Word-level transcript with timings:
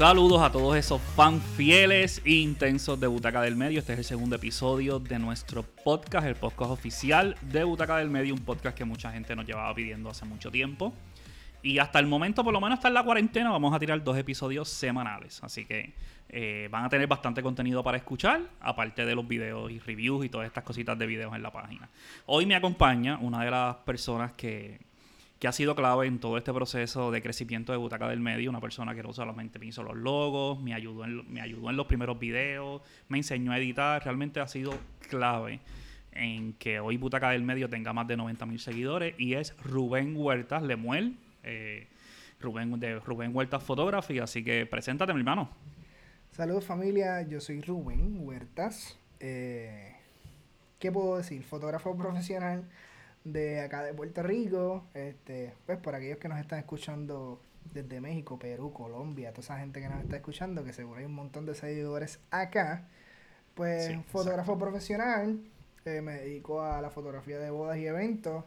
Saludos 0.00 0.40
a 0.40 0.50
todos 0.50 0.78
esos 0.78 0.98
fans 0.98 1.44
fieles 1.58 2.22
e 2.24 2.36
intensos 2.36 2.98
de 2.98 3.06
Butaca 3.06 3.42
del 3.42 3.54
Medio. 3.54 3.80
Este 3.80 3.92
es 3.92 3.98
el 3.98 4.04
segundo 4.06 4.36
episodio 4.36 4.98
de 4.98 5.18
nuestro 5.18 5.62
podcast, 5.62 6.26
el 6.26 6.36
podcast 6.36 6.70
oficial 6.70 7.36
de 7.42 7.64
Butaca 7.64 7.98
del 7.98 8.08
Medio, 8.08 8.32
un 8.32 8.40
podcast 8.40 8.74
que 8.74 8.86
mucha 8.86 9.12
gente 9.12 9.36
nos 9.36 9.44
llevaba 9.44 9.74
pidiendo 9.74 10.08
hace 10.08 10.24
mucho 10.24 10.50
tiempo. 10.50 10.94
Y 11.62 11.80
hasta 11.80 11.98
el 11.98 12.06
momento, 12.06 12.42
por 12.42 12.54
lo 12.54 12.62
menos 12.62 12.78
hasta 12.78 12.88
en 12.88 12.94
la 12.94 13.04
cuarentena, 13.04 13.50
vamos 13.50 13.74
a 13.74 13.78
tirar 13.78 14.02
dos 14.02 14.16
episodios 14.16 14.70
semanales. 14.70 15.44
Así 15.44 15.66
que 15.66 15.92
eh, 16.30 16.68
van 16.70 16.86
a 16.86 16.88
tener 16.88 17.06
bastante 17.06 17.42
contenido 17.42 17.84
para 17.84 17.98
escuchar, 17.98 18.40
aparte 18.58 19.04
de 19.04 19.14
los 19.14 19.28
videos 19.28 19.70
y 19.70 19.80
reviews 19.80 20.24
y 20.24 20.30
todas 20.30 20.46
estas 20.46 20.64
cositas 20.64 20.98
de 20.98 21.04
videos 21.04 21.36
en 21.36 21.42
la 21.42 21.52
página. 21.52 21.90
Hoy 22.24 22.46
me 22.46 22.54
acompaña 22.54 23.18
una 23.18 23.44
de 23.44 23.50
las 23.50 23.76
personas 23.76 24.32
que, 24.32 24.80
que 25.40 25.48
ha 25.48 25.52
sido 25.52 25.74
clave 25.74 26.06
en 26.06 26.20
todo 26.20 26.36
este 26.36 26.52
proceso 26.52 27.10
de 27.10 27.22
crecimiento 27.22 27.72
de 27.72 27.78
Butaca 27.78 28.08
del 28.08 28.20
Medio, 28.20 28.50
una 28.50 28.60
persona 28.60 28.94
que 28.94 29.02
no 29.02 29.14
solamente 29.14 29.58
me 29.58 29.66
hizo 29.66 29.82
los 29.82 29.96
logos, 29.96 30.60
me 30.60 30.74
ayudó 30.74 31.06
en, 31.06 31.32
me 31.32 31.40
ayudó 31.40 31.70
en 31.70 31.78
los 31.78 31.86
primeros 31.86 32.18
videos, 32.18 32.82
me 33.08 33.16
enseñó 33.16 33.50
a 33.50 33.58
editar, 33.58 34.04
realmente 34.04 34.38
ha 34.40 34.46
sido 34.46 34.74
clave 35.08 35.60
en 36.12 36.52
que 36.52 36.78
hoy 36.78 36.98
Butaca 36.98 37.30
del 37.30 37.42
Medio 37.42 37.70
tenga 37.70 37.94
más 37.94 38.06
de 38.06 38.18
90 38.18 38.44
mil 38.44 38.60
seguidores 38.60 39.14
y 39.18 39.32
es 39.32 39.56
Rubén 39.64 40.14
Huertas 40.14 40.62
Lemuel 40.62 41.16
eh, 41.42 41.88
Rubén, 42.38 42.78
de 42.78 43.00
Rubén 43.00 43.34
Huertas 43.34 43.62
Photography. 43.62 44.18
Así 44.18 44.44
que 44.44 44.66
preséntate, 44.66 45.14
mi 45.14 45.20
hermano. 45.20 45.48
Saludos 46.32 46.66
familia, 46.66 47.22
yo 47.22 47.40
soy 47.40 47.62
Rubén 47.62 48.18
Huertas. 48.20 48.98
Eh, 49.20 49.94
¿Qué 50.78 50.92
puedo 50.92 51.16
decir? 51.16 51.42
Fotógrafo 51.44 51.96
profesional 51.96 52.68
de 53.24 53.60
acá 53.60 53.82
de 53.82 53.94
Puerto 53.94 54.22
Rico. 54.22 54.84
Este, 54.94 55.54
pues 55.66 55.78
por 55.78 55.94
aquellos 55.94 56.18
que 56.18 56.28
nos 56.28 56.38
están 56.38 56.58
escuchando 56.58 57.40
desde 57.72 58.00
México, 58.00 58.38
Perú, 58.38 58.72
Colombia, 58.72 59.30
toda 59.30 59.42
esa 59.42 59.58
gente 59.58 59.80
que 59.80 59.88
nos 59.88 60.00
está 60.00 60.16
escuchando, 60.16 60.64
que 60.64 60.72
seguro 60.72 61.00
hay 61.00 61.06
un 61.06 61.14
montón 61.14 61.46
de 61.46 61.54
seguidores 61.54 62.20
acá. 62.30 62.88
Pues 63.54 63.94
fotógrafo 64.06 64.58
profesional, 64.58 65.40
eh, 65.84 66.00
me 66.00 66.12
dedico 66.14 66.62
a 66.62 66.80
la 66.80 66.90
fotografía 66.90 67.38
de 67.38 67.50
bodas 67.50 67.78
y 67.78 67.86
eventos. 67.86 68.44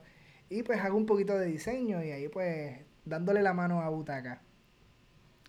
Y 0.49 0.63
pues 0.63 0.79
hago 0.79 0.97
un 0.97 1.05
poquito 1.05 1.37
de 1.37 1.47
diseño 1.47 2.03
y 2.03 2.11
ahí 2.11 2.27
pues 2.27 2.79
dándole 3.05 3.41
la 3.41 3.53
mano 3.53 3.81
a 3.81 3.89
Butaca. 3.89 4.41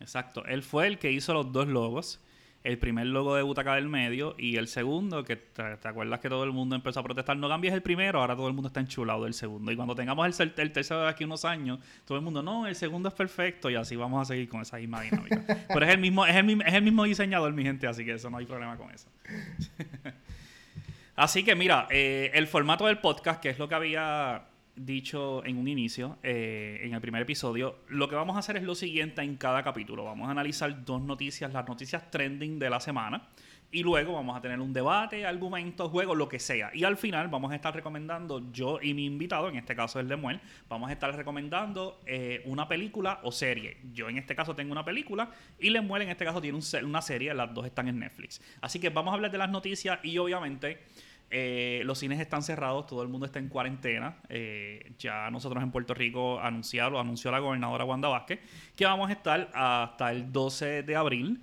Exacto. 0.00 0.44
Él 0.46 0.62
fue 0.62 0.86
el 0.86 0.98
que 0.98 1.10
hizo 1.10 1.32
los 1.34 1.52
dos 1.52 1.66
logos. 1.66 2.23
El 2.64 2.78
primer 2.78 3.06
logo 3.06 3.36
de 3.36 3.42
Butaca 3.42 3.74
del 3.74 3.90
medio 3.90 4.34
y 4.38 4.56
el 4.56 4.68
segundo, 4.68 5.22
que 5.22 5.36
te, 5.36 5.62
acuerdas 5.62 6.18
que 6.20 6.30
todo 6.30 6.44
el 6.44 6.50
mundo 6.50 6.74
empezó 6.74 7.00
a 7.00 7.02
protestar, 7.02 7.36
no 7.36 7.46
cambies 7.46 7.74
el 7.74 7.82
primero, 7.82 8.20
ahora 8.20 8.34
todo 8.34 8.48
el 8.48 8.54
mundo 8.54 8.68
está 8.68 8.80
enchulado 8.80 9.24
del 9.24 9.34
segundo. 9.34 9.70
Y 9.70 9.76
cuando 9.76 9.94
tengamos 9.94 10.40
el, 10.40 10.52
el 10.56 10.72
tercero 10.72 11.02
de 11.02 11.08
aquí 11.08 11.24
unos 11.24 11.44
años, 11.44 11.78
todo 12.06 12.16
el 12.16 12.24
mundo, 12.24 12.42
no, 12.42 12.66
el 12.66 12.74
segundo 12.74 13.10
es 13.10 13.14
perfecto 13.14 13.68
y 13.68 13.74
así 13.74 13.96
vamos 13.96 14.22
a 14.22 14.24
seguir 14.24 14.48
con 14.48 14.62
esa 14.62 14.78
misma 14.78 15.02
dinámica. 15.02 15.44
Pero 15.68 15.84
es 15.84 15.92
el 15.92 16.00
mismo, 16.00 16.24
es 16.24 16.36
el, 16.36 16.62
es 16.62 16.72
el 16.72 16.82
mismo 16.82 17.04
diseñador, 17.04 17.52
mi 17.52 17.64
gente, 17.64 17.86
así 17.86 18.02
que 18.02 18.14
eso 18.14 18.30
no 18.30 18.38
hay 18.38 18.46
problema 18.46 18.78
con 18.78 18.90
eso. 18.90 19.10
así 21.16 21.44
que 21.44 21.54
mira, 21.54 21.86
eh, 21.90 22.30
el 22.32 22.46
formato 22.46 22.86
del 22.86 22.96
podcast, 22.96 23.42
que 23.42 23.50
es 23.50 23.58
lo 23.58 23.68
que 23.68 23.74
había 23.74 24.46
dicho 24.76 25.44
en 25.44 25.58
un 25.58 25.68
inicio, 25.68 26.18
eh, 26.22 26.80
en 26.82 26.94
el 26.94 27.00
primer 27.00 27.22
episodio, 27.22 27.78
lo 27.88 28.08
que 28.08 28.16
vamos 28.16 28.36
a 28.36 28.40
hacer 28.40 28.56
es 28.56 28.62
lo 28.62 28.74
siguiente 28.74 29.22
en 29.22 29.36
cada 29.36 29.62
capítulo. 29.62 30.04
Vamos 30.04 30.28
a 30.28 30.32
analizar 30.32 30.84
dos 30.84 31.02
noticias, 31.02 31.52
las 31.52 31.66
noticias 31.66 32.10
trending 32.10 32.58
de 32.58 32.70
la 32.70 32.80
semana. 32.80 33.28
Y 33.70 33.82
luego 33.82 34.12
vamos 34.12 34.36
a 34.36 34.40
tener 34.40 34.60
un 34.60 34.72
debate, 34.72 35.26
argumentos, 35.26 35.90
juegos, 35.90 36.16
lo 36.16 36.28
que 36.28 36.38
sea. 36.38 36.70
Y 36.74 36.84
al 36.84 36.96
final 36.96 37.26
vamos 37.26 37.50
a 37.50 37.56
estar 37.56 37.74
recomendando, 37.74 38.52
yo 38.52 38.78
y 38.80 38.94
mi 38.94 39.04
invitado, 39.04 39.48
en 39.48 39.56
este 39.56 39.74
caso 39.74 39.98
el 39.98 40.06
Lemuel, 40.06 40.40
vamos 40.68 40.90
a 40.90 40.92
estar 40.92 41.12
recomendando 41.16 42.00
eh, 42.06 42.42
una 42.44 42.68
película 42.68 43.18
o 43.24 43.32
serie. 43.32 43.78
Yo 43.92 44.08
en 44.08 44.16
este 44.16 44.36
caso 44.36 44.54
tengo 44.54 44.70
una 44.70 44.84
película 44.84 45.28
y 45.58 45.70
Lemuel 45.70 46.02
en 46.02 46.10
este 46.10 46.24
caso 46.24 46.40
tiene 46.40 46.60
una 46.84 47.02
serie, 47.02 47.34
las 47.34 47.52
dos 47.52 47.66
están 47.66 47.88
en 47.88 47.98
Netflix. 47.98 48.40
Así 48.60 48.78
que 48.78 48.90
vamos 48.90 49.10
a 49.10 49.16
hablar 49.16 49.32
de 49.32 49.38
las 49.38 49.50
noticias 49.50 49.98
y 50.04 50.18
obviamente 50.18 50.78
eh, 51.30 51.82
los 51.84 51.98
cines 51.98 52.20
están 52.20 52.42
cerrados, 52.42 52.86
todo 52.86 53.02
el 53.02 53.08
mundo 53.08 53.26
está 53.26 53.38
en 53.38 53.48
cuarentena. 53.48 54.18
Eh, 54.28 54.92
ya 54.98 55.30
nosotros 55.30 55.62
en 55.62 55.70
Puerto 55.70 55.94
Rico 55.94 56.38
anunciaron, 56.40 57.00
anunció 57.00 57.30
la 57.30 57.40
gobernadora 57.40 57.84
Wanda 57.84 58.08
Vázquez 58.08 58.40
que 58.76 58.84
vamos 58.84 59.10
a 59.10 59.12
estar 59.12 59.50
hasta 59.52 60.12
el 60.12 60.32
12 60.32 60.82
de 60.82 60.96
abril. 60.96 61.42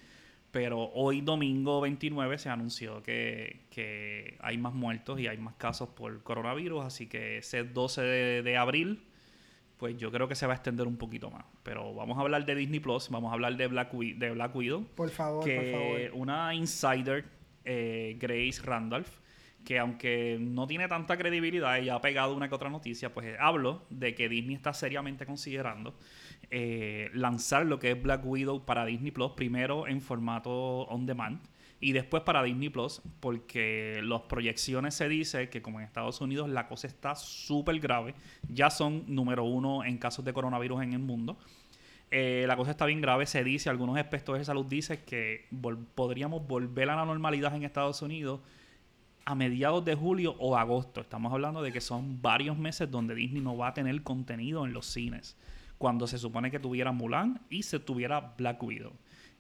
Pero 0.51 0.91
hoy 0.93 1.21
domingo 1.21 1.79
29 1.79 2.37
se 2.37 2.49
anunció 2.49 3.01
que, 3.01 4.37
hay 4.41 4.57
más 4.57 4.73
muertos 4.73 5.19
y 5.19 5.27
hay 5.27 5.37
más 5.37 5.55
casos 5.55 5.89
por 5.89 6.23
coronavirus. 6.23 6.85
Así 6.85 7.07
que 7.07 7.37
ese 7.37 7.63
12 7.63 8.01
de, 8.01 8.57
abril, 8.57 9.01
pues 9.77 9.95
yo 9.97 10.11
creo 10.11 10.27
que 10.27 10.35
se 10.35 10.45
va 10.45 10.53
a 10.53 10.55
extender 10.57 10.87
un 10.87 10.97
poquito 10.97 11.31
más. 11.31 11.45
Pero 11.63 11.93
vamos 11.93 12.17
a 12.17 12.21
hablar 12.21 12.45
de 12.45 12.55
Disney 12.55 12.81
Plus, 12.81 13.09
vamos 13.09 13.31
a 13.31 13.33
hablar 13.33 13.55
de 13.55 13.67
Black, 13.67 13.93
de 13.93 14.31
Black 14.31 14.53
Widow. 14.53 14.85
Por 14.95 15.09
favor, 15.09 15.43
por 15.43 15.71
favor. 15.71 15.99
Una 16.13 16.53
insider, 16.53 17.23
eh, 17.63 18.17
Grace 18.19 18.61
Randolph, 18.61 19.20
que 19.63 19.79
aunque 19.79 20.37
no 20.39 20.67
tiene 20.67 20.87
tanta 20.87 21.17
credibilidad 21.17 21.81
y 21.81 21.89
ha 21.89 21.99
pegado 22.01 22.35
una 22.35 22.49
que 22.49 22.55
otra 22.55 22.69
noticia, 22.69 23.13
pues 23.13 23.35
hablo 23.39 23.83
de 23.89 24.15
que 24.15 24.29
Disney 24.29 24.55
está 24.55 24.73
seriamente 24.73 25.25
considerando 25.25 25.95
eh, 26.49 27.09
lanzar 27.13 27.65
lo 27.65 27.79
que 27.79 27.91
es 27.91 28.01
Black 28.01 28.25
Widow 28.25 28.65
para 28.65 28.85
Disney 28.85 29.11
Plus, 29.11 29.31
primero 29.31 29.87
en 29.87 30.01
formato 30.01 30.51
on 30.51 31.05
demand 31.05 31.41
y 31.81 31.93
después 31.93 32.21
para 32.23 32.43
Disney 32.43 32.69
Plus, 32.69 33.01
porque 33.19 34.01
las 34.03 34.21
proyecciones 34.21 34.93
se 34.93 35.09
dice 35.09 35.49
que 35.49 35.61
como 35.63 35.79
en 35.79 35.85
Estados 35.85 36.21
Unidos 36.21 36.47
la 36.47 36.67
cosa 36.67 36.87
está 36.87 37.15
súper 37.15 37.79
grave, 37.79 38.13
ya 38.47 38.69
son 38.69 39.03
número 39.07 39.43
uno 39.43 39.83
en 39.83 39.97
casos 39.97 40.23
de 40.23 40.31
coronavirus 40.31 40.83
en 40.83 40.93
el 40.93 40.99
mundo. 40.99 41.37
Eh, 42.11 42.43
la 42.45 42.55
cosa 42.55 42.71
está 42.71 42.85
bien 42.85 43.01
grave, 43.01 43.25
se 43.25 43.43
dice, 43.43 43.69
algunos 43.69 43.97
expertos 43.97 44.37
de 44.37 44.45
salud 44.45 44.65
dicen 44.65 44.99
que 45.07 45.47
podríamos 45.95 46.45
volver 46.45 46.89
a 46.89 46.95
la 46.97 47.05
normalidad 47.05 47.55
en 47.55 47.63
Estados 47.63 48.01
Unidos 48.01 48.41
a 49.25 49.35
mediados 49.35 49.85
de 49.85 49.95
julio 49.95 50.35
o 50.39 50.57
agosto. 50.57 51.01
Estamos 51.01 51.31
hablando 51.31 51.61
de 51.61 51.71
que 51.71 51.81
son 51.81 52.21
varios 52.21 52.57
meses 52.57 52.89
donde 52.89 53.15
Disney 53.15 53.41
no 53.41 53.57
va 53.57 53.69
a 53.69 53.73
tener 53.73 54.01
contenido 54.03 54.65
en 54.65 54.73
los 54.73 54.85
cines. 54.85 55.35
Cuando 55.77 56.07
se 56.07 56.17
supone 56.17 56.51
que 56.51 56.59
tuviera 56.59 56.91
Mulan 56.91 57.41
y 57.49 57.63
se 57.63 57.79
tuviera 57.79 58.33
Black 58.37 58.61
Widow. 58.61 58.93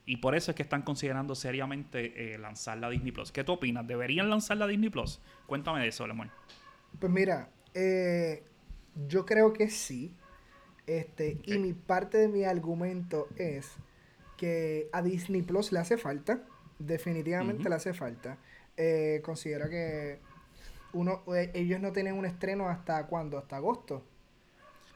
Y 0.05 0.17
por 0.17 0.35
eso 0.35 0.51
es 0.51 0.55
que 0.55 0.63
están 0.63 0.81
considerando 0.81 1.35
seriamente 1.35 2.33
eh, 2.33 2.37
lanzar 2.37 2.77
la 2.79 2.89
Disney 2.89 3.11
Plus. 3.11 3.31
¿Qué 3.31 3.43
tú 3.43 3.53
opinas? 3.53 3.85
¿Deberían 3.85 4.29
lanzar 4.29 4.57
la 4.57 4.67
Disney 4.67 4.89
Plus? 4.89 5.19
Cuéntame 5.45 5.81
de 5.81 5.87
eso, 5.89 6.07
Lemuel. 6.07 6.31
Pues 6.99 7.11
mira, 7.11 7.49
eh, 7.73 8.43
yo 9.07 9.25
creo 9.25 9.53
que 9.53 9.69
sí. 9.69 10.13
Este, 10.87 11.37
Y 11.45 11.59
mi 11.59 11.73
parte 11.73 12.17
de 12.17 12.27
mi 12.27 12.43
argumento 12.43 13.27
es 13.37 13.71
que 14.37 14.89
a 14.91 15.03
Disney 15.03 15.43
Plus 15.43 15.71
le 15.71 15.79
hace 15.79 15.97
falta. 15.97 16.43
Definitivamente 16.79 17.69
le 17.69 17.75
hace 17.75 17.93
falta 17.93 18.39
eh, 18.83 19.21
considero 19.23 19.69
que 19.69 20.17
uno, 20.93 21.21
eh, 21.35 21.51
ellos 21.53 21.79
no 21.79 21.91
tienen 21.91 22.15
un 22.15 22.25
estreno 22.25 22.67
hasta 22.67 23.05
cuándo, 23.05 23.37
hasta 23.37 23.57
agosto. 23.57 24.03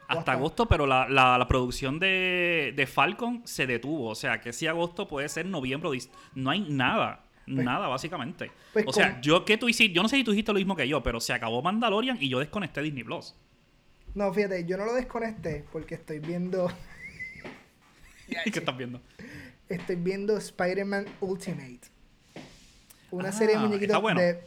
Hasta, 0.08 0.32
agosto, 0.32 0.66
pero 0.66 0.86
la, 0.86 1.08
la, 1.08 1.46
producción 1.48 1.98
de, 1.98 2.72
de, 2.76 2.86
Falcon 2.86 3.42
se 3.44 3.66
detuvo. 3.66 4.08
O 4.08 4.14
sea, 4.14 4.40
que 4.40 4.52
si 4.52 4.66
agosto 4.66 5.06
puede 5.08 5.28
ser 5.28 5.46
noviembre. 5.46 5.90
No 6.34 6.50
hay 6.50 6.60
nada. 6.60 7.24
Pues 7.44 7.64
nada, 7.64 7.86
básicamente. 7.86 8.50
Pues 8.72 8.86
o 8.88 8.92
sea, 8.92 9.20
yo 9.20 9.44
que 9.44 9.56
tú 9.56 9.68
hiciste, 9.68 9.94
yo 9.94 10.02
no 10.02 10.08
sé 10.08 10.16
si 10.16 10.24
tú 10.24 10.32
hiciste 10.32 10.52
lo 10.52 10.58
mismo 10.58 10.74
que 10.74 10.88
yo, 10.88 11.02
pero 11.02 11.20
se 11.20 11.32
acabó 11.32 11.62
Mandalorian 11.62 12.18
y 12.20 12.28
yo 12.28 12.40
desconecté 12.40 12.82
Disney 12.82 13.04
Plus. 13.04 13.36
No, 14.14 14.32
fíjate, 14.32 14.64
yo 14.64 14.76
no 14.76 14.84
lo 14.84 14.94
desconecté 14.94 15.64
porque 15.72 15.94
estoy 15.94 16.18
viendo. 16.18 16.68
¿Y 18.28 18.50
qué 18.50 18.58
estás 18.58 18.76
viendo? 18.76 19.00
Estoy 19.68 19.96
viendo 19.96 20.36
Spider-Man 20.36 21.06
Ultimate. 21.20 21.95
Una 23.10 23.32
serie 23.32 23.56
de 23.56 23.60
ah, 23.60 23.66
muñequitos 23.66 24.02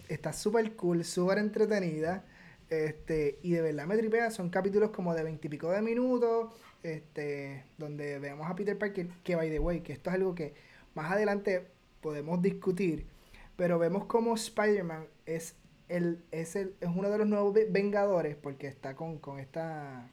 está 0.07 0.33
súper 0.33 0.75
cool, 0.75 1.03
súper 1.03 1.37
entretenida. 1.37 2.25
Este, 2.69 3.39
y 3.41 3.53
de 3.53 3.61
verdad 3.61 3.87
me 3.87 3.97
tripea, 3.97 4.29
son 4.29 4.51
capítulos 4.51 4.91
como 4.91 5.15
de 5.15 5.23
veintipico 5.23 5.71
de 5.71 5.81
minutos, 5.81 6.53
este, 6.83 7.63
donde 7.79 8.19
veamos 8.19 8.47
a 8.47 8.55
Peter 8.55 8.77
Parker, 8.77 9.07
que 9.23 9.35
by 9.35 9.49
the 9.49 9.57
way, 9.57 9.81
que 9.81 9.91
esto 9.91 10.11
es 10.11 10.15
algo 10.15 10.35
que 10.35 10.53
más 10.93 11.11
adelante 11.11 11.65
podemos 11.99 12.43
discutir, 12.43 13.07
pero 13.55 13.79
vemos 13.79 14.05
como 14.05 14.35
Spider-Man 14.35 15.07
es 15.25 15.55
el, 15.87 16.23
es 16.31 16.55
el, 16.55 16.75
es 16.79 16.89
uno 16.95 17.09
de 17.09 17.17
los 17.17 17.27
nuevos 17.27 17.57
Vengadores, 17.69 18.35
porque 18.35 18.67
está 18.67 18.95
con, 18.95 19.17
con 19.17 19.39
esta, 19.39 20.07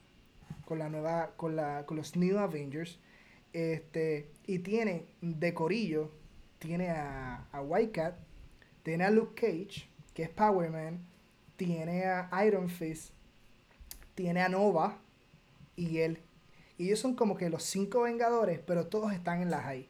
con 0.65 0.79
la 0.79 0.89
nueva, 0.89 1.33
con 1.37 1.57
la, 1.57 1.85
con 1.85 1.99
los 1.99 2.17
New 2.17 2.39
Avengers, 2.39 2.99
este, 3.53 4.31
y 4.47 4.61
tiene 4.61 5.05
de 5.21 5.53
corillo, 5.53 6.11
tiene 6.59 6.89
a, 6.89 7.49
a 7.53 7.61
White 7.61 7.93
Cat, 7.93 8.17
tiene 8.87 9.03
a 9.03 9.11
Luke 9.11 9.35
Cage, 9.35 9.89
que 10.15 10.23
es 10.23 10.31
Power 10.31 10.71
Man. 10.71 11.05
Tiene 11.57 12.05
a 12.05 12.47
Iron 12.47 12.69
Fist. 12.69 13.13
Tiene 14.15 14.43
a 14.43 14.49
Nova. 14.49 14.99
Y 15.75 15.99
él. 15.99 16.21
Y 16.79 16.87
ellos 16.87 17.01
son 17.01 17.17
como 17.17 17.37
que 17.37 17.51
los 17.51 17.65
cinco 17.65 18.03
Vengadores, 18.03 18.61
pero 18.65 18.87
todos 18.87 19.13
están 19.13 19.43
en 19.43 19.51
la 19.51 19.61
high. 19.61 19.89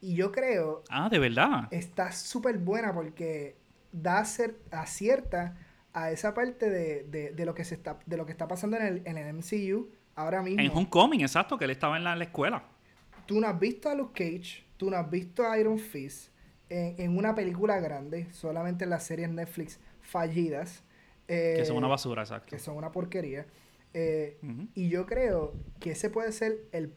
Y 0.00 0.14
yo 0.14 0.30
creo. 0.30 0.84
Ah, 0.88 1.08
de 1.08 1.18
verdad. 1.18 1.66
Está 1.72 2.12
súper 2.12 2.58
buena 2.58 2.94
porque 2.94 3.56
da 3.90 4.24
ser, 4.24 4.56
acierta 4.70 5.56
a 5.92 6.12
esa 6.12 6.32
parte 6.32 6.70
de, 6.70 7.34
lo 7.44 7.56
que 7.56 7.64
se 7.64 7.74
está, 7.74 7.98
de 8.06 8.16
lo 8.16 8.24
que 8.24 8.30
está 8.30 8.46
pasando 8.46 8.76
en 8.76 8.86
el, 8.86 9.02
en 9.04 9.18
el 9.18 9.34
MCU 9.34 9.90
ahora 10.14 10.42
mismo. 10.42 10.60
En 10.60 10.70
Homecoming, 10.70 11.22
exacto, 11.22 11.58
que 11.58 11.64
él 11.64 11.72
estaba 11.72 11.96
en 11.96 12.04
la, 12.04 12.14
escuela. 12.22 12.68
tú 13.26 13.40
no 13.40 13.48
has 13.48 13.58
visto 13.58 13.90
a 13.90 13.96
Luke 13.96 14.12
Cage, 14.14 14.64
tú 14.76 14.90
no 14.90 14.96
has 14.96 15.10
visto 15.10 15.44
a 15.44 15.58
Iron 15.58 15.80
Fist 15.80 16.33
en, 16.68 17.00
en 17.00 17.16
una 17.16 17.34
película 17.34 17.80
grande, 17.80 18.28
solamente 18.32 18.84
en 18.84 18.90
las 18.90 19.04
series 19.04 19.30
Netflix 19.30 19.78
fallidas. 20.00 20.82
que 21.26 21.64
son 21.64 21.76
una 21.76 21.86
eh, 21.86 21.90
basura, 21.90 22.22
exacto. 22.22 22.48
Que 22.50 22.58
son 22.58 22.76
una 22.76 22.92
porquería. 22.92 23.46
Eh, 23.94 24.38
y 24.74 24.88
yo 24.88 25.06
creo 25.06 25.54
que 25.80 25.92
ese 25.92 26.10
puede 26.10 26.32
ser 26.32 26.58
el, 26.72 26.92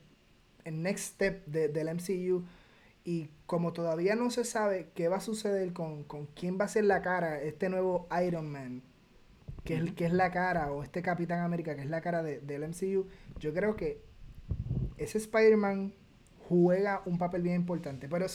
el 0.65 0.81
next 0.81 1.13
step 1.13 1.45
de, 1.45 1.69
del 1.69 1.93
MCU. 1.93 2.43
Y 3.05 3.29
como 3.45 3.71
todavía 3.71 4.15
no 4.15 4.29
se 4.31 4.43
sabe 4.43 4.89
qué 4.93 5.07
va 5.07 5.17
a 5.17 5.21
suceder 5.21 5.71
con, 5.71 6.03
con 6.03 6.25
quién 6.25 6.59
va 6.59 6.65
a 6.65 6.67
ser 6.67 6.83
la 6.83 7.01
cara, 7.01 7.41
este 7.41 7.69
nuevo 7.69 8.07
Iron 8.25 8.51
Man, 8.51 8.83
que, 9.63 9.75
es, 9.75 9.93
que 9.93 10.05
es 10.05 10.11
la 10.11 10.31
cara, 10.31 10.71
o 10.73 10.83
este 10.83 11.01
Capitán 11.01 11.39
América, 11.39 11.75
que 11.75 11.83
es 11.83 11.89
la 11.89 12.01
cara 12.01 12.21
de, 12.21 12.41
del 12.41 12.67
MCU, 12.67 13.07
yo 13.39 13.53
creo 13.53 13.77
que 13.77 14.01
ese 14.97 15.19
Spider-Man 15.19 15.93
juega 16.49 17.01
un 17.05 17.17
papel 17.17 17.43
bien 17.43 17.55
importante. 17.55 18.09
Pero 18.09 18.25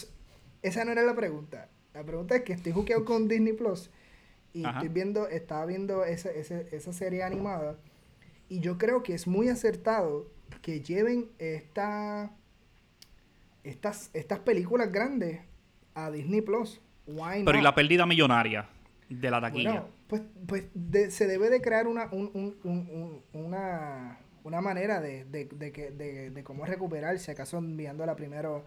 esa 0.63 0.83
no 0.85 0.91
era 0.91 1.03
la 1.03 1.15
pregunta. 1.15 1.69
La 1.93 2.03
pregunta 2.03 2.35
es 2.35 2.41
que 2.41 2.53
estoy 2.53 2.71
jugueado 2.71 3.05
con 3.05 3.27
Disney 3.27 3.53
Plus 3.53 3.91
y 4.51 4.65
estoy 4.65 4.89
viendo, 4.89 5.27
estaba 5.27 5.65
viendo 5.65 6.03
esa, 6.03 6.31
esa 6.31 6.93
serie 6.93 7.23
animada 7.23 7.77
y 8.49 8.59
yo 8.59 8.77
creo 8.77 9.03
que 9.03 9.13
es 9.13 9.27
muy 9.27 9.49
acertado 9.49 10.27
que 10.61 10.81
lleven 10.81 11.29
esta, 11.39 12.31
estas, 13.63 14.09
estas 14.13 14.39
películas 14.39 14.91
grandes 14.91 15.41
a 15.93 16.11
Disney 16.11 16.41
Plus. 16.41 16.81
Pero 17.05 17.57
y 17.57 17.61
la 17.61 17.75
pérdida 17.75 18.05
millonaria 18.05 18.69
de 19.09 19.31
la 19.31 19.41
taquilla. 19.41 19.85
pues, 20.07 20.21
pues 20.47 20.65
se 21.09 21.27
debe 21.27 21.49
de 21.49 21.61
crear 21.61 21.87
una, 21.87 22.09
una, 23.33 24.19
una 24.43 24.61
manera 24.61 25.01
de, 25.01 25.25
de, 25.25 25.45
de, 25.45 26.31
de, 26.31 26.43
cómo 26.43 26.65
recuperarse, 26.65 27.31
acaso 27.31 27.57
enviándola 27.57 28.15
primero 28.15 28.63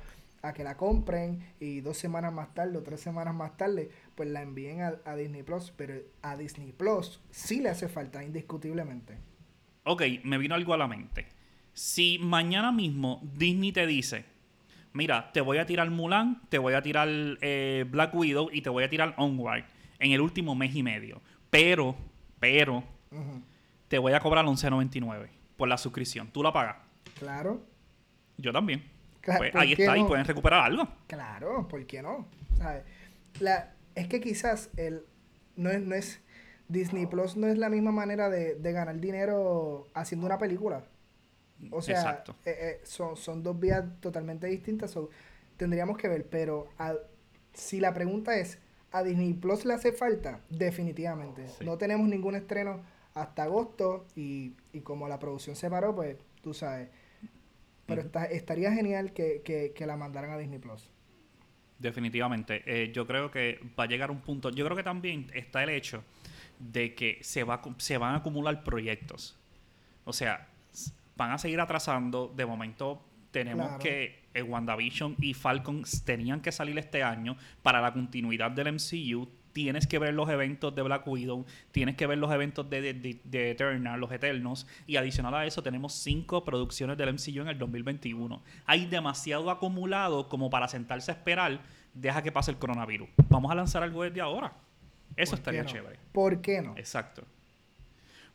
a 0.47 0.55
que 0.55 0.65
la 0.65 0.77
compren 0.77 1.41
y 1.61 1.81
dos 1.81 1.97
semanas 1.97 2.33
más 2.33 2.55
tarde 2.55 2.79
o 2.79 2.83
tres 2.83 3.01
semanas 3.01 3.35
más 3.35 3.57
tarde, 3.57 3.91
pues 4.15 4.29
la 4.29 4.43
envíen 4.43 4.83
a, 4.83 4.95
a 5.05 5.17
Disney 5.17 5.43
Plus. 5.43 5.73
Pero 5.77 5.95
a 6.23 6.37
Disney 6.37 6.73
Plus 6.73 7.21
sí 7.31 7.61
le 7.61 7.71
hace 7.71 7.89
falta, 7.89 8.23
indiscutiblemente 8.25 9.19
ok, 9.87 10.03
me 10.25 10.37
vino 10.39 10.55
algo 10.55 10.75
a 10.75 10.77
la 10.77 10.87
mente. 10.87 11.27
Si 11.73 12.19
mañana 12.19 12.73
mismo 12.73 13.21
Disney 13.23 13.73
te 13.73 13.87
dice, 13.87 14.25
mira, 14.93 15.31
te 15.33 15.41
voy 15.41 15.59
a 15.59 15.67
tirar 15.67 15.91
Mulan, 15.91 16.43
te 16.49 16.59
voy 16.59 16.75
a 16.75 16.83
tirar 16.83 17.09
eh, 17.09 17.85
Black 17.89 18.15
Widow 18.15 18.51
y 18.53 18.63
te 18.63 18.71
voy 18.71 18.85
a 18.85 18.91
tirar 18.91 19.15
Onward 19.17 19.65
en 19.99 20.13
el 20.13 20.21
último 20.21 20.55
mes 20.55 20.75
y 20.75 20.83
medio, 20.83 21.23
pero, 21.51 21.97
pero, 22.41 22.83
te 23.89 23.99
voy 23.99 24.13
a 24.13 24.21
cobrar 24.21 24.45
11.99 24.45 25.29
por 25.57 25.69
la 25.69 25.79
suscripción. 25.79 26.29
¿Tú 26.29 26.43
la 26.43 26.53
pagas? 26.53 26.77
Claro. 27.19 27.65
Yo 28.37 28.53
también. 28.53 28.85
Pues 29.39 29.55
ahí 29.55 29.73
está 29.73 29.97
y 29.97 30.05
pueden 30.05 30.25
recuperar 30.25 30.65
algo. 30.65 30.89
Claro, 31.07 31.67
¿por 31.69 31.85
qué 31.87 32.03
no? 32.03 32.27
es 33.95 34.09
que 34.09 34.21
quizás 34.21 34.71
el, 34.77 35.05
no 35.57 35.71
es, 35.71 35.81
no 35.83 35.95
es 35.95 36.21
Disney 36.69 37.07
Plus 37.07 37.37
no 37.37 37.47
es 37.47 37.59
la 37.59 37.69
misma 37.69 37.93
manera 37.93 38.29
de, 38.31 38.57
ganar 38.73 38.99
dinero 38.99 39.87
haciendo 39.95 40.27
una 40.27 40.39
película. 40.39 40.85
O 41.71 41.81
sea, 41.81 42.23
eh, 42.45 42.57
eh, 42.61 42.81
son, 42.85 43.17
son 43.17 43.43
dos 43.43 43.59
vías 43.59 43.85
totalmente 44.01 44.47
distintas. 44.47 44.97
tendríamos 45.57 45.97
que 45.97 46.09
ver, 46.09 46.27
pero 46.29 46.69
si 47.55 47.81
la 47.81 47.95
pregunta 47.95 48.37
es, 48.37 48.59
¿a 48.93 49.03
Disney 49.03 49.33
Plus 49.33 49.65
le 49.65 49.75
hace 49.75 49.93
falta? 49.93 50.41
Definitivamente. 50.51 51.47
No 51.65 51.79
tenemos 51.79 52.09
ningún 52.09 52.35
estreno 52.35 52.81
hasta 53.15 53.45
agosto 53.45 54.07
y, 54.15 54.51
como 54.83 55.09
la 55.09 55.19
producción 55.19 55.57
se 55.57 55.71
paró, 55.71 55.95
pues 55.95 56.17
tú 56.43 56.53
sabes. 56.53 56.91
Pero 57.87 58.03
estaría 58.31 58.73
genial 58.73 59.13
que, 59.13 59.75
la 59.87 59.97
mandaran 59.97 60.31
a 60.31 60.39
Disney 60.39 60.59
Plus. 60.59 60.91
Definitivamente. 61.79 62.63
Eh, 62.67 62.91
yo 62.93 63.07
creo 63.07 63.31
que 63.31 63.61
va 63.79 63.85
a 63.85 63.87
llegar 63.87 64.11
un 64.11 64.21
punto. 64.21 64.51
Yo 64.51 64.65
creo 64.65 64.77
que 64.77 64.83
también 64.83 65.31
está 65.35 65.63
el 65.63 65.71
hecho 65.71 66.03
de 66.59 66.95
que 66.95 67.19
se, 67.23 67.45
va, 67.45 67.63
se 67.79 67.99
van 67.99 68.15
a 68.15 68.17
acumular 68.19 68.65
proyectos. 68.65 69.39
O 70.05 70.13
sea, 70.13 70.49
van 71.17 71.33
a 71.33 71.39
seguir 71.39 71.61
atrasando. 71.61 72.33
De 72.35 72.47
momento 72.47 73.03
tenemos 73.31 73.79
que 73.79 74.27
el 74.33 74.45
WandaVision 74.45 75.17
y 75.21 75.35
Falcon 75.35 75.85
tenían 76.05 76.41
que 76.41 76.53
salir 76.53 76.79
este 76.79 77.03
año 77.03 77.37
para 77.63 77.81
la 77.81 77.93
continuidad 77.93 78.51
del 78.51 78.73
MCU. 78.75 79.29
Tienes 79.57 79.87
que 79.87 79.99
ver 79.99 80.13
los 80.13 80.29
eventos 80.29 80.75
de 80.75 80.83
Black 80.83 81.09
Widow, 81.09 81.47
tienes 81.73 81.97
que 81.97 82.07
ver 82.07 82.19
los 82.19 82.31
eventos 82.31 82.69
de, 82.69 82.93
de, 82.93 83.51
Eternal, 83.51 83.99
los 83.99 84.13
Eternos, 84.13 84.67
y 84.87 84.97
adicional 84.97 85.35
a 85.35 85.47
eso 85.47 85.63
tenemos 85.63 85.95
cinco 85.95 86.45
producciones 86.45 86.99
del 86.99 87.15
MCU 87.15 87.41
en 87.41 87.49
el 87.49 87.59
2021. 87.59 88.43
Hay 88.67 88.85
demasiado 88.85 89.51
acumulado 89.51 90.29
como 90.29 90.51
para 90.51 90.69
sentarse 90.69 91.11
a 91.11 91.15
esperar, 91.15 91.63
deja 91.95 92.21
que 92.23 92.31
pase 92.31 92.51
el 92.51 92.59
coronavirus. 92.59 93.09
Vamos 93.31 93.51
a 93.51 93.55
lanzar 93.55 93.83
algo 93.83 94.03
desde 94.03 94.21
ahora. 94.21 94.53
Eso 95.17 95.37
estaría 95.37 95.65
chévere. 95.65 95.99
¿Por 96.13 96.43
qué 96.43 96.61
no? 96.61 96.77
Exacto. 96.77 97.25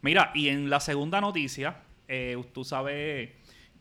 Mira, 0.01 0.31
y 0.33 0.47
en 0.47 0.71
la 0.71 0.79
segunda 0.79 1.21
noticia, 1.21 1.83
eh, 2.07 2.43
tú 2.51 2.63
sabes 2.63 3.29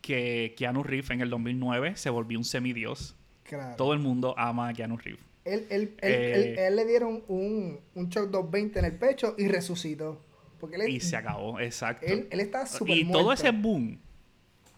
que 0.02 0.54
Keanu 0.58 0.82
Reeves 0.82 1.08
en 1.08 1.22
el 1.22 1.31
2009 1.31 1.96
se 1.96 2.10
volvió 2.10 2.37
un 2.37 2.44
semidios. 2.44 3.16
Claro. 3.44 3.76
Todo 3.76 3.94
el 3.94 3.98
mundo 3.98 4.34
ama 4.37 4.69
a 4.69 4.75
Keanu 4.75 4.98
Reeves. 4.98 5.29
Él, 5.44 5.66
él, 5.70 5.94
él, 6.00 6.58
eh, 6.58 6.70
le 6.70 6.84
dieron 6.84 7.25
un, 7.28 7.81
un 7.94 8.08
shock 8.08 8.31
220 8.31 8.78
en 8.78 8.84
el 8.84 8.98
pecho 8.98 9.34
y 9.38 9.48
resucitó. 9.48 10.20
Porque 10.58 10.90
y 10.90 11.00
se 11.00 11.16
acabó, 11.16 11.58
exacto. 11.58 12.04
Él, 12.06 12.28
él 12.31 12.40
está 12.40 12.66
súper 12.66 12.98
Y 12.98 13.10
todo 13.10 13.32
ese 13.32 13.50
boom, 13.50 13.98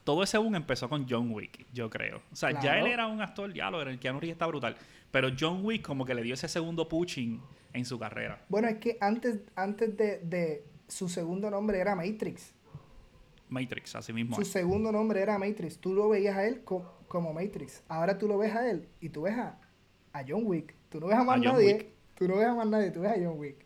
todo 0.05 0.23
ese 0.23 0.39
boom 0.39 0.55
empezó 0.55 0.89
con 0.89 1.07
John 1.09 1.31
Wick, 1.33 1.67
yo 1.73 1.91
creo. 1.91 2.23
O 2.33 2.37
sea, 2.37 2.61
ya 2.61 2.79
él 2.79 2.87
era 2.87 3.09
un 3.09 3.21
actor, 3.21 3.53
ya 3.53 3.71
lo 3.71 3.83
era, 3.83 3.91
el 3.91 3.99
Keanu 3.99 4.21
Reeves 4.21 4.35
está 4.35 4.47
brutal. 4.47 4.77
Pero 5.11 5.31
John 5.39 5.65
Wick 5.65 5.83
como 5.83 6.05
que 6.05 6.15
le 6.15 6.23
dio 6.23 6.35
ese 6.35 6.49
segundo 6.49 6.89
pushing 6.89 7.41
en 7.73 7.85
su 7.85 7.99
carrera. 7.99 8.45
Bueno, 8.49 8.69
es 8.69 8.79
que 8.79 8.97
antes, 9.01 9.41
antes 9.57 9.97
de, 9.97 10.65
su 10.89 11.09
segundo 11.09 11.51
nombre 11.51 11.79
era 11.79 11.95
Matrix. 11.95 12.55
Matrix, 13.49 13.97
así 13.97 14.13
mismo. 14.13 14.37
Su 14.37 14.45
segundo 14.45 14.93
nombre 14.93 15.21
era 15.21 15.39
Matrix. 15.39 15.79
Tú 15.79 15.95
lo 15.95 16.09
veías 16.09 16.37
a 16.37 16.47
él 16.47 16.63
como 16.65 17.33
Matrix. 17.33 17.83
Ahora 17.89 18.19
tú 18.19 18.29
lo 18.29 18.39
ves 18.39 18.55
a 18.55 18.71
él 18.71 18.89
y 19.01 19.11
tú 19.11 19.23
ves 19.23 19.35
a, 19.35 19.59
John 20.27 20.43
Wick. 20.45 20.75
Tú 20.89 21.01
no 21.01 21.07
ves 21.07 21.17
a 21.17 21.25
más 21.25 21.41
nadie. 21.41 21.93
Tú 22.15 22.29
no 22.29 22.37
ves 22.37 22.47
a 22.47 22.55
más 22.55 22.67
nadie, 22.67 22.91
tú 22.91 23.01
ves 23.01 23.13
a 23.13 23.15
John 23.15 23.39
Wick. 23.39 23.65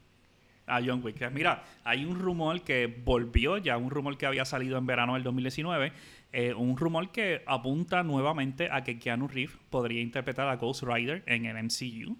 A 0.66 0.80
John 0.84 1.00
Wick. 1.04 1.30
Mira, 1.30 1.62
hay 1.84 2.04
un 2.04 2.18
rumor 2.18 2.62
que 2.62 2.86
volvió 2.86 3.58
ya, 3.58 3.76
un 3.76 3.90
rumor 3.90 4.16
que 4.16 4.26
había 4.26 4.44
salido 4.44 4.78
en 4.78 4.86
verano 4.86 5.14
del 5.14 5.22
2019, 5.22 5.92
eh, 6.32 6.54
un 6.54 6.76
rumor 6.76 7.10
que 7.12 7.42
apunta 7.46 8.02
nuevamente 8.02 8.68
a 8.70 8.82
que 8.82 8.98
Keanu 8.98 9.28
Reeves 9.28 9.56
podría 9.70 10.00
interpretar 10.00 10.48
a 10.48 10.56
Ghost 10.56 10.82
Rider 10.82 11.22
en 11.26 11.46
el 11.46 11.56
MCU. 11.56 12.16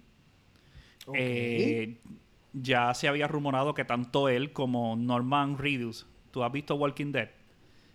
Eh, 1.13 1.97
ya 2.53 2.93
se 2.93 3.07
había 3.07 3.27
rumorado 3.27 3.73
que 3.73 3.85
tanto 3.85 4.29
él 4.29 4.51
como 4.51 4.95
Norman 4.95 5.57
Reedus, 5.57 6.07
¿tú 6.31 6.43
has 6.43 6.51
visto 6.51 6.75
Walking 6.75 7.11
Dead? 7.11 7.29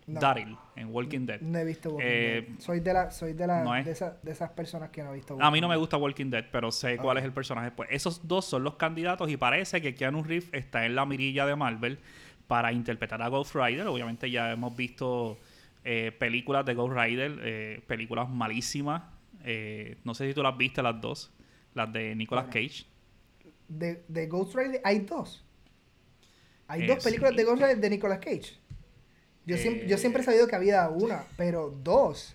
Daryl 0.06 0.56
en 0.76 0.92
Walking 0.92 1.26
Dead. 1.26 1.40
No 1.40 1.58
he 1.58 1.64
visto 1.64 1.90
Walking 1.90 2.06
eh, 2.06 2.46
Dead. 2.48 2.60
Soy 2.60 2.80
de 2.80 2.92
la, 2.92 3.10
soy 3.10 3.32
de, 3.32 3.46
la, 3.46 3.82
de, 3.82 3.90
esas 4.30 4.50
personas 4.50 4.90
que 4.90 5.02
no 5.02 5.10
he 5.10 5.14
visto 5.14 5.34
Walking 5.34 5.46
A 5.46 5.50
mí 5.50 5.60
no 5.60 5.68
me 5.68 5.76
gusta 5.76 5.96
Walking 5.96 6.30
Dead, 6.30 6.44
pero 6.50 6.70
sé 6.70 6.96
cuál 6.96 7.18
es 7.18 7.24
el 7.24 7.32
personaje. 7.32 7.70
Pues 7.70 7.88
esos 7.92 8.26
dos 8.26 8.44
son 8.44 8.64
los 8.64 8.76
candidatos 8.76 9.30
y 9.30 9.36
parece 9.36 9.80
que 9.80 9.94
Keanu 9.94 10.22
Reeves 10.22 10.48
está 10.52 10.86
en 10.86 10.94
la 10.94 11.06
mirilla 11.06 11.46
de 11.46 11.56
Marvel 11.56 11.98
para 12.46 12.72
interpretar 12.72 13.22
a 13.22 13.28
Ghost 13.28 13.54
Rider. 13.54 13.86
Obviamente 13.86 14.30
ya 14.30 14.52
hemos 14.52 14.76
visto 14.76 15.38
eh, 15.84 16.12
películas 16.18 16.64
de 16.66 16.74
Ghost 16.74 16.96
Rider, 16.96 17.82
películas 17.86 18.28
malísimas. 18.28 19.02
no 20.04 20.14
sé 20.14 20.28
si 20.28 20.34
tú 20.34 20.42
las 20.42 20.56
viste 20.56 20.82
las 20.82 21.00
dos, 21.00 21.32
las 21.74 21.92
de 21.92 22.14
Nicolas 22.14 22.46
Cage 22.46 22.92
de, 23.78 24.04
de 24.08 24.26
Ghost 24.26 24.54
Rider 24.54 24.80
hay 24.84 25.00
dos. 25.00 25.44
Hay 26.68 26.86
dos 26.86 27.04
películas 27.04 27.36
de 27.36 27.44
Ghost 27.44 27.60
Rider 27.62 27.78
de 27.78 27.90
Nicolas 27.90 28.18
Cage. 28.18 28.58
Yo, 29.44 29.56
siempre, 29.56 29.88
yo 29.88 29.98
siempre 29.98 30.22
he 30.22 30.24
sabido 30.24 30.46
que 30.46 30.56
había 30.56 30.88
una, 30.88 31.24
pero 31.36 31.70
dos. 31.70 32.34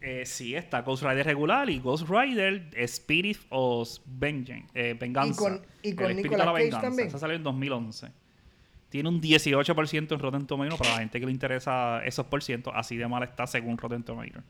Eh, 0.00 0.24
sí, 0.24 0.54
está 0.54 0.82
Ghost 0.82 1.02
Rider 1.02 1.26
regular 1.26 1.68
y 1.68 1.80
Ghost 1.80 2.08
Rider 2.08 2.70
Spirit 2.76 3.38
of 3.50 3.98
Vengeance, 4.06 4.68
eh, 4.74 4.94
Venganza. 4.98 5.32
Y 5.32 5.36
con, 5.36 5.62
y 5.82 5.94
con 5.94 6.16
Nicolas 6.16 6.46
Cage 6.46 6.70
también. 6.70 7.08
Esa 7.08 7.18
salió 7.18 7.36
en 7.36 7.42
2011. 7.42 8.08
Tiene 8.90 9.08
un 9.08 9.20
18% 9.20 10.12
en 10.12 10.18
Rotten 10.18 10.46
Tomatoes 10.46 10.78
para 10.78 10.92
la 10.92 10.98
gente 11.00 11.20
que 11.20 11.26
le 11.26 11.32
interesa 11.32 12.02
esos 12.04 12.26
por 12.26 12.42
ciento. 12.42 12.72
Así 12.72 12.96
de 12.96 13.06
mal 13.06 13.22
está 13.22 13.46
según 13.46 13.76
Rotten 13.76 14.02
Tomatoes. 14.02 14.44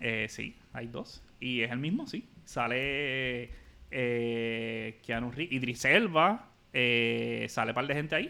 Eh, 0.00 0.26
sí, 0.28 0.56
hay 0.72 0.86
dos. 0.86 1.22
Y 1.38 1.60
es 1.60 1.70
el 1.70 1.78
mismo, 1.78 2.06
sí. 2.06 2.28
Sale 2.44 3.50
eh, 3.90 5.00
Keanu 5.04 5.30
Reeves, 5.30 5.52
Idris 5.52 5.84
Elba, 5.84 6.50
eh, 6.72 7.46
sale 7.48 7.70
un 7.70 7.74
par 7.74 7.86
de 7.86 7.94
gente 7.94 8.14
ahí. 8.14 8.28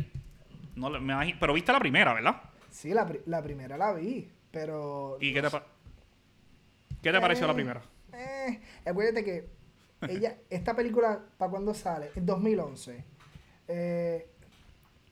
No, 0.79 0.91
me 1.01 1.37
pero 1.41 1.53
viste 1.55 1.73
la 1.73 1.81
primera, 1.81 2.15
¿verdad? 2.15 2.41
Sí, 2.71 2.91
la, 2.91 3.11
la 3.27 3.43
primera 3.43 3.77
la 3.77 3.93
vi, 3.93 4.31
pero... 4.51 5.19
¿Y 5.21 5.33
qué 5.33 5.43
te, 5.43 5.49
¿qué 7.03 7.13
te 7.13 7.21
pareció 7.21 7.47
la 7.47 7.53
eh, 7.53 7.57
primera? 7.57 7.83
Eh, 8.13 8.61
acuérdate 8.87 9.25
que 9.25 9.49
ella, 10.09 10.39
esta 10.51 10.75
película, 10.75 11.21
¿para 11.37 11.51
cuándo 11.51 11.75
sale? 11.75 12.11
En 12.15 12.27
2011. 12.27 13.05
Eh, 13.69 14.31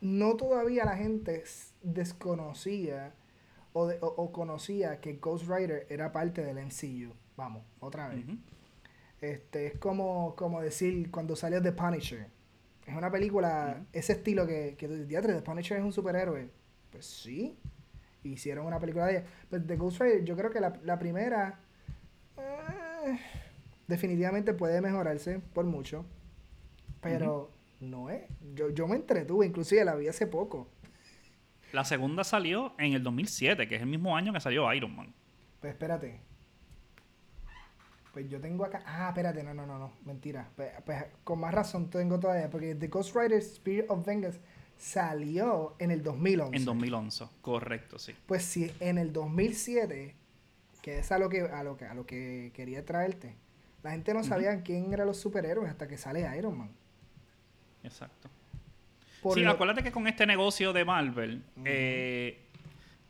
no 0.01 0.37
todavía 0.37 0.85
la 0.85 0.97
gente 0.97 1.43
desconocía 1.83 3.15
o, 3.73 4.33
conocía 4.33 5.01
que 5.01 5.15
Ghost 5.15 5.49
Rider 5.49 5.87
era 5.91 6.13
parte 6.13 6.43
del 6.43 6.57
MCU. 6.65 7.13
Vamos, 7.37 7.65
otra 7.81 8.09
vez. 8.09 8.25
Este, 9.21 9.67
es 9.67 9.79
como, 9.79 10.35
como 10.35 10.63
decir 10.63 11.11
cuando 11.11 11.37
salió 11.37 11.61
The 11.61 11.73
Punisher. 11.73 12.36
Es 12.87 12.95
una 12.95 13.11
película, 13.11 13.85
ese 13.93 14.13
estilo 14.13 14.47
que, 14.47 14.77
que 14.79 14.87
teatro, 14.87 15.35
The 15.35 15.43
Punisher 15.43 15.79
es 15.79 15.85
un 15.85 15.93
superhéroe. 15.93 16.49
Pues 16.91 17.05
sí. 17.05 17.59
Hicieron 18.23 18.67
una 18.67 18.79
película 18.79 19.07
de 19.07 19.19
ella. 19.19 19.25
Pues 19.51 19.67
The 19.67 19.77
Ghost 19.77 20.01
Rider, 20.01 20.25
yo 20.25 20.37
creo 20.37 20.51
que 20.51 20.61
la, 20.61 20.99
primera 20.99 21.59
eh, 22.39 23.19
definitivamente 23.87 24.55
puede 24.55 24.81
mejorarse 24.81 25.41
por 25.53 25.65
mucho. 25.65 26.05
Pero 27.01 27.51
no 27.81 28.09
es. 28.11 28.23
Yo, 28.55 28.71
yo 28.71 28.87
me 28.87 28.97
entretuve, 28.97 29.47
inclusive 29.47 29.85
la 29.85 29.97
vi 29.97 30.09
hace 30.09 30.27
poco. 30.27 30.69
La 31.73 31.85
segunda 31.85 32.25
salió 32.25 32.73
en 32.79 32.93
el 32.95 33.03
2007, 33.03 33.67
que 33.67 33.77
es 33.77 33.83
el 33.83 33.89
mismo 33.89 34.17
año 34.17 34.33
que 34.33 34.41
salió 34.41 34.73
Iron 34.73 34.95
Man. 34.95 35.13
Pues 35.61 35.73
espérate. 35.73 36.21
Pues 38.17 38.31
yo 38.31 38.41
tengo 38.41 38.65
acá. 38.65 38.83
Ah, 38.87 39.09
espérate, 39.11 39.43
no, 39.43 39.53
no, 39.53 39.67
no, 39.67 39.79
no. 39.79 39.93
Mentira. 40.07 40.49
Pues, 40.57 40.71
pues, 40.87 41.05
con 41.23 41.39
más 41.39 41.53
razón 41.53 41.91
tengo 41.91 42.19
todavía. 42.19 42.49
Porque 42.49 42.75
The 42.75 42.87
Ghost 42.87 43.15
Rider 43.15 43.37
Spirit 43.41 43.91
of 43.91 44.07
Vengeance 44.07 44.41
salió 44.79 45.77
en 45.79 45.91
el 45.91 46.03
2011. 46.03 46.57
En 46.57 46.65
2011, 46.65 47.27
correcto, 47.43 47.99
sí. 47.99 48.15
Pues 48.25 48.43
sí, 48.43 48.73
en 48.81 48.97
el 48.97 49.13
2007, 49.13 50.15
que 50.81 50.99
es 50.99 51.13
a 51.13 51.19
lo 51.19 51.29
que, 51.29 51.43
a 51.43 51.63
lo 51.63 51.77
que, 51.77 51.85
a 51.85 51.93
lo 51.93 52.07
que 52.07 52.53
quería 52.55 52.87
traerte, 52.87 53.37
la 53.83 53.91
gente 53.91 54.15
no 54.15 54.25
sabía 54.25 54.63
quién 54.63 54.95
eran 54.95 55.09
los 55.09 55.19
superhéroes 55.19 55.69
hasta 55.69 55.87
que 55.87 55.99
sale 55.99 56.27
Iron 56.39 56.57
Man. 56.57 56.71
Exacto. 57.83 58.31
sí, 59.35 59.45
acuérdate 59.45 59.83
que 59.83 59.93
con 59.93 60.07
este 60.07 60.25
negocio 60.25 60.73
de 60.73 60.87
Marvel, 60.87 61.45
eh, 61.67 62.47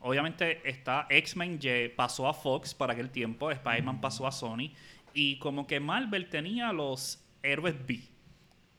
obviamente 0.01 0.67
está 0.69 1.07
X-Men 1.09 1.61
pasó 1.95 2.27
a 2.27 2.33
Fox 2.33 2.73
para 2.73 2.91
aquel 2.91 3.09
tiempo, 3.09 3.49
Spider-Man 3.49 4.01
pasó 4.01 4.27
a 4.27 4.33
Sony. 4.33 4.73
Y 5.19 5.39
como 5.39 5.65
que 5.65 5.79
Marvel 5.79 6.29
tenía 6.29 6.71
los 6.71 7.25
héroes 7.41 7.73
B. 7.87 8.01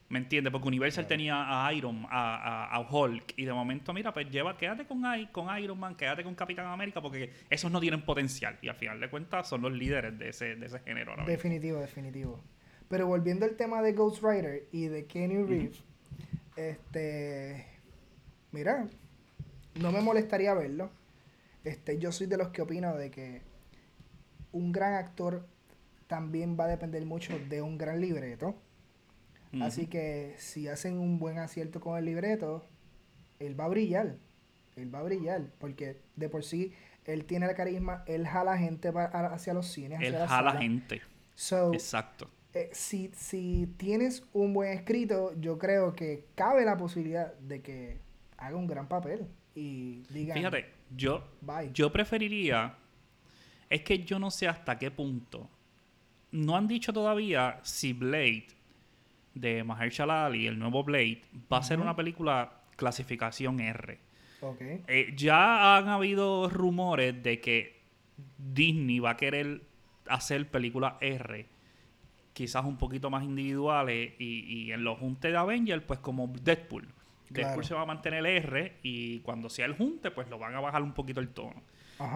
¿Me 0.09 0.21
entiendes? 0.21 0.53
Porque 0.53 0.69
Universal 0.69 1.09
tenía 1.09 1.67
a 1.67 1.73
Iron, 1.75 2.07
a, 2.09 2.77
a, 2.77 2.81
Hulk. 2.89 3.35
Y 3.37 3.45
de 3.45 3.53
momento, 3.53 3.93
mira, 3.93 4.15
pues 4.15 4.31
lleva, 4.31 4.57
quédate 4.57 4.87
con, 4.87 5.03
con 5.33 5.59
Iron 5.59 5.81
Man, 5.81 5.97
quédate 5.97 6.23
con 6.23 6.37
Capitán 6.37 6.67
América, 6.67 7.03
porque 7.03 7.33
esos 7.51 7.73
no 7.73 7.81
tienen 7.81 8.03
potencial. 8.03 8.57
Y 8.63 8.69
al 8.69 8.77
final 8.77 9.01
de 9.01 9.11
cuentas 9.11 9.49
son 9.49 9.63
los 9.63 9.73
líderes 9.73 10.17
de 10.17 10.29
ese, 10.29 10.55
de 10.55 10.67
ese 10.67 10.79
género. 10.79 11.17
definitivo, 11.27 11.81
definitivo. 11.81 12.41
Pero 12.89 13.09
volviendo 13.09 13.45
al 13.45 13.57
tema 13.57 13.83
de 13.83 13.95
Ghost 13.95 14.23
Rider 14.23 14.69
y 14.71 14.87
de 14.87 15.07
Kenny 15.07 15.43
Reeves, 15.43 15.83
este. 16.55 17.67
Mira, 18.53 18.87
no 19.75 19.91
me 19.91 20.01
molestaría 20.03 20.55
verlo. 20.55 20.89
Este, 21.65 21.99
yo 21.99 22.13
soy 22.13 22.29
de 22.29 22.37
los 22.37 22.51
que 22.51 22.63
opino 22.63 22.95
de 22.95 23.11
que 23.11 23.43
un 24.53 24.71
gran 24.71 24.95
actor 24.95 25.45
también 26.09 26.57
va 26.59 26.65
a 26.65 26.69
depender 26.69 27.05
mucho 27.07 27.39
de 27.39 27.63
un 27.63 27.79
gran 27.79 28.01
libreto. 28.01 28.57
Así 29.61 29.87
que 29.87 30.35
si 30.37 30.69
hacen 30.69 30.99
un 30.99 31.19
buen 31.19 31.39
acierto 31.39 31.81
con 31.81 31.97
el 31.97 32.05
libreto, 32.05 32.67
él 33.39 33.59
va 33.59 33.65
a 33.65 33.69
brillar. 33.69 34.17
Él 34.77 34.95
va 34.95 34.99
a 34.99 35.03
brillar. 35.03 35.47
Porque 35.59 36.01
de 36.17 36.29
por 36.29 36.45
sí 36.45 36.73
él 37.05 37.25
tiene 37.25 37.47
el 37.47 37.55
carisma, 37.55 38.05
él 38.07 38.27
jala 38.27 38.59
gente 38.59 38.93
hacia 38.95 39.55
los 39.55 39.67
cines. 39.69 40.01
Él 40.03 40.17
jala 40.27 40.57
gente. 40.57 41.01
Exacto. 41.73 42.31
Eh, 42.53 42.71
si, 42.73 43.11
si 43.15 43.73
tienes 43.77 44.25
un 44.33 44.53
buen 44.53 44.73
escrito, 44.73 45.39
yo 45.41 45.59
creo 45.59 45.95
que 45.95 46.27
cabe 46.35 46.65
la 46.65 46.77
posibilidad 46.77 47.33
de 47.35 47.63
que 47.63 47.99
haga 48.37 48.57
un 48.57 48.67
gran 48.67 48.89
papel. 48.89 49.27
Y 49.55 50.03
diga. 50.11 50.35
Fíjate, 50.35 50.67
yo, 50.95 51.25
yo 51.73 51.93
preferiría. 51.93 52.77
Es 53.71 53.83
que 53.83 54.03
yo 54.05 54.19
no 54.19 54.31
sé 54.31 54.49
hasta 54.49 54.79
qué 54.79 54.91
punto 54.91 55.49
no 56.33 56.57
han 56.57 56.69
dicho 56.69 56.93
todavía 56.93 57.61
si 57.63 57.93
Blade 57.93 58.49
de 59.35 59.65
Mahershala 59.65 60.27
Ali, 60.27 60.47
el 60.47 60.59
nuevo 60.59 60.85
Blade, 60.85 61.23
va 61.53 61.59
a 61.59 61.63
ser 61.63 61.81
una 61.81 61.95
película 61.95 62.53
clasificación 62.77 63.61
R. 63.61 63.99
Eh, 64.87 65.15
ya 65.17 65.77
han 65.77 65.89
habido 65.89 66.49
rumores 66.49 67.23
de 67.23 67.41
que 67.41 67.81
Disney 68.37 69.01
va 69.01 69.11
a 69.11 69.17
querer 69.17 69.63
hacer 70.07 70.49
películas 70.49 70.95
R, 71.01 71.47
quizás 72.33 72.65
un 72.65 72.77
poquito 72.77 73.11
más 73.11 73.25
individuales, 73.25 74.15
y, 74.19 74.71
en 74.71 74.85
los 74.85 74.99
juntes 74.99 75.33
de 75.33 75.39
Avengers, 75.39 75.83
pues 75.85 75.99
como 76.01 76.29
Deadpool. 76.29 76.89
Deadpool 77.31 77.65
se 77.65 77.75
va 77.75 77.83
a 77.83 77.87
mantener 77.87 78.25
R 78.25 78.79
y 78.83 79.19
cuando 79.21 79.51
sea 79.51 79.67
el 79.67 79.75
junte, 79.75 80.11
pues 80.11 80.31
lo 80.31 80.39
van 80.39 80.55
a 80.55 80.61
bajar 80.61 80.83
un 80.83 80.93
poquito 80.93 81.21
el 81.21 81.29
tono. 81.29 81.63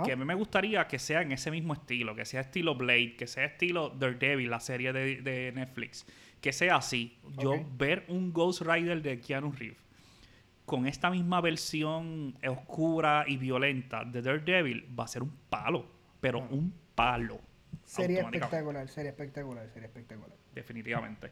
Que 0.04 0.12
a 0.12 0.16
mí 0.16 0.24
me 0.24 0.34
gustaría 0.34 0.86
que 0.86 0.98
sea 0.98 1.22
en 1.22 1.32
ese 1.32 1.50
mismo 1.50 1.72
estilo, 1.72 2.14
que 2.14 2.24
sea 2.24 2.42
estilo 2.42 2.74
Blade, 2.74 3.16
que 3.16 3.26
sea 3.26 3.44
estilo 3.44 3.90
Daredevil, 3.90 4.48
la 4.50 4.60
serie 4.60 4.92
de, 4.92 5.52
Netflix. 5.54 6.06
Que 6.40 6.52
sea 6.52 6.76
así. 6.76 7.18
Yo 7.38 7.64
ver 7.76 8.04
un 8.08 8.32
Ghost 8.32 8.62
Rider 8.62 9.02
de 9.02 9.20
Keanu 9.20 9.52
Reeves 9.52 9.82
con 10.64 10.86
esta 10.86 11.10
misma 11.10 11.40
versión 11.40 12.36
oscura 12.48 13.24
y 13.26 13.36
violenta 13.36 14.04
de 14.04 14.22
Daredevil 14.22 14.88
va 14.98 15.04
a 15.04 15.08
ser 15.08 15.22
un 15.22 15.32
palo, 15.50 15.86
pero 16.20 16.38
un 16.38 16.72
palo. 16.94 17.40
Sería 17.84 18.20
espectacular, 18.22 18.88
sería 18.88 19.10
espectacular, 19.10 19.68
sería 19.68 19.88
espectacular. 19.88 20.36
Definitivamente. 20.54 21.30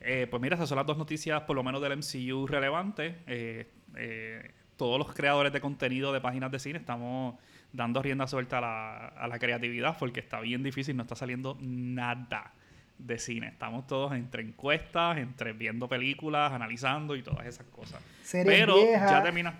Eh, 0.00 0.26
pues 0.30 0.40
mira, 0.40 0.54
esas 0.54 0.68
son 0.68 0.76
las 0.76 0.86
dos 0.86 0.96
noticias, 0.96 1.42
por 1.42 1.56
lo 1.56 1.62
menos 1.62 1.82
del 1.82 1.96
MCU 1.96 2.46
relevantes. 2.46 3.16
Eh, 3.26 3.66
eh, 3.96 4.52
todos 4.76 4.98
los 4.98 5.12
creadores 5.12 5.52
de 5.52 5.60
contenido 5.60 6.12
de 6.12 6.20
páginas 6.20 6.50
de 6.52 6.58
cine 6.58 6.78
estamos 6.78 7.34
dando 7.72 8.02
rienda 8.02 8.26
suelta 8.26 8.58
a 8.58 8.60
la, 8.60 9.06
a 9.08 9.28
la 9.28 9.38
creatividad 9.38 9.96
porque 9.98 10.20
está 10.20 10.40
bien 10.40 10.62
difícil, 10.62 10.96
no 10.96 11.02
está 11.02 11.14
saliendo 11.14 11.56
nada 11.60 12.52
de 12.98 13.18
cine. 13.18 13.48
Estamos 13.48 13.86
todos 13.86 14.12
entre 14.12 14.42
encuestas, 14.42 15.18
entre 15.18 15.52
viendo 15.52 15.88
películas, 15.88 16.52
analizando 16.52 17.16
y 17.16 17.22
todas 17.22 17.46
esas 17.46 17.66
cosas. 17.66 18.02
Pero 18.30 18.76
ya 18.92 19.22
termina. 19.22 19.54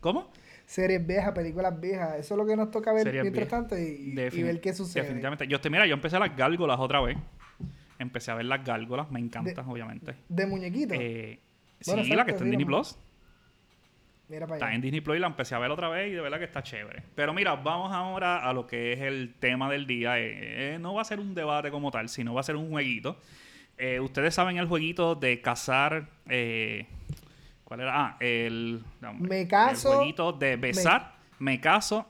¿Cómo? 0.00 0.30
Series 0.64 1.06
viejas, 1.06 1.32
películas 1.32 1.78
viejas. 1.80 2.18
Eso 2.18 2.34
es 2.34 2.38
lo 2.38 2.46
que 2.46 2.56
nos 2.56 2.70
toca 2.70 2.92
ver 2.92 3.10
mientras 3.22 3.48
tanto 3.48 3.76
y, 3.78 4.14
ver 4.14 4.60
qué 4.60 4.72
sucede. 4.74 5.02
Definitivamente. 5.02 5.46
Yo, 5.46 5.60
te, 5.60 5.70
mira, 5.70 5.86
yo 5.86 5.94
empecé 5.94 6.18
las 6.18 6.36
gárgolas 6.36 6.78
otra 6.78 7.00
vez. 7.00 7.16
Empecé 7.98 8.30
a 8.30 8.34
ver 8.34 8.44
las 8.44 8.64
gárgolas. 8.64 9.10
Me 9.10 9.18
encantan, 9.18 9.66
obviamente. 9.68 10.14
¿De 10.28 10.46
muñequitos? 10.46 10.96
Eh, 11.00 11.40
sí, 11.80 12.14
la 12.14 12.24
que 12.24 12.32
está 12.32 12.44
en 12.44 12.50
Disney 12.50 12.66
Plus. 12.66 12.98
Está 14.30 14.74
en 14.74 14.82
Disney 14.82 15.00
Plus 15.00 15.16
y 15.16 15.20
la 15.20 15.26
empecé 15.26 15.54
a 15.54 15.58
ver 15.58 15.70
otra 15.70 15.88
vez 15.88 16.10
y 16.10 16.14
de 16.14 16.20
verdad 16.20 16.38
que 16.38 16.44
está 16.44 16.62
chévere. 16.62 17.02
Pero 17.14 17.32
mira, 17.32 17.56
vamos 17.56 17.92
ahora 17.92 18.46
a 18.46 18.52
lo 18.52 18.66
que 18.66 18.92
es 18.92 19.00
el 19.00 19.34
tema 19.40 19.70
del 19.70 19.86
día. 19.86 20.18
Eh, 20.18 20.74
eh, 20.74 20.78
no 20.78 20.94
va 20.94 21.02
a 21.02 21.04
ser 21.06 21.18
un 21.18 21.34
debate 21.34 21.70
como 21.70 21.90
tal, 21.90 22.10
sino 22.10 22.34
va 22.34 22.40
a 22.40 22.44
ser 22.44 22.56
un 22.56 22.68
jueguito. 22.68 23.16
Eh, 23.78 24.00
ustedes 24.00 24.34
saben 24.34 24.58
el 24.58 24.66
jueguito 24.66 25.14
de 25.14 25.40
cazar. 25.40 26.08
¿Cuál 27.64 27.80
era? 27.80 27.92
Ah, 27.94 28.16
el. 28.20 28.84
me 29.18 29.48
caso. 29.48 29.92
El 29.92 29.96
jueguito 29.96 30.32
de 30.32 30.56
besar. 30.56 31.16
Me, 31.38 31.58
caso. 31.58 32.06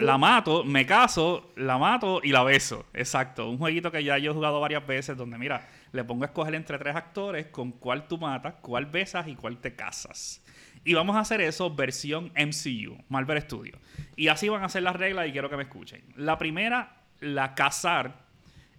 la 0.00 0.18
mato, 0.18 0.64
me 0.64 0.84
caso, 0.86 1.52
la 1.54 1.78
mato 1.78 2.20
y 2.24 2.30
la 2.30 2.42
beso. 2.42 2.86
Exacto. 2.94 3.48
Un 3.48 3.58
jueguito 3.58 3.92
que 3.92 4.02
ya 4.02 4.18
yo 4.18 4.32
he 4.32 4.34
jugado 4.34 4.60
varias 4.60 4.84
veces 4.84 5.16
donde, 5.16 5.38
mira, 5.38 5.68
le 5.92 6.04
pongo 6.04 6.24
a 6.24 6.26
escoger 6.26 6.54
entre 6.54 6.78
tres 6.78 6.96
actores 6.96 7.46
con 7.46 7.72
cuál 7.72 8.08
tú 8.08 8.18
matas, 8.18 8.54
cuál 8.60 8.86
besas 8.86 9.28
y 9.28 9.34
cuál 9.34 9.58
te 9.58 9.74
casas. 9.74 10.42
Y 10.84 10.94
vamos 10.94 11.16
a 11.16 11.20
hacer 11.20 11.40
eso 11.40 11.74
versión 11.74 12.32
MCU, 12.36 12.96
Marvel 13.08 13.40
Studios. 13.42 13.78
Y 14.16 14.28
así 14.28 14.48
van 14.48 14.64
a 14.64 14.68
ser 14.68 14.82
las 14.82 14.96
reglas 14.96 15.28
y 15.28 15.32
quiero 15.32 15.50
que 15.50 15.56
me 15.56 15.64
escuchen. 15.64 16.02
La 16.16 16.38
primera, 16.38 17.02
la 17.20 17.54
casar, 17.54 18.26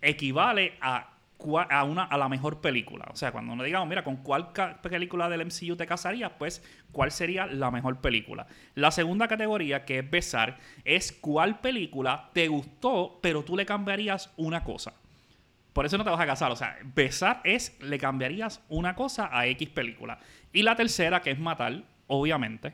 equivale 0.02 0.74
a, 0.82 1.10
a, 1.70 1.84
una, 1.84 2.04
a 2.04 2.18
la 2.18 2.30
mejor 2.30 2.62
película. 2.62 3.06
O 3.12 3.16
sea, 3.16 3.32
cuando 3.32 3.54
uno 3.54 3.64
digamos, 3.64 3.88
mira, 3.88 4.04
¿con 4.04 4.18
cuál 4.18 4.52
película 4.82 5.30
del 5.30 5.46
MCU 5.46 5.76
te 5.76 5.86
casarías? 5.86 6.32
Pues, 6.38 6.64
¿cuál 6.92 7.12
sería 7.12 7.46
la 7.46 7.72
mejor 7.72 8.00
película? 8.00 8.48
La 8.76 8.92
segunda 8.92 9.28
categoría, 9.28 9.86
que 9.86 10.00
es 10.00 10.10
besar, 10.10 10.58
es 10.86 11.12
cuál 11.12 11.60
película 11.60 12.30
te 12.34 12.48
gustó, 12.48 13.20
pero 13.22 13.44
tú 13.44 13.56
le 13.56 13.66
cambiarías 13.66 14.32
una 14.38 14.64
cosa. 14.64 14.94
Por 15.80 15.86
eso 15.86 15.98
no 15.98 16.04
te 16.04 16.10
vas 16.10 16.20
a 16.20 16.26
casar. 16.26 16.52
O 16.52 16.58
sea, 16.58 16.78
besar 16.94 17.40
es, 17.46 17.82
le 17.82 17.98
cambiarías 17.98 18.62
una 18.68 18.96
cosa 18.96 19.30
a 19.32 19.48
X 19.48 19.70
película. 19.70 20.20
Y 20.52 20.64
la 20.64 20.76
tercera, 20.76 21.22
que 21.22 21.32
es 21.32 21.40
matar, 21.40 21.86
obviamente, 22.08 22.74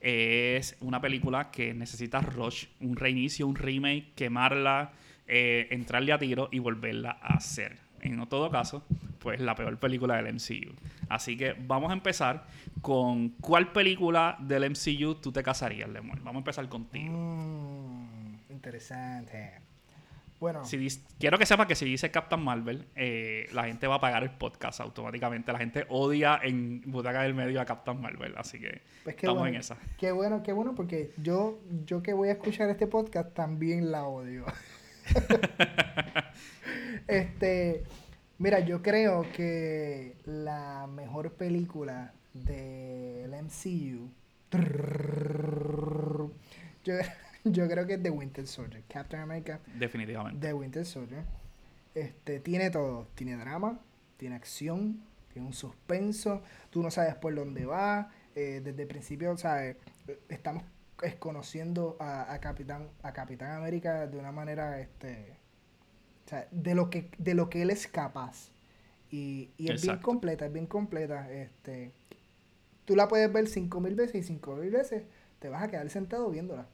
es 0.00 0.76
una 0.80 1.00
película 1.00 1.52
que 1.52 1.72
necesita 1.72 2.20
rush, 2.20 2.66
un 2.80 2.96
reinicio, 2.96 3.46
un 3.46 3.54
remake, 3.54 4.14
quemarla, 4.16 4.90
eh, 5.28 5.68
entrarle 5.70 6.12
a 6.12 6.18
tiro 6.18 6.48
y 6.50 6.58
volverla 6.58 7.18
a 7.22 7.34
hacer. 7.34 7.78
En 8.00 8.26
todo 8.26 8.50
caso, 8.50 8.84
pues 9.20 9.40
la 9.40 9.54
peor 9.54 9.78
película 9.78 10.16
del 10.20 10.34
MCU. 10.34 10.74
Así 11.08 11.36
que 11.36 11.54
vamos 11.56 11.90
a 11.90 11.92
empezar 11.92 12.46
con 12.82 13.28
cuál 13.28 13.70
película 13.70 14.36
del 14.40 14.68
MCU 14.70 15.14
tú 15.22 15.30
te 15.30 15.44
casarías, 15.44 15.88
Lemon. 15.88 16.18
Vamos 16.24 16.34
a 16.34 16.38
empezar 16.38 16.68
contigo. 16.68 17.12
Mm, 17.16 18.50
interesante. 18.50 19.69
Bueno. 20.40 20.64
Si 20.64 20.88
quiero 21.18 21.38
que 21.38 21.44
sepa 21.44 21.66
que 21.66 21.74
si 21.74 21.84
dice 21.84 22.10
Captain 22.10 22.42
Marvel, 22.42 22.86
eh, 22.96 23.46
la 23.52 23.64
gente 23.64 23.86
va 23.86 23.96
a 23.96 24.00
pagar 24.00 24.22
el 24.22 24.30
podcast 24.30 24.80
automáticamente. 24.80 25.52
La 25.52 25.58
gente 25.58 25.84
odia 25.90 26.40
en 26.42 26.80
Butaca 26.86 27.22
del 27.22 27.34
Medio 27.34 27.60
a 27.60 27.66
Captain 27.66 28.00
Marvel, 28.00 28.34
así 28.38 28.58
que 28.58 28.80
pues 29.04 29.16
estamos 29.16 29.46
en 29.46 29.56
esa. 29.56 29.76
Qué 29.98 30.12
bueno, 30.12 30.42
qué 30.42 30.54
bueno, 30.54 30.74
porque 30.74 31.12
yo, 31.18 31.60
yo 31.84 32.02
que 32.02 32.14
voy 32.14 32.30
a 32.30 32.32
escuchar 32.32 32.70
este 32.70 32.86
podcast 32.86 33.34
también 33.34 33.92
la 33.92 34.04
odio. 34.04 34.46
este, 37.06 37.84
mira, 38.38 38.60
yo 38.60 38.80
creo 38.80 39.26
que 39.36 40.16
la 40.24 40.86
mejor 40.86 41.34
película 41.34 42.14
del 42.32 43.30
MCU. 43.30 44.08
Yo, 46.82 46.94
yo 47.44 47.68
creo 47.68 47.86
que 47.86 47.94
es 47.94 48.02
The 48.02 48.10
Winter 48.10 48.46
Soldier. 48.46 48.82
Captain 48.88 49.22
America. 49.22 49.60
Definitivamente. 49.78 50.46
The 50.46 50.52
Winter 50.52 50.84
Soldier. 50.84 51.24
Este, 51.94 52.40
tiene 52.40 52.70
todo. 52.70 53.08
Tiene 53.14 53.36
drama, 53.36 53.80
tiene 54.16 54.36
acción, 54.36 55.02
tiene 55.32 55.46
un 55.46 55.54
suspenso. 55.54 56.42
Tú 56.70 56.82
no 56.82 56.90
sabes 56.90 57.14
por 57.14 57.34
dónde 57.34 57.66
va. 57.66 58.10
Eh, 58.34 58.60
desde 58.62 58.82
el 58.82 58.88
principio, 58.88 59.36
¿sabes? 59.36 59.76
Estamos 60.28 60.62
conociendo 61.18 61.96
a, 61.98 62.38
Capitán, 62.40 62.88
a 63.02 63.12
Capitán 63.12 63.52
América 63.52 64.06
de 64.06 64.18
una 64.18 64.30
manera, 64.32 64.80
este, 64.80 65.36
o 66.26 66.28
sea, 66.28 66.46
de 66.50 66.74
lo 66.74 66.90
que, 66.90 67.10
de 67.18 67.34
lo 67.34 67.50
que 67.50 67.62
él 67.62 67.70
es 67.70 67.88
capaz. 67.88 68.50
Y, 69.10 69.50
y 69.56 69.72
es 69.72 69.82
bien 69.82 69.98
completa, 69.98 70.46
es 70.46 70.52
bien 70.52 70.66
completa. 70.66 71.30
Este, 71.32 71.92
tú 72.84 72.94
la 72.94 73.08
puedes 73.08 73.32
ver 73.32 73.48
cinco 73.48 73.80
mil 73.80 73.94
veces 73.96 74.16
y 74.16 74.22
cinco 74.22 74.54
mil 74.54 74.70
veces 74.70 75.02
te 75.40 75.48
vas 75.48 75.62
a 75.62 75.68
quedar 75.68 75.88
sentado 75.90 76.30
viéndola. 76.30 76.68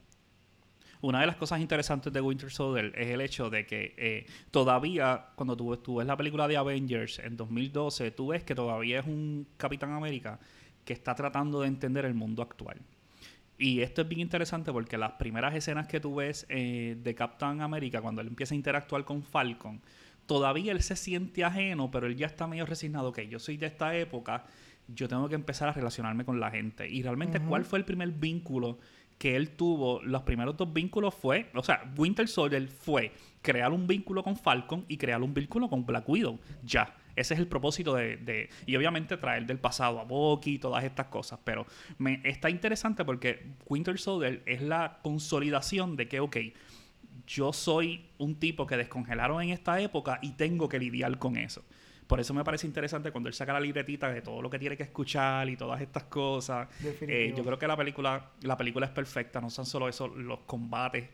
Una 1.01 1.21
de 1.21 1.27
las 1.27 1.35
cosas 1.35 1.59
interesantes 1.59 2.11
de 2.11 2.21
Winter 2.21 2.51
Soldier 2.51 2.91
es 2.95 3.07
el 3.07 3.21
hecho 3.21 3.49
de 3.49 3.65
que 3.65 3.93
eh, 3.97 4.25
todavía, 4.49 5.27
cuando 5.35 5.55
tú, 5.55 5.77
tú, 5.77 5.95
ves 5.97 6.07
la 6.07 6.17
película 6.17 6.47
de 6.47 6.57
Avengers 6.57 7.19
en 7.19 7.37
2012, 7.37 8.11
tú 8.11 8.27
ves 8.27 8.43
que 8.43 8.55
todavía 8.55 8.99
es 8.99 9.05
un 9.05 9.47
Capitán 9.57 9.91
América 9.91 10.39
que 10.83 10.93
está 10.93 11.13
tratando 11.13 11.61
de 11.61 11.67
entender 11.67 12.05
el 12.05 12.13
mundo 12.13 12.41
actual. 12.41 12.79
Y 13.59 13.81
esto 13.81 14.01
es 14.01 14.07
bien 14.07 14.21
interesante 14.21 14.71
porque 14.71 14.97
las 14.97 15.13
primeras 15.13 15.53
escenas 15.55 15.87
que 15.87 15.99
tú 15.99 16.15
ves 16.15 16.45
eh, 16.49 16.95
de 17.01 17.15
Captain 17.15 17.61
America, 17.61 18.01
cuando 18.01 18.21
él 18.21 18.27
empieza 18.27 18.53
a 18.53 18.57
interactuar 18.57 19.03
con 19.03 19.23
Falcon, 19.23 19.81
todavía 20.27 20.71
él 20.71 20.81
se 20.81 20.95
siente 20.95 21.43
ajeno, 21.43 21.89
pero 21.89 22.07
él 22.07 22.15
ya 22.15 22.27
está 22.27 22.47
medio 22.47 22.65
resignado. 22.65 23.09
Ok, 23.09 23.21
yo 23.21 23.39
soy 23.39 23.57
de 23.57 23.65
esta 23.65 23.95
época, 23.95 24.45
yo 24.87 25.07
tengo 25.07 25.27
que 25.27 25.35
empezar 25.35 25.69
a 25.69 25.73
relacionarme 25.73 26.23
con 26.23 26.39
la 26.39 26.51
gente. 26.51 26.87
Y 26.87 27.01
realmente, 27.01 27.39
¿cuál 27.39 27.65
fue 27.65 27.79
el 27.79 27.85
primer 27.85 28.11
vínculo 28.11 28.77
que 29.17 29.35
él 29.35 29.51
tuvo? 29.51 30.01
Los 30.03 30.23
primeros 30.23 30.57
dos 30.57 30.71
vínculos 30.71 31.13
fue, 31.15 31.49
o 31.55 31.63
sea, 31.63 31.91
Winter 31.97 32.27
Soldier 32.27 32.67
fue 32.67 33.11
crear 33.41 33.71
un 33.71 33.87
vínculo 33.87 34.23
con 34.23 34.35
Falcon 34.35 34.85
y 34.87 34.97
crear 34.97 35.21
un 35.21 35.33
vínculo 35.33 35.69
con 35.69 35.85
Black 35.85 36.07
Widow. 36.07 36.39
Ya. 36.63 36.95
Ese 37.15 37.33
es 37.33 37.39
el 37.39 37.47
propósito 37.47 37.95
de, 37.95 38.49
Y 38.67 38.75
obviamente 38.75 39.17
traer 39.17 39.47
del 39.47 39.57
pasado 39.57 39.99
a 39.99 40.03
Bucky 40.03 40.55
y 40.55 40.59
todas 40.59 40.83
estas 40.83 41.07
cosas. 41.07 41.39
Pero 41.43 41.65
me 41.97 42.21
está 42.23 42.49
interesante 42.49 43.03
porque 43.03 43.55
Winter 43.65 43.97
Soldier 43.97 44.43
es 44.45 44.61
la 44.61 44.99
consolidación 45.01 45.95
de 45.95 46.07
que, 46.07 46.19
ok, 46.19 46.37
yo 47.25 47.53
soy 47.53 48.05
un 48.19 48.35
tipo 48.35 48.67
que 48.67 48.77
descongelaron 48.77 49.41
en 49.41 49.49
esta 49.49 49.81
época 49.81 50.19
y 50.21 50.33
tengo 50.33 50.69
que 50.69 50.77
lidiar 50.77 51.17
con 51.17 51.37
eso. 51.37 51.63
Por 52.07 52.19
eso 52.19 52.33
me 52.33 52.43
parece 52.43 52.65
interesante 52.65 53.11
cuando 53.11 53.27
él 53.27 53.33
saca 53.33 53.53
la 53.53 53.59
libretita 53.59 54.09
de 54.11 54.21
todo 54.21 54.41
lo 54.41 54.49
que 54.49 54.57
tiene 54.57 54.77
que 54.77 54.83
escuchar 54.83 55.49
y 55.49 55.57
todas 55.57 55.81
estas 55.81 56.03
cosas. 56.03 56.67
Eh, 57.01 57.33
yo 57.35 57.43
creo 57.43 57.59
que 57.59 57.67
la 57.67 57.75
película, 57.75 58.31
la 58.41 58.57
película 58.57 58.85
es 58.85 58.91
perfecta, 58.91 59.41
no 59.41 59.49
son 59.49 59.65
solo 59.65 59.89
eso, 59.89 60.07
los 60.07 60.39
combates. 60.39 61.09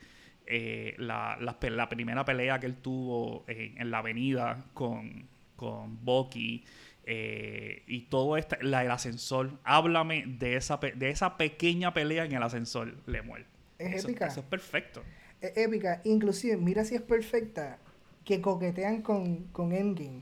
Eh, 0.45 0.95
la, 0.97 1.37
la, 1.39 1.89
primera 1.89 2.25
pelea 2.25 2.59
que 2.59 2.65
él 2.65 2.75
tuvo 2.75 3.45
en 3.47 3.89
la 3.89 3.99
avenida 3.99 4.65
con, 4.73 5.25
con 5.55 6.03
Bucky 6.03 6.63
eh, 7.05 7.83
y 7.85 8.01
todo 8.03 8.37
esto, 8.37 8.55
la, 8.61 8.83
el 8.83 8.91
ascensor. 8.91 9.59
Háblame 9.63 10.25
de 10.25 10.55
esa, 10.55 10.77
de 10.77 11.09
esa 11.09 11.37
pequeña 11.37 11.93
pelea 11.93 12.25
en 12.25 12.33
el 12.33 12.43
ascensor, 12.43 12.95
Lemuel. 13.05 13.45
Es 13.77 14.03
épica. 14.03 14.27
Eso 14.27 14.39
es 14.39 14.45
perfecto. 14.45 15.03
Es 15.41 15.57
épica. 15.57 16.01
Inclusive, 16.05 16.57
mira 16.57 16.85
si 16.85 16.95
es 16.95 17.01
perfecta, 17.01 17.79
que 18.23 18.41
coquetean 18.41 19.01
con, 19.01 19.45
con 19.47 19.73
Endgame. 19.73 20.21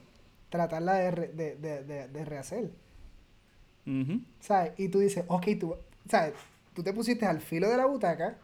Tratarla 0.52 0.94
de, 0.94 1.12
de, 1.30 1.56
de, 1.56 2.08
de, 2.08 2.26
rehacer. 2.26 2.70
¿Sabes? 4.40 4.74
Y 4.78 4.90
tú 4.90 5.00
dices, 5.00 5.26
ok, 5.28 5.48
tú, 5.60 5.76
¿sabes? 6.08 6.34
Tú 6.76 6.84
te 6.84 6.94
pusiste 6.94 7.26
al 7.26 7.42
filo 7.42 7.68
de 7.68 7.78
la 7.78 7.88
butaca 7.88 8.38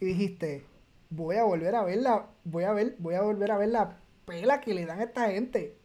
y 0.00 0.06
dijiste, 0.06 0.64
voy 1.10 1.36
a 1.36 1.44
volver 1.44 1.74
a 1.74 1.84
verla, 1.84 2.26
voy 2.44 2.64
a 2.64 2.72
ver, 2.72 2.96
voy 2.98 3.14
a 3.16 3.20
volver 3.20 3.50
a 3.50 3.58
ver 3.58 3.68
la 3.68 3.98
pela 4.24 4.60
que 4.60 4.72
le 4.72 4.86
dan 4.86 5.00
a 5.00 5.04
esta 5.04 5.30
gente. 5.30 5.76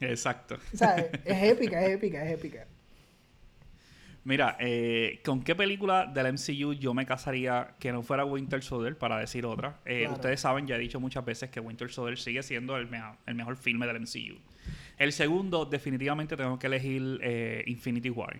Exacto. 0.00 0.58
Sea, 0.74 0.96
es 1.24 1.42
épica, 1.42 1.82
es 1.82 1.92
épica, 1.92 2.24
es 2.24 2.32
épica. 2.32 2.66
Mira, 4.22 4.56
eh, 4.60 5.20
¿con 5.24 5.42
qué 5.42 5.54
película 5.54 6.06
del 6.06 6.34
MCU 6.34 6.74
yo 6.74 6.92
me 6.92 7.06
casaría 7.06 7.74
que 7.78 7.90
no 7.90 8.02
fuera 8.02 8.24
Winter 8.24 8.62
Soldier, 8.62 8.98
para 8.98 9.18
decir 9.18 9.46
otra? 9.46 9.80
Eh, 9.86 10.08
ustedes 10.08 10.40
saben, 10.40 10.66
ya 10.66 10.76
he 10.76 10.78
dicho 10.78 11.00
muchas 11.00 11.24
veces 11.24 11.48
que 11.48 11.58
Winter 11.58 11.90
Soldier 11.90 12.18
sigue 12.18 12.42
siendo 12.42 12.76
el, 12.76 12.86
mejor, 12.86 13.16
el 13.26 13.34
mejor 13.34 13.56
filme 13.56 13.86
del 13.86 14.00
MCU. 14.00 14.38
El 15.00 15.12
segundo, 15.12 15.64
definitivamente 15.64 16.36
tengo 16.36 16.58
que 16.58 16.66
elegir 16.66 17.18
eh, 17.22 17.64
Infinity 17.66 18.10
War. 18.10 18.38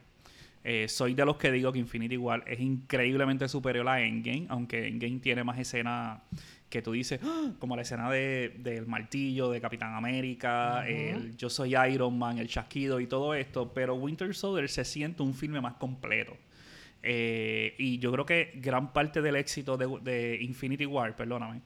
soy 0.89 1.15
de 1.15 1.25
los 1.25 1.37
que 1.39 1.51
digo 1.51 1.73
que 1.73 1.79
Infinity 1.79 2.19
War 2.19 2.45
es 2.47 2.61
increíblemente 2.61 3.49
superior 3.49 3.89
a 3.89 4.01
Endgame, 4.03 4.47
aunque 4.51 4.87
Endgame 4.87 5.21
tiene 5.21 5.43
más 5.43 5.59
escenas 5.59 6.21
que 6.69 6.83
tú 6.83 6.93
dices, 6.93 7.19
¡Ah! 7.23 7.53
como 7.59 7.77
la 7.77 7.83
escena 7.83 8.11
de, 8.11 8.55
del 8.59 8.87
martillo 8.87 9.51
de 9.51 9.61
Capitán 9.61 9.95
América, 9.95 10.87
el 10.87 11.35
Yo 11.37 11.49
soy 11.49 11.75
Iron 11.75 12.19
Man, 12.19 12.39
el 12.39 12.47
chasquido 12.47 13.01
y 13.01 13.07
todo 13.07 13.35
esto, 13.35 13.73
pero 13.73 13.95
Winter 13.95 14.35
Soldier 14.35 14.69
se 14.69 14.85
siente 14.85 15.23
un 15.23 15.35
filme 15.35 15.61
más 15.63 15.75
completo. 15.75 16.37
Eh, 17.03 17.75
y 17.79 17.99
yo 17.99 18.13
creo 18.13 18.27
que 18.27 18.53
gran 18.57 18.93
parte 18.93 19.23
del 19.23 19.37
éxito 19.37 19.77
de, 19.77 20.39
Infinity 20.41 20.87
War, 20.87 21.17
perdóname, 21.17 21.63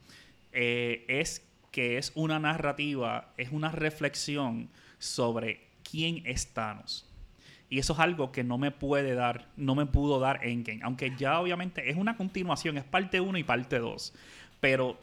eh, 0.52 1.04
es 1.08 1.44
que 1.70 1.98
es 1.98 2.12
una 2.14 2.38
narrativa, 2.38 3.32
es 3.36 3.50
una 3.50 3.70
reflexión 3.70 4.68
sobre 5.04 5.60
quién 5.88 6.22
es 6.24 6.52
Thanos. 6.52 7.06
Y 7.68 7.78
eso 7.78 7.92
es 7.92 7.98
algo 7.98 8.32
que 8.32 8.44
no 8.44 8.58
me 8.58 8.70
puede 8.70 9.14
dar, 9.14 9.48
no 9.56 9.74
me 9.74 9.86
pudo 9.86 10.18
dar 10.20 10.44
Endgame. 10.44 10.80
Aunque 10.82 11.14
ya 11.16 11.40
obviamente 11.40 11.90
es 11.90 11.96
una 11.96 12.16
continuación, 12.16 12.78
es 12.78 12.84
parte 12.84 13.20
1 13.20 13.38
y 13.38 13.44
parte 13.44 13.78
2. 13.78 14.14
Pero 14.60 14.98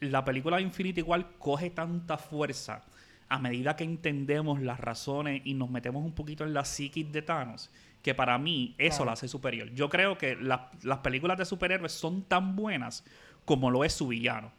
la 0.00 0.24
película 0.24 0.56
de 0.56 0.62
Infinity 0.62 1.00
igual 1.00 1.32
coge 1.38 1.70
tanta 1.70 2.18
fuerza 2.18 2.82
a 3.28 3.38
medida 3.38 3.76
que 3.76 3.84
entendemos 3.84 4.60
las 4.60 4.78
razones 4.78 5.42
y 5.44 5.54
nos 5.54 5.70
metemos 5.70 6.04
un 6.04 6.12
poquito 6.12 6.44
en 6.44 6.54
la 6.54 6.64
psiquis 6.64 7.10
de 7.10 7.22
Thanos, 7.22 7.70
que 8.02 8.14
para 8.14 8.36
mí 8.38 8.74
eso 8.78 9.04
la 9.04 9.12
hace 9.12 9.26
superior. 9.26 9.72
Yo 9.74 9.88
creo 9.88 10.18
que 10.18 10.36
las 10.36 10.98
películas 11.02 11.38
de 11.38 11.44
superhéroes 11.44 11.92
son 11.92 12.22
tan 12.22 12.56
buenas 12.56 13.04
como 13.44 13.70
lo 13.70 13.84
es 13.84 13.92
su 13.92 14.08
villano. 14.08 14.52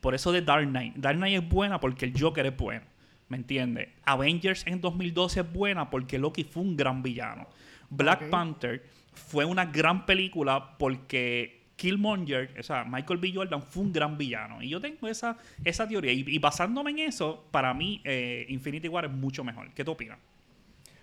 Por 0.00 0.14
eso 0.14 0.32
de 0.32 0.42
Dark 0.42 0.66
Knight. 0.66 0.96
Dark 0.96 1.16
Knight 1.16 1.42
es 1.42 1.48
buena 1.48 1.80
porque 1.80 2.06
el 2.06 2.18
Joker 2.18 2.46
es 2.46 2.56
bueno. 2.56 2.93
¿Me 3.34 3.38
entiendes? 3.38 3.88
Avengers 4.04 4.64
en 4.64 4.80
2012 4.80 5.40
es 5.40 5.52
buena 5.52 5.90
porque 5.90 6.20
Loki 6.20 6.44
fue 6.44 6.62
un 6.62 6.76
gran 6.76 7.02
villano. 7.02 7.48
Black 7.90 8.30
Panther 8.30 8.84
fue 9.12 9.44
una 9.44 9.66
gran 9.66 10.06
película 10.06 10.78
porque 10.78 11.64
Killmonger, 11.74 12.54
o 12.56 12.62
sea, 12.62 12.84
Michael 12.84 13.18
B. 13.18 13.32
Jordan 13.34 13.60
fue 13.60 13.82
un 13.82 13.92
gran 13.92 14.16
villano. 14.16 14.62
Y 14.62 14.68
yo 14.68 14.80
tengo 14.80 15.08
esa, 15.08 15.36
esa 15.64 15.88
teoría. 15.88 16.12
Y, 16.12 16.38
basándome 16.38 16.92
en 16.92 17.00
eso, 17.00 17.44
para 17.50 17.74
mí 17.74 18.00
eh, 18.04 18.46
Infinity 18.50 18.86
War 18.86 19.06
es 19.06 19.10
mucho 19.10 19.42
mejor. 19.42 19.68
¿Qué 19.74 19.84
tú 19.84 19.90
opinas? 19.90 20.20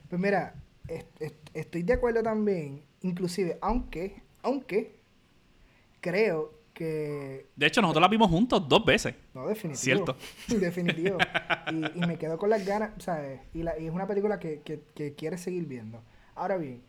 Pues 0.08 0.22
mira, 0.22 0.56
estoy 1.54 1.84
de 1.84 1.92
acuerdo 1.92 2.24
también. 2.24 2.82
Inclusive, 3.02 3.58
aunque, 3.60 4.22
aunque 4.42 4.96
creo 6.00 6.54
que... 6.82 7.46
De 7.56 7.68
hecho, 7.68 7.80
nosotros 7.80 8.02
la 8.02 8.08
vimos 8.08 8.28
juntos 8.28 8.68
dos 8.68 8.84
veces. 8.84 9.14
No, 9.36 9.46
definitivo. 9.48 9.84
Cierto. 9.84 10.18
definitivo. 10.48 11.20
y, 11.70 12.00
me 12.00 12.18
quedo 12.18 12.40
con 12.40 12.50
las 12.50 12.66
ganas, 12.66 12.92
¿sabes? 12.98 13.40
Y, 13.54 13.62
la, 13.62 13.78
y 13.78 13.86
es 13.86 13.94
una 13.94 14.08
película 14.08 14.40
que, 14.40 14.62
que, 14.64 15.14
quieres 15.14 15.42
seguir 15.42 15.68
viendo. 15.68 16.02
Ahora 16.34 16.58
bien, 16.58 16.82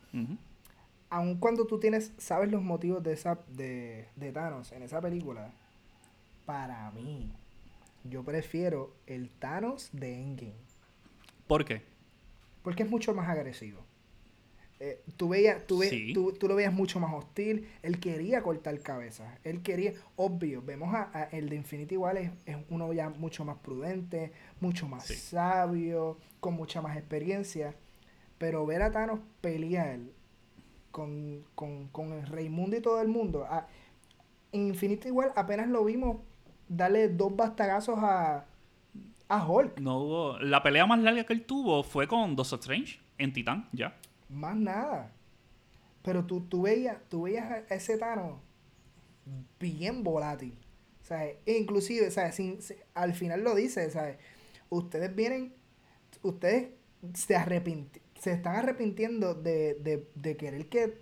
aun 1.11 1.37
cuando 1.37 1.67
tú 1.67 1.79
tienes, 1.79 2.11
sabes 2.17 2.51
los 2.51 2.63
motivos 2.63 3.03
de 3.03 3.13
esa 3.13 3.39
de, 3.49 4.07
de 4.15 4.31
Thanos 4.31 4.71
en 4.71 4.81
esa 4.81 4.99
película, 4.99 5.51
para 6.47 6.89
mí, 6.89 7.31
yo 8.03 8.23
prefiero 8.23 8.95
el 9.05 9.29
Thanos 9.29 9.89
de 9.91 10.15
Endgame. 10.15 10.55
¿Por 11.45 11.65
qué? 11.65 11.83
Porque 12.63 12.81
es 12.81 12.89
mucho 12.89 13.13
más 13.13 13.29
agresivo. 13.29 13.85
Eh, 14.85 15.01
tú, 15.15 15.29
veías, 15.29 15.65
tú, 15.65 15.81
tú, 16.37 16.45
lo 16.45 16.55
veías 16.55 16.73
mucho 16.73 16.99
más 16.99 17.13
hostil. 17.13 17.69
Él 17.83 18.01
quería 18.01 18.43
cortar 18.43 18.77
cabezas. 18.81 19.39
Él 19.45 19.61
quería, 19.61 19.93
obvio, 20.17 20.61
vemos 20.61 20.93
a, 20.93 21.29
el 21.31 21.47
de 21.47 21.55
Infinity 21.55 21.95
igual 21.95 22.17
es, 22.17 22.31
uno 22.67 22.91
ya 22.91 23.09
mucho 23.09 23.45
más 23.45 23.55
prudente, 23.59 24.33
mucho 24.59 24.85
más 24.85 25.05
sabio, 25.05 26.17
con 26.41 26.55
mucha 26.55 26.81
más 26.81 26.97
experiencia. 26.97 27.75
Pero 28.37 28.65
ver 28.65 28.81
a 28.81 28.91
Thanos 28.91 29.21
pelear 29.39 29.99
con, 30.91 31.45
con, 31.55 31.87
con 31.87 32.11
el 32.11 32.27
Raimundo 32.27 32.75
y 32.75 32.81
todo 32.81 33.01
el 33.01 33.07
mundo. 33.07 33.45
Ah, 33.49 33.67
en 34.51 34.67
Infinity 34.67 35.07
igual 35.07 35.31
apenas 35.37 35.69
lo 35.69 35.85
vimos 35.85 36.17
darle 36.67 37.07
dos 37.07 37.33
bastagazos 37.33 37.99
a, 37.99 38.47
a 39.29 39.47
Hulk. 39.47 39.79
No 39.79 39.99
hubo. 39.99 40.39
La 40.39 40.61
pelea 40.61 40.85
más 40.85 40.99
larga 40.99 41.23
que 41.23 41.31
él 41.31 41.45
tuvo 41.45 41.83
fue 41.83 42.05
con 42.05 42.35
Doctor 42.35 42.59
Strange 42.59 42.99
en 43.17 43.31
Titán, 43.31 43.69
ya. 43.71 43.95
Más 44.33 44.55
nada. 44.55 45.13
Pero 46.01 46.25
tú, 46.25 46.41
tú 46.41 46.63
veías, 46.63 46.97
tú 47.09 47.23
veías 47.23 47.49
a 47.51 47.75
ese 47.75 47.97
Thanos 47.97 48.39
bien 49.59 50.03
volátil. 50.03 50.57
¿sabes? 51.03 51.37
E 51.45 51.57
inclusive, 51.57 52.09
¿sabes? 52.11 52.35
Sin, 52.35 52.59
al 52.93 53.13
final 53.13 53.43
lo 53.43 53.55
dice, 53.55 53.89
¿sabes? 53.91 54.17
Ustedes 54.69 55.15
vienen, 55.15 55.53
ustedes 56.23 56.69
se 57.13 57.35
se 58.19 58.31
están 58.31 58.55
arrepintiendo 58.55 59.33
de, 59.35 59.75
de, 59.75 60.07
de 60.15 60.37
querer 60.37 60.67
que, 60.69 60.97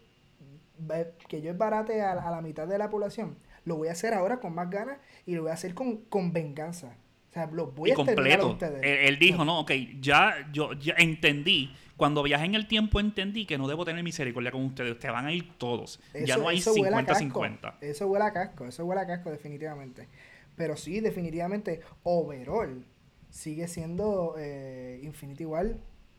que 1.27 1.41
yo 1.41 1.55
barate 1.55 2.01
a, 2.01 2.13
a 2.13 2.31
la 2.31 2.41
mitad 2.41 2.67
de 2.67 2.77
la 2.77 2.89
población. 2.89 3.37
Lo 3.63 3.77
voy 3.77 3.89
a 3.89 3.91
hacer 3.91 4.15
ahora 4.15 4.39
con 4.39 4.55
más 4.55 4.69
ganas 4.71 4.97
y 5.27 5.35
lo 5.35 5.43
voy 5.43 5.51
a 5.51 5.53
hacer 5.53 5.75
con, 5.75 5.97
con 6.05 6.33
venganza. 6.33 6.97
O 7.29 7.33
sea, 7.33 7.45
lo 7.45 7.67
voy 7.67 7.91
a 7.91 7.95
completo. 7.95 8.47
A 8.47 8.51
ustedes. 8.51 8.81
Él, 8.83 9.19
dijo, 9.19 9.45
no, 9.45 9.61
ok, 9.61 9.71
ya 10.01 10.49
yo 10.51 10.73
ya 10.73 10.95
entendí. 10.97 11.71
Cuando 12.01 12.23
viajé 12.23 12.45
en 12.45 12.55
el 12.55 12.65
tiempo 12.65 12.99
entendí 12.99 13.45
que 13.45 13.59
no 13.59 13.67
debo 13.67 13.85
tener 13.85 14.03
misericordia 14.03 14.51
con 14.51 14.65
ustedes. 14.65 14.93
Ustedes 14.93 15.13
van 15.13 15.27
a 15.27 15.33
ir 15.33 15.55
todos. 15.59 15.99
ya 16.25 16.35
no 16.35 16.47
hay 16.47 16.57
50-50. 16.57 17.75
Eso 17.79 18.07
huele 18.07 18.25
a 18.25 18.33
casco, 18.33 18.65
eso 18.65 18.85
huele 18.85 19.01
a 19.01 19.05
casco 19.05 19.29
definitivamente. 19.29 20.07
Pero 20.55 20.75
sí, 20.77 20.99
definitivamente, 20.99 21.81
overall, 22.01 22.83
sigue 23.29 23.67
siendo 23.67 24.33
eh, 24.39 24.99
Infinity 25.03 25.45
War 25.45 25.75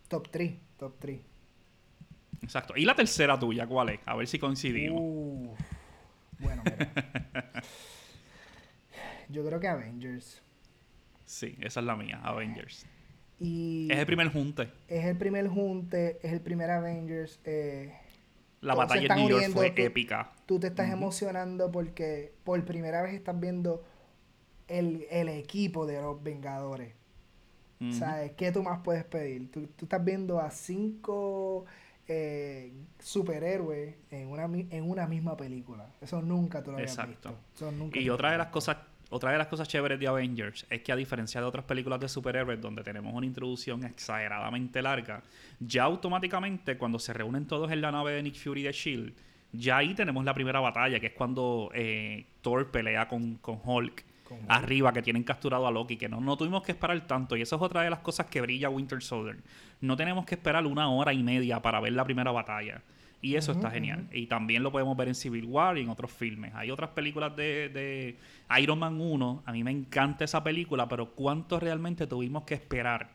top 0.06 0.28
3. 0.30 0.54
Top 0.76 0.94
3. 1.00 1.20
Exacto. 2.42 2.74
¿Y 2.76 2.84
la 2.84 2.94
tercera 2.94 3.36
tuya 3.36 3.66
cuál 3.66 3.88
es? 3.88 4.00
A 4.06 4.14
ver 4.14 4.28
si 4.28 4.38
coincidimos. 4.38 5.58
bueno, 6.38 6.62
Yo 9.28 9.44
creo 9.44 9.58
que 9.58 9.66
Avengers. 9.66 10.44
Sí, 11.24 11.56
esa 11.60 11.80
es 11.80 11.86
la 11.86 11.96
mía, 11.96 12.20
Avengers. 12.22 12.86
Y 13.42 13.88
es 13.90 13.98
el 13.98 14.06
primer 14.06 14.28
junte. 14.28 14.68
Es 14.86 15.04
el 15.04 15.16
primer 15.16 15.48
junte, 15.48 16.18
es 16.22 16.32
el 16.32 16.40
primer 16.40 16.70
Avengers. 16.70 17.40
Eh, 17.44 17.92
la 18.60 18.76
batalla 18.76 19.14
en 19.14 19.20
New 19.20 19.28
York 19.30 19.50
fue 19.52 19.74
épica. 19.76 20.32
Tú 20.46 20.60
te 20.60 20.68
estás 20.68 20.90
emocionando 20.90 21.72
porque 21.72 22.32
por 22.44 22.64
primera 22.64 23.02
vez 23.02 23.14
estás 23.14 23.38
viendo 23.38 23.82
el, 24.68 25.28
equipo 25.28 25.86
de 25.86 26.00
los 26.00 26.22
Vengadores. 26.22 26.94
¿Sabes? 27.90 28.30
¿Qué 28.36 28.52
tú 28.52 28.62
más 28.62 28.78
puedes 28.84 29.02
pedir? 29.02 29.50
Tú, 29.50 29.68
estás 29.76 30.04
viendo 30.04 30.38
a 30.38 30.52
cinco 30.52 31.64
eh, 32.06 32.72
superhéroes 33.00 33.96
en 34.12 34.28
una, 34.28 34.44
en 34.44 34.88
una 34.88 35.08
misma 35.08 35.36
película. 35.36 35.92
Eso 36.00 36.22
nunca 36.22 36.62
tú 36.62 36.70
lo 36.70 36.76
habías 36.76 36.92
Exacto. 36.92 37.36
visto. 37.50 37.98
y 37.98 38.08
otra 38.08 38.30
de 38.30 38.38
las 38.38 38.48
cosas 38.48 38.76
otra 39.12 39.30
de 39.30 39.38
las 39.38 39.46
cosas 39.46 39.68
chéveres 39.68 40.00
de 40.00 40.06
Avengers 40.08 40.66
es 40.70 40.80
que 40.82 40.90
a 40.90 40.96
diferencia 40.96 41.40
de 41.40 41.46
otras 41.46 41.64
películas 41.66 42.00
de 42.00 42.08
superhéroes 42.08 42.60
donde 42.60 42.82
tenemos 42.82 43.12
una 43.12 43.26
introducción 43.26 43.84
exageradamente 43.84 44.80
larga, 44.80 45.22
ya 45.60 45.84
automáticamente 45.84 46.78
cuando 46.78 46.98
se 46.98 47.12
reúnen 47.12 47.46
todos 47.46 47.70
en 47.70 47.82
la 47.82 47.92
nave 47.92 48.12
de 48.12 48.22
Nick 48.22 48.36
Fury 48.36 48.62
de 48.62 48.72
Shield, 48.72 49.12
ya 49.52 49.76
ahí 49.76 49.94
tenemos 49.94 50.24
la 50.24 50.32
primera 50.32 50.60
batalla, 50.60 50.98
que 50.98 51.08
es 51.08 51.12
cuando 51.12 51.70
eh, 51.74 52.24
Thor 52.40 52.70
pelea 52.70 53.06
con, 53.06 53.36
con 53.36 53.60
Hulk 53.62 54.04
arriba, 54.48 54.94
que 54.94 55.02
tienen 55.02 55.24
capturado 55.24 55.66
a 55.66 55.70
Loki, 55.70 55.98
que 55.98 56.08
no, 56.08 56.18
no 56.20 56.38
tuvimos 56.38 56.62
que 56.62 56.72
esperar 56.72 56.98
tanto. 57.06 57.36
Y 57.36 57.42
eso 57.42 57.56
es 57.56 57.62
otra 57.62 57.82
de 57.82 57.90
las 57.90 57.98
cosas 57.98 58.26
que 58.26 58.40
brilla 58.40 58.70
Winter 58.70 59.02
Soldier. 59.02 59.36
No 59.82 59.94
tenemos 59.94 60.24
que 60.24 60.36
esperar 60.36 60.66
una 60.66 60.88
hora 60.88 61.12
y 61.12 61.22
media 61.22 61.60
para 61.60 61.80
ver 61.80 61.92
la 61.92 62.04
primera 62.04 62.30
batalla. 62.30 62.80
Y 63.24 63.36
eso 63.36 63.52
está 63.52 63.70
genial. 63.70 64.08
Y 64.12 64.26
también 64.26 64.64
lo 64.64 64.72
podemos 64.72 64.96
ver 64.96 65.06
en 65.06 65.14
Civil 65.14 65.44
War 65.44 65.78
y 65.78 65.82
en 65.82 65.88
otros 65.88 66.10
filmes. 66.10 66.52
Hay 66.56 66.72
otras 66.72 66.90
películas 66.90 67.34
de, 67.36 67.68
de 67.68 68.18
Iron 68.60 68.80
Man 68.80 69.00
1. 69.00 69.44
A 69.46 69.52
mí 69.52 69.62
me 69.62 69.70
encanta 69.70 70.24
esa 70.24 70.42
película, 70.42 70.88
pero 70.88 71.12
¿cuánto 71.12 71.60
realmente 71.60 72.08
tuvimos 72.08 72.42
que 72.42 72.54
esperar 72.54 73.10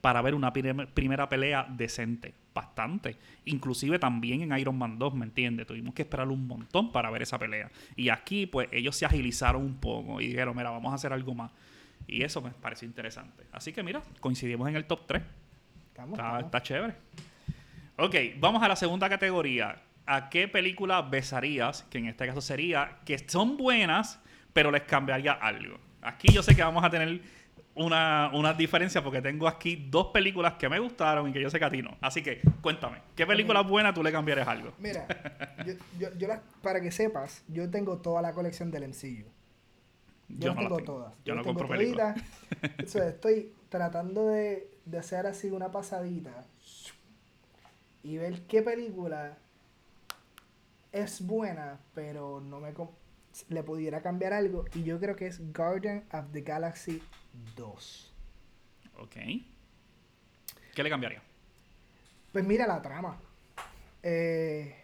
para 0.00 0.20
ver 0.20 0.34
una 0.34 0.52
primera 0.52 1.28
pelea 1.28 1.64
decente? 1.70 2.34
Bastante. 2.52 3.16
Inclusive 3.44 4.00
también 4.00 4.42
en 4.42 4.58
Iron 4.58 4.76
Man 4.76 4.98
2, 4.98 5.14
¿me 5.14 5.26
entiendes? 5.26 5.68
Tuvimos 5.68 5.94
que 5.94 6.02
esperar 6.02 6.26
un 6.26 6.44
montón 6.44 6.90
para 6.90 7.08
ver 7.10 7.22
esa 7.22 7.38
pelea. 7.38 7.70
Y 7.94 8.08
aquí, 8.08 8.46
pues, 8.46 8.68
ellos 8.72 8.96
se 8.96 9.06
agilizaron 9.06 9.62
un 9.62 9.76
poco 9.76 10.20
y 10.20 10.26
dijeron, 10.26 10.56
mira, 10.56 10.70
vamos 10.70 10.90
a 10.90 10.96
hacer 10.96 11.12
algo 11.12 11.36
más. 11.36 11.52
Y 12.08 12.24
eso 12.24 12.42
me 12.42 12.50
pareció 12.50 12.88
interesante. 12.88 13.44
Así 13.52 13.72
que, 13.72 13.84
mira, 13.84 14.02
coincidimos 14.18 14.68
en 14.68 14.74
el 14.74 14.86
top 14.86 15.06
3. 15.06 15.22
está, 16.10 16.40
está 16.40 16.60
chévere. 16.60 16.94
Ok, 17.98 18.14
vamos 18.38 18.62
a 18.62 18.68
la 18.68 18.76
segunda 18.76 19.08
categoría. 19.08 19.76
¿A 20.06 20.30
qué 20.30 20.48
película 20.48 21.02
besarías? 21.02 21.82
Que 21.84 21.98
en 21.98 22.06
este 22.06 22.26
caso 22.26 22.40
sería 22.40 22.98
que 23.04 23.18
son 23.28 23.56
buenas, 23.56 24.18
pero 24.52 24.70
les 24.70 24.82
cambiaría 24.82 25.32
algo. 25.32 25.78
Aquí 26.00 26.32
yo 26.32 26.42
sé 26.42 26.56
que 26.56 26.62
vamos 26.62 26.82
a 26.82 26.90
tener 26.90 27.20
una, 27.74 28.30
una, 28.34 28.54
diferencia 28.54 29.02
porque 29.02 29.22
tengo 29.22 29.46
aquí 29.46 29.86
dos 29.90 30.08
películas 30.08 30.54
que 30.54 30.68
me 30.68 30.78
gustaron 30.78 31.28
y 31.28 31.32
que 31.32 31.40
yo 31.40 31.50
sé 31.50 31.58
que 31.58 31.64
a 31.66 31.70
ti 31.70 31.82
no. 31.82 31.96
Así 32.00 32.22
que 32.22 32.40
cuéntame, 32.60 32.98
¿qué 33.14 33.26
película 33.26 33.60
buena 33.60 33.92
tú 33.94 34.02
le 34.02 34.10
cambiarías 34.10 34.48
algo? 34.48 34.72
Mira, 34.78 35.06
yo, 35.98 36.08
yo, 36.16 36.28
para 36.62 36.80
que 36.80 36.90
sepas, 36.90 37.44
yo 37.48 37.70
tengo 37.70 37.98
toda 37.98 38.22
la 38.22 38.32
colección 38.32 38.70
del 38.70 38.88
MCU. 38.88 39.28
Yo, 40.28 40.54
no 40.54 40.60
tengo, 40.60 40.78
todas. 40.78 41.12
Yo, 41.24 41.34
no 41.34 41.44
compro 41.44 41.68
películas. 41.68 42.18
estoy 42.78 43.52
tratando 43.68 44.28
de, 44.28 44.68
de 44.86 44.98
hacer 44.98 45.26
así 45.26 45.50
una 45.50 45.70
pasadita 45.70 46.46
y 48.02 48.18
ver 48.18 48.42
qué 48.46 48.62
película 48.62 49.38
es 50.92 51.24
buena, 51.24 51.80
pero 51.94 52.40
no 52.40 52.60
me 52.60 52.74
le 53.48 53.62
pudiera 53.62 54.02
cambiar 54.02 54.32
algo. 54.32 54.64
Y 54.74 54.84
yo 54.84 54.98
creo 55.00 55.16
que 55.16 55.26
es 55.26 55.52
Guardian 55.52 56.04
of 56.12 56.32
the 56.32 56.42
Galaxy 56.42 57.02
2. 57.56 58.14
Ok. 58.98 59.16
¿Qué 60.74 60.82
le 60.82 60.90
cambiaría? 60.90 61.22
Pues 62.32 62.44
mira 62.44 62.66
la 62.66 62.80
trama. 62.82 63.18
Eh, 64.02 64.74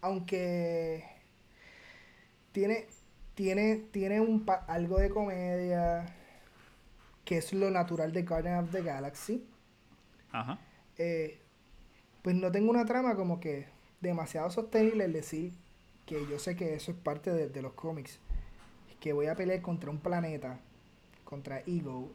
aunque 0.00 1.04
tiene, 2.52 2.86
tiene, 3.34 3.76
tiene 3.90 4.20
un 4.20 4.44
algo 4.66 4.98
de 4.98 5.10
comedia, 5.10 6.06
que 7.24 7.38
es 7.38 7.52
lo 7.52 7.70
natural 7.70 8.12
de 8.12 8.22
Guardian 8.22 8.64
of 8.64 8.70
the 8.70 8.82
Galaxy. 8.82 9.46
Ajá. 10.30 10.58
Eh, 10.96 11.41
pues 12.22 12.36
no 12.36 12.50
tengo 12.52 12.70
una 12.70 12.86
trama 12.86 13.16
como 13.16 13.40
que 13.40 13.66
demasiado 14.00 14.50
sostenible 14.50 15.04
el 15.04 15.12
decir 15.12 15.52
que 16.06 16.26
yo 16.28 16.38
sé 16.38 16.56
que 16.56 16.74
eso 16.74 16.92
es 16.92 16.96
parte 16.96 17.30
de, 17.32 17.62
los 17.62 17.72
cómics. 17.72 18.18
Que 19.00 19.12
voy 19.12 19.26
a 19.26 19.34
pelear 19.34 19.60
contra 19.62 19.90
un 19.90 19.98
planeta, 19.98 20.60
contra 21.24 21.60
Ego. 21.60 22.10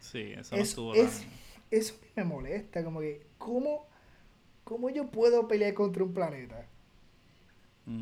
Sí, 0.00 0.32
eso 0.36 0.56
es, 0.56 0.76
no 0.76 0.94
es, 0.94 1.24
Eso 1.70 1.94
me 2.16 2.24
molesta, 2.24 2.84
como 2.84 3.00
que, 3.00 3.24
¿cómo, 3.38 3.86
¿cómo 4.64 4.90
yo 4.90 5.10
puedo 5.10 5.46
pelear 5.48 5.74
contra 5.74 6.02
un 6.02 6.12
planeta? 6.12 6.66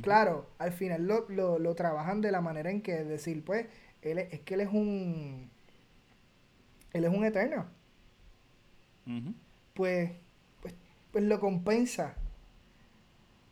Claro, 0.01 0.49
al 0.59 0.73
final 0.73 1.09
lo, 1.09 1.59
lo, 1.59 1.75
trabajan 1.75 2.21
de 2.21 2.31
la 2.31 2.41
manera 2.41 2.71
en 2.71 2.83
que 2.83 3.03
decir, 3.03 3.45
pues, 3.45 3.67
él 4.01 4.19
es, 4.19 4.41
que 4.41 4.55
él 4.55 4.61
es 4.61 4.69
un. 4.69 5.51
Él 6.93 7.05
es 7.05 7.11
un 7.11 7.25
eterno. 7.25 7.67
Pues 9.75 10.13
pues 11.13 11.25
lo 11.25 11.39
compensa. 11.39 12.17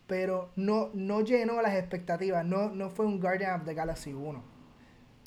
Pero 0.07 0.51
no, 0.57 0.91
no 0.93 1.21
llenó 1.21 1.63
las 1.63 1.75
expectativas. 1.77 2.45
No, 2.45 2.71
no 2.71 2.91
fue 2.91 3.07
un 3.07 3.21
Guardian 3.21 3.61
of 3.61 3.67
the 3.67 3.75
Galaxy 3.75 4.13
1. 4.13 4.43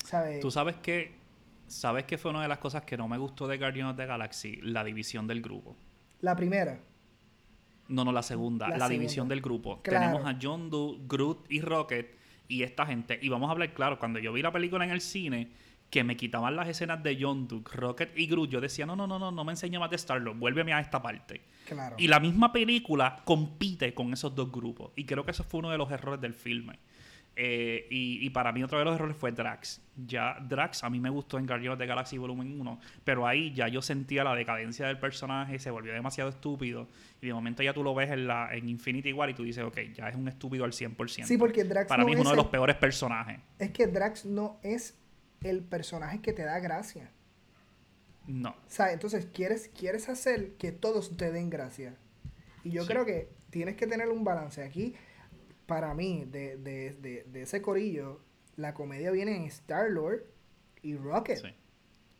¿Sabes? 0.04 0.40
Tú 0.40 0.50
sabes 0.50 0.76
que. 0.76 1.22
¿Sabes 1.66 2.04
que 2.04 2.18
fue 2.18 2.30
una 2.30 2.42
de 2.42 2.48
las 2.48 2.58
cosas 2.58 2.82
que 2.82 2.96
no 2.98 3.08
me 3.08 3.16
gustó 3.16 3.48
de 3.48 3.56
Guardian 3.56 3.88
of 3.88 3.96
the 3.96 4.04
Galaxy? 4.04 4.56
La 4.56 4.84
división 4.84 5.26
del 5.26 5.40
grupo. 5.40 5.74
La 6.20 6.36
primera. 6.36 6.78
No, 7.88 8.04
no, 8.04 8.12
la 8.12 8.22
segunda. 8.22 8.68
La, 8.68 8.88
división 8.88 9.28
del 9.28 9.40
grupo. 9.40 9.80
Tenemos 9.82 10.24
a 10.26 10.38
John 10.40 10.68
Doe, 10.68 10.98
Groot 11.06 11.50
y 11.50 11.60
Rocket 11.60 12.16
y 12.48 12.62
esta 12.62 12.86
gente. 12.86 13.18
Y 13.22 13.28
vamos 13.28 13.48
a 13.48 13.52
hablar 13.52 13.72
claro, 13.74 13.98
cuando 13.98 14.18
yo 14.18 14.32
vi 14.32 14.42
la 14.42 14.52
película 14.52 14.84
en 14.84 14.90
el 14.90 15.00
cine, 15.00 15.50
que 15.94 16.02
me 16.02 16.16
quitaban 16.16 16.56
las 16.56 16.66
escenas 16.66 17.00
de 17.04 17.16
John 17.20 17.46
Doe, 17.46 17.62
Rocket 17.72 18.18
y 18.18 18.26
Groot, 18.26 18.50
yo 18.50 18.60
decía, 18.60 18.84
no, 18.84 18.96
no, 18.96 19.06
no, 19.06 19.16
no, 19.16 19.30
no 19.30 19.44
me 19.44 19.52
enseña 19.52 19.78
más 19.78 19.90
de 19.90 19.94
Star-Lord, 19.94 20.36
vuélveme 20.36 20.72
a 20.72 20.80
esta 20.80 21.00
parte. 21.00 21.42
Y 21.98 22.08
la 22.08 22.18
misma 22.18 22.52
película 22.52 23.22
compite 23.24 23.94
con 23.94 24.12
esos 24.12 24.34
dos 24.34 24.50
grupos. 24.50 24.90
Y 24.96 25.04
creo 25.04 25.24
que 25.24 25.30
eso 25.30 25.44
fue 25.44 25.60
uno 25.60 25.70
de 25.70 25.78
los 25.78 25.88
errores 25.92 26.20
del 26.20 26.34
filme. 26.34 26.80
Eh, 27.36 27.86
y, 27.90 28.28
para 28.30 28.50
mí 28.50 28.64
otro 28.64 28.80
de 28.80 28.84
los 28.84 28.96
errores 28.96 29.16
fue 29.16 29.30
Drax. 29.30 29.82
Ya 30.04 30.36
Drax 30.40 30.82
a 30.82 30.90
mí 30.90 30.98
me 30.98 31.10
gustó 31.10 31.38
en 31.38 31.46
Guardians 31.46 31.74
of 31.74 31.78
the 31.78 31.86
Galaxy 31.86 32.18
Volumen 32.18 32.60
1, 32.60 32.80
pero 33.04 33.24
ahí 33.28 33.52
ya 33.52 33.68
yo 33.68 33.80
sentía 33.80 34.24
la 34.24 34.34
decadencia 34.34 34.88
del 34.88 34.98
personaje, 34.98 35.60
se 35.60 35.70
volvió 35.70 35.92
demasiado 35.92 36.30
estúpido 36.30 36.88
y 37.22 37.28
de 37.28 37.34
momento 37.34 37.62
ya 37.62 37.72
tú 37.72 37.84
lo 37.84 37.94
ves 37.94 38.10
en, 38.10 38.26
la, 38.26 38.52
en 38.52 38.68
Infinity 38.68 39.12
War 39.12 39.30
y 39.30 39.34
tú 39.34 39.44
dices, 39.44 39.62
ok, 39.62 39.78
ya 39.94 40.08
es 40.08 40.16
un 40.16 40.26
estúpido 40.26 40.64
al 40.64 40.72
100%. 40.72 41.24
Sí, 41.24 41.38
porque 41.38 41.62
Drax 41.62 41.88
para 41.88 42.04
mí 42.04 42.14
es 42.14 42.20
uno 42.20 42.30
de 42.30 42.36
los 42.36 42.46
peores 42.46 42.74
personajes. 42.76 43.38
Es 43.60 43.70
que 43.70 43.86
Drax 43.86 44.24
no 44.24 44.58
es 44.64 44.96
el 45.44 45.62
personaje 45.62 46.20
que 46.20 46.32
te 46.32 46.42
da 46.42 46.58
gracia. 46.58 47.10
No. 48.26 48.50
O 48.50 48.70
sea, 48.70 48.92
entonces 48.92 49.26
quieres, 49.26 49.68
quieres 49.68 50.08
hacer 50.08 50.54
que 50.54 50.72
todos 50.72 51.16
te 51.16 51.30
den 51.30 51.50
gracia. 51.50 51.96
Y 52.64 52.70
yo 52.70 52.86
creo 52.86 53.04
que 53.04 53.28
tienes 53.50 53.76
que 53.76 53.86
tener 53.86 54.08
un 54.08 54.24
balance. 54.24 54.62
Aquí, 54.62 54.94
para 55.66 55.94
mí, 55.94 56.24
de, 56.24 57.26
ese 57.34 57.60
corillo, 57.60 58.20
la 58.56 58.74
comedia 58.74 59.10
viene 59.10 59.36
en 59.36 59.44
Star-Lord 59.44 60.24
y 60.82 60.96
Rocket. 60.96 61.38
Sí. 61.38 61.54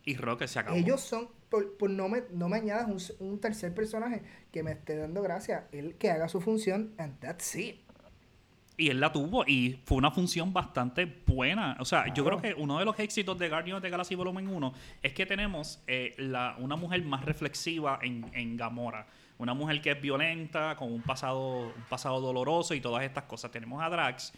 Y 0.05 0.17
Rocket 0.17 0.49
se 0.49 0.59
acabó. 0.59 0.77
Ellos 0.77 1.01
son, 1.01 1.31
por, 1.49 1.89
no, 1.89 2.09
me, 2.09 2.25
no 2.31 2.49
me 2.49 2.59
añadas 2.59 3.15
un, 3.19 3.41
tercer 3.41 3.75
personaje 3.75 4.23
que 4.53 4.63
me 4.63 4.73
esté 4.73 4.97
dando 4.97 5.23
gracia, 5.23 5.69
él 5.73 5.97
que 5.97 6.11
haga 6.11 6.29
su 6.29 6.43
función, 6.43 6.95
and 6.99 7.19
that's 7.21 7.55
it. 7.57 7.84
Y 8.77 8.89
él 8.89 8.99
la 8.99 9.13
tuvo 9.13 9.45
y 9.47 9.79
fue 9.85 9.99
una 9.99 10.11
función 10.11 10.53
bastante 10.53 11.05
buena. 11.27 11.77
O 11.79 11.85
sea, 11.85 12.13
yo 12.13 12.25
creo 12.25 12.41
que 12.41 12.55
uno 12.55 12.79
de 12.79 12.85
los 12.85 12.99
éxitos 12.99 13.39
de 13.39 13.49
Guardians 13.49 13.77
of 13.77 13.83
the 13.83 13.91
Galaxy 13.91 14.17
Volumen 14.17 14.49
1 14.49 14.75
es 15.03 15.13
que 15.13 15.27
tenemos 15.27 15.81
eh, 15.87 16.15
la, 16.19 16.57
una 16.59 16.75
mujer 16.75 17.05
más 17.05 17.25
reflexiva 17.25 18.01
en, 18.03 18.29
en 18.35 18.57
Gamora. 18.57 19.07
Una 19.39 19.55
mujer 19.55 19.81
que 19.81 19.93
es 19.93 20.01
violenta, 20.01 20.75
con 20.77 20.93
un 20.93 21.03
pasado, 21.03 21.73
un 21.77 21.85
pasado 21.89 22.21
doloroso 22.21 22.75
y 22.75 22.81
todas 22.81 23.05
estas 23.05 23.25
cosas. 23.25 23.53
Tenemos 23.53 23.83
a 23.83 23.89
Drax, 23.89 24.33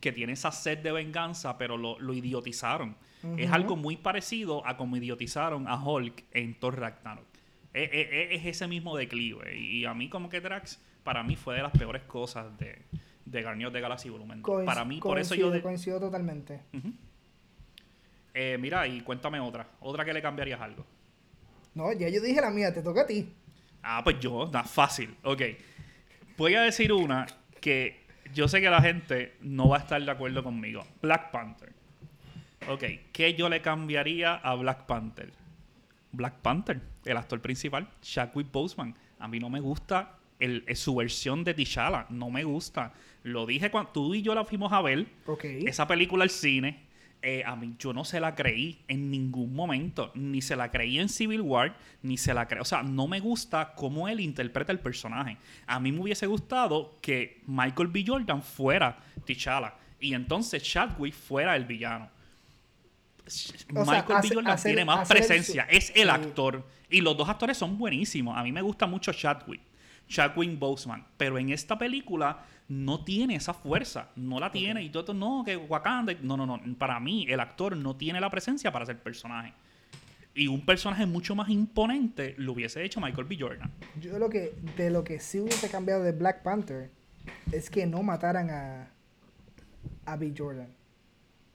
que 0.00 0.12
tiene 0.12 0.34
esa 0.34 0.52
sed 0.52 0.78
de 0.78 0.92
venganza, 0.92 1.56
pero 1.56 1.76
lo, 1.78 1.98
lo 1.98 2.12
idiotizaron. 2.12 2.96
Es 3.36 3.50
algo 3.50 3.74
muy 3.74 3.96
parecido 3.96 4.64
a 4.64 4.76
como 4.76 4.96
idiotizaron 4.96 5.66
a 5.66 5.82
Hulk 5.82 6.24
en 6.32 6.54
Thor 6.54 6.78
Ragnarok. 6.78 7.26
Es, 7.74 7.90
es, 7.92 8.46
ese 8.46 8.68
mismo 8.68 8.96
declive. 8.96 9.58
Y 9.58 9.84
a 9.86 9.94
mí 9.94 10.08
como 10.08 10.28
que 10.28 10.40
Drax, 10.40 10.80
para 11.02 11.22
mí 11.22 11.34
fue 11.34 11.56
de 11.56 11.62
las 11.62 11.72
peores 11.72 12.02
cosas 12.04 12.56
de, 12.58 12.84
de 13.30 13.42
Guardians 13.42 13.72
de 13.72 13.80
Galaxy 13.80 14.08
Volumen 14.08 14.42
Para 14.42 14.84
mí, 14.84 15.00
por 15.00 15.18
eso 15.18 15.34
yo... 15.34 15.60
Coincido 15.62 16.00
totalmente. 16.00 16.60
Eh, 18.34 18.56
mira, 18.58 18.86
y 18.86 19.00
cuéntame 19.00 19.40
otra. 19.40 19.66
Otra 19.80 20.04
que 20.04 20.12
le 20.12 20.22
cambiarías 20.22 20.60
algo. 20.60 20.84
No, 21.74 21.92
ya 21.92 22.08
yo 22.08 22.20
dije 22.20 22.40
la 22.40 22.50
mía, 22.50 22.72
te 22.72 22.82
toca 22.82 23.02
a 23.02 23.06
ti. 23.06 23.32
Ah, 23.82 24.00
pues 24.02 24.18
yo, 24.20 24.46
da 24.46 24.64
fácil. 24.64 25.16
Ok. 25.22 25.42
Voy 26.36 26.54
a 26.54 26.62
decir 26.62 26.92
una 26.92 27.26
que 27.60 28.04
yo 28.34 28.48
sé 28.48 28.60
que 28.60 28.70
la 28.70 28.80
gente 28.80 29.36
no 29.40 29.68
va 29.68 29.78
a 29.78 29.80
estar 29.80 30.02
de 30.02 30.10
acuerdo 30.10 30.42
conmigo. 30.42 30.84
Black 31.02 31.30
Panther. 31.30 31.72
Ok, 32.68 32.84
¿qué 33.12 33.34
yo 33.34 33.48
le 33.48 33.62
cambiaría 33.62 34.34
a 34.34 34.54
Black 34.54 34.86
Panther? 34.86 35.32
Black 36.12 36.34
Panther, 36.34 36.80
el 37.04 37.16
actor 37.16 37.40
principal, 37.40 37.88
Chadwick 38.02 38.50
Boseman. 38.50 38.94
A 39.18 39.28
mí 39.28 39.38
no 39.38 39.48
me 39.48 39.60
gusta 39.60 40.18
el, 40.38 40.64
su 40.76 40.94
versión 40.96 41.44
de 41.44 41.54
T'Challa, 41.54 42.06
no 42.10 42.30
me 42.30 42.44
gusta. 42.44 42.92
Lo 43.28 43.46
dije 43.46 43.70
cuando 43.70 43.90
tú 43.92 44.14
y 44.14 44.22
yo 44.22 44.34
la 44.34 44.44
fuimos 44.44 44.72
a 44.72 44.82
ver. 44.82 45.06
Esa 45.42 45.86
película 45.86 46.24
al 46.24 46.30
cine. 46.30 46.88
Eh, 47.20 47.42
a 47.44 47.56
mí 47.56 47.74
yo 47.80 47.92
no 47.92 48.04
se 48.04 48.20
la 48.20 48.36
creí 48.36 48.78
en 48.86 49.10
ningún 49.10 49.54
momento. 49.54 50.12
Ni 50.14 50.40
se 50.40 50.54
la 50.54 50.70
creí 50.70 51.00
en 51.00 51.08
Civil 51.08 51.40
War, 51.40 51.76
ni 52.02 52.16
se 52.16 52.32
la 52.32 52.46
creí. 52.46 52.60
O 52.60 52.64
sea, 52.64 52.82
no 52.82 53.08
me 53.08 53.18
gusta 53.18 53.74
cómo 53.74 54.08
él 54.08 54.20
interpreta 54.20 54.70
el 54.70 54.78
personaje. 54.78 55.36
A 55.66 55.80
mí 55.80 55.90
me 55.90 56.00
hubiese 56.00 56.26
gustado 56.26 56.96
que 57.00 57.42
Michael 57.46 57.88
B. 57.88 58.04
Jordan 58.06 58.42
fuera 58.42 58.98
T'Challa. 59.26 59.74
Y 60.00 60.14
entonces 60.14 60.62
Chadwick 60.62 61.14
fuera 61.14 61.56
el 61.56 61.64
villano. 61.64 62.08
Michael 63.70 64.20
B. 64.22 64.28
Jordan 64.32 64.58
tiene 64.62 64.84
más 64.84 65.08
presencia, 65.08 65.66
es 65.68 65.92
el 65.96 66.10
actor. 66.10 66.64
Y 66.88 67.00
los 67.00 67.16
dos 67.16 67.28
actores 67.28 67.58
son 67.58 67.76
buenísimos. 67.76 68.36
A 68.36 68.42
mí 68.42 68.52
me 68.52 68.62
gusta 68.62 68.86
mucho 68.86 69.12
Chadwick, 69.12 69.60
Chadwick 70.08 70.58
Boseman. 70.58 71.04
Pero 71.16 71.36
en 71.36 71.50
esta 71.50 71.76
película 71.76 72.44
no 72.68 73.02
tiene 73.02 73.34
esa 73.34 73.54
fuerza, 73.54 74.10
no 74.14 74.38
la 74.38 74.52
tiene. 74.52 74.82
Y 74.82 74.90
todo, 74.90 75.14
no, 75.14 75.42
que 75.44 75.56
Wakanda. 75.56 76.14
No, 76.22 76.36
no, 76.36 76.46
no. 76.46 76.60
Para 76.76 77.00
mí, 77.00 77.26
el 77.28 77.40
actor 77.40 77.76
no 77.76 77.96
tiene 77.96 78.20
la 78.20 78.30
presencia 78.30 78.70
para 78.70 78.86
ser 78.86 78.98
personaje. 78.98 79.54
Y 80.34 80.46
un 80.46 80.64
personaje 80.64 81.06
mucho 81.06 81.34
más 81.34 81.48
imponente 81.48 82.34
lo 82.38 82.52
hubiese 82.52 82.84
hecho 82.84 83.00
Michael 83.00 83.26
B. 83.26 83.36
Jordan. 83.40 83.72
Yo 84.00 84.18
lo 84.18 84.28
que, 84.28 84.54
de 84.76 84.90
lo 84.90 85.02
que 85.02 85.18
sí 85.18 85.40
hubiese 85.40 85.68
cambiado 85.68 86.04
de 86.04 86.12
Black 86.12 86.42
Panther 86.42 86.90
es 87.50 87.70
que 87.70 87.86
no 87.86 88.02
mataran 88.02 88.50
a, 88.50 88.90
a 90.04 90.16
B. 90.16 90.32
Jordan. 90.36 90.68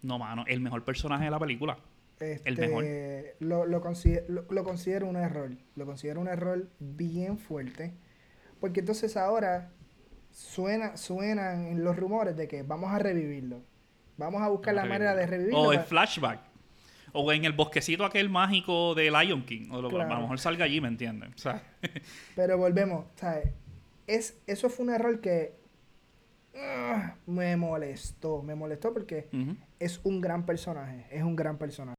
No, 0.02 0.19
mano, 0.19 0.43
el 0.47 0.60
mejor 0.60 0.84
personaje 0.84 1.26
de 1.26 1.32
la 1.32 1.39
película. 1.39 1.78
el 2.19 2.58
mejor. 2.58 2.84
Este, 2.84 3.36
lo, 3.39 3.65
lo, 3.65 3.80
lo, 4.49 4.63
considero 4.63 5.08
un 5.08 5.15
error. 5.15 5.52
Lo 5.76 5.86
considero 5.86 6.19
un 6.19 6.28
error 6.28 6.67
bien 6.80 7.38
fuerte. 7.38 7.93
Porque 8.60 8.82
entonces 8.82 9.15
ahora 9.15 9.71
suena, 10.34 10.98
suenan 10.98 11.67
en 11.67 11.84
los 11.84 11.96
rumores 11.96 12.36
de 12.36 12.48
que 12.48 12.63
vamos 12.63 12.91
a 12.91 13.00
revivirlo. 13.00 13.62
Vamos 14.17 14.41
a 14.41 14.50
buscar 14.50 14.76
la 14.76 14.86
manera 14.86 15.15
de 15.15 15.26
revivirlo. 15.26 15.60
O 15.62 15.74
en 15.74 15.84
flashback. 15.84 16.41
O 17.13 17.32
en 17.32 17.46
el 17.46 17.54
bosquecito 17.54 18.06
aquel 18.06 18.30
mágico 18.30 18.96
de 18.96 19.10
Lion 19.10 19.46
King. 19.46 19.69
O 19.72 19.78
a 19.78 19.82
lo 19.82 19.89
mejor 19.89 20.39
salga 20.39 20.65
allí, 20.65 20.82
¿me 20.82 20.88
entienden? 20.88 21.34
Pero 22.36 22.58
volvemos, 22.58 23.06
¿sabes? 23.15 23.50
Es, 24.08 24.38
eso 24.48 24.69
fue 24.69 24.86
un 24.86 24.93
error 24.93 25.22
que 25.22 25.63
Ah, 26.56 27.15
me 27.26 27.56
molestó, 27.58 28.43
me 28.43 28.56
molestó 28.56 28.93
porque 28.93 29.28
es 29.80 30.00
un 30.04 30.22
gran 30.22 30.46
personaje, 30.46 31.06
es 31.10 31.24
un 31.24 31.36
gran 31.36 31.58
personaje. 31.58 31.96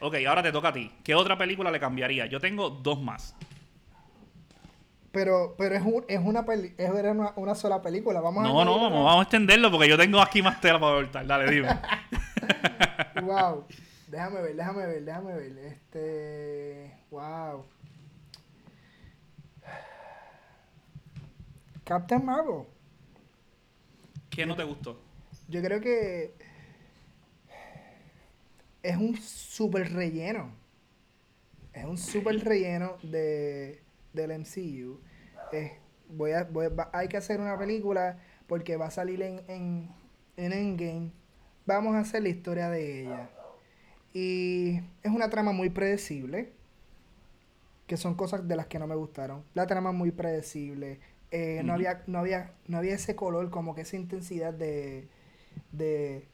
Ok, 0.00 0.16
ahora 0.26 0.42
te 0.42 0.50
toca 0.50 0.68
a 0.68 0.72
ti. 0.72 0.90
¿Qué 1.04 1.14
otra 1.14 1.36
película 1.36 1.70
le 1.70 1.78
cambiaría? 1.78 2.26
Yo 2.26 2.40
tengo 2.40 2.70
dos 2.70 3.00
más. 3.00 3.36
Pero, 5.12 5.54
pero 5.58 5.74
es, 5.74 5.82
un, 5.82 6.04
es 6.08 6.20
una 6.20 6.46
peli 6.46 6.72
es 6.78 6.88
una, 6.88 7.32
una, 7.36 7.54
sola 7.54 7.82
película. 7.82 8.20
Vamos 8.20 8.44
no, 8.44 8.64
no, 8.64 8.76
vamos, 8.76 9.04
vamos 9.04 9.18
a 9.18 9.22
extenderlo 9.22 9.70
porque 9.70 9.88
yo 9.88 9.98
tengo 9.98 10.20
aquí 10.22 10.40
más 10.40 10.60
tela 10.60 10.78
para 10.78 10.94
voltar. 10.94 11.26
Dale, 11.26 11.50
dime. 11.50 11.68
wow. 13.22 13.66
Déjame 14.06 14.40
ver, 14.40 14.56
déjame 14.56 14.86
ver, 14.86 15.04
déjame 15.04 15.34
ver. 15.34 15.58
Este. 15.58 16.96
Wow. 17.10 17.66
Captain 21.84 22.24
Marvel. 22.24 22.66
¿Qué 24.30 24.46
no 24.46 24.54
te 24.54 24.62
gustó? 24.62 25.00
Yo 25.48 25.60
creo 25.60 25.80
que 25.80 26.34
es 28.82 28.96
un 28.96 29.16
súper 29.16 29.92
relleno. 29.92 30.50
Es 31.72 31.84
un 31.84 31.98
súper 31.98 32.42
relleno 32.44 32.96
de, 33.02 33.82
del 34.12 34.40
MCU. 34.40 35.00
voy 36.08 36.32
a, 36.32 36.44
voy 36.44 36.66
hay 36.92 37.08
que 37.08 37.16
hacer 37.16 37.40
una 37.40 37.58
película 37.58 38.18
porque 38.46 38.76
va 38.76 38.86
a 38.86 38.90
salir 38.90 39.22
en, 39.22 39.42
en, 39.48 39.88
en 40.36 40.52
Endgame 40.52 41.12
vamos 41.66 41.94
a 41.94 42.00
hacer 42.00 42.22
la 42.22 42.28
historia 42.28 42.68
de 42.68 43.02
ella. 43.02 43.30
Y 44.12 44.80
es 45.02 45.12
una 45.12 45.30
trama 45.30 45.52
muy 45.52 45.70
predecible, 45.70 46.52
que 47.86 47.96
son 47.96 48.14
cosas 48.14 48.46
de 48.46 48.56
las 48.56 48.66
que 48.66 48.78
no 48.78 48.86
me 48.86 48.94
gustaron. 48.94 49.44
La 49.54 49.66
trama 49.66 49.92
muy 49.92 50.10
predecible. 50.10 50.98
Eh, 51.30 51.62
no, 51.64 51.74
había, 51.74 52.02
no, 52.06 52.18
había, 52.18 52.52
no 52.66 52.78
había 52.78 52.94
ese 52.94 53.14
color, 53.14 53.50
como 53.50 53.74
que 53.74 53.82
esa 53.82 53.96
intensidad 53.96 54.52
de, 54.52 55.06
de, 55.70 56.26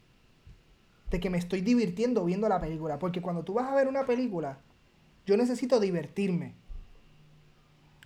de 1.10 1.20
que 1.20 1.30
me 1.30 1.38
estoy 1.38 1.60
divirtiendo 1.60 2.24
viendo 2.24 2.48
la 2.48 2.60
película. 2.60 2.98
Porque 2.98 3.20
cuando 3.20 3.44
tú 3.44 3.54
vas 3.54 3.68
a 3.68 3.74
ver 3.74 3.88
una 3.88 4.06
película, 4.06 4.58
yo 5.26 5.36
necesito 5.36 5.80
divertirme. 5.80 6.54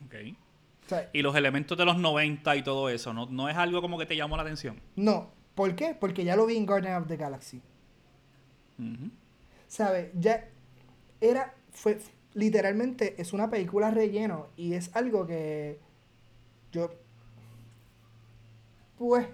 Ok. 0.06 0.14
y 1.12 1.22
los 1.22 1.36
elementos 1.36 1.76
de 1.78 1.84
los 1.84 1.98
90 1.98 2.56
y 2.56 2.62
todo 2.62 2.88
eso, 2.88 3.12
¿no, 3.12 3.26
¿no 3.26 3.48
es 3.48 3.56
algo 3.56 3.80
como 3.80 3.98
que 3.98 4.06
te 4.06 4.16
llamó 4.16 4.36
la 4.36 4.42
atención? 4.42 4.80
No, 4.96 5.30
¿Por 5.60 5.74
qué? 5.74 5.94
Porque 5.94 6.24
ya 6.24 6.36
lo 6.36 6.46
vi 6.46 6.56
en 6.56 6.64
Guardian 6.64 7.02
of 7.02 7.06
the 7.06 7.18
Galaxy. 7.18 7.60
¿Sabes? 9.68 10.10
Ya 10.14 10.48
era, 11.20 11.54
fue, 11.72 11.98
literalmente 12.32 13.20
es 13.20 13.34
una 13.34 13.50
película 13.50 13.90
relleno 13.90 14.48
y 14.56 14.72
es 14.72 14.90
algo 14.96 15.26
que 15.26 15.78
yo, 16.72 16.90
pues, 18.96 19.26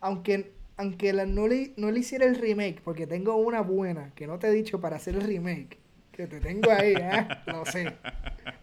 aunque, 0.00 0.52
aunque 0.82 1.12
la, 1.12 1.26
no, 1.26 1.46
le, 1.46 1.72
no 1.76 1.90
le 1.90 2.00
hiciera 2.00 2.26
el 2.26 2.34
remake, 2.34 2.80
porque 2.82 3.06
tengo 3.06 3.36
una 3.36 3.60
buena 3.60 4.12
que 4.14 4.26
no 4.26 4.38
te 4.38 4.48
he 4.48 4.50
dicho 4.50 4.80
para 4.80 4.96
hacer 4.96 5.14
el 5.14 5.22
remake, 5.22 5.78
que 6.10 6.26
te 6.26 6.40
tengo 6.40 6.70
ahí, 6.70 6.94
¿eh? 6.94 7.28
Lo 7.46 7.64
sé. 7.64 7.92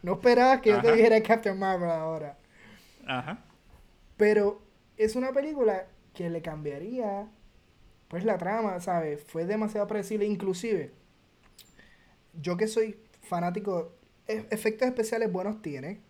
No 0.03 0.13
esperabas 0.13 0.61
que 0.61 0.69
yo 0.71 0.81
te 0.81 0.93
dijera 0.93 1.21
Captain 1.23 1.57
Marvel 1.57 1.89
ahora. 1.89 2.37
Ajá. 3.07 3.43
Pero 4.17 4.61
es 4.97 5.15
una 5.15 5.31
película 5.31 5.87
que 6.13 6.29
le 6.29 6.41
cambiaría 6.41 7.27
pues 8.09 8.25
la 8.25 8.37
trama, 8.37 8.79
¿sabes? 8.81 9.23
Fue 9.23 9.45
demasiado 9.45 9.87
predecible, 9.87 10.25
inclusive 10.25 10.91
yo 12.33 12.57
que 12.57 12.67
soy 12.67 12.97
fanático, 13.21 13.93
e, 14.27 14.45
efectos 14.51 14.87
especiales 14.87 15.31
buenos 15.31 15.61
tiene, 15.61 16.01